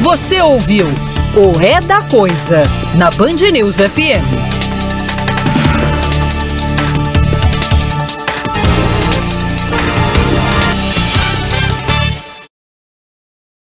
Você 0.00 0.40
ouviu 0.40 0.86
o 1.34 1.60
É 1.60 1.80
da 1.80 2.00
Coisa 2.02 2.62
na 2.94 3.10
Band 3.10 3.50
News 3.52 3.78
FM. 3.78 4.53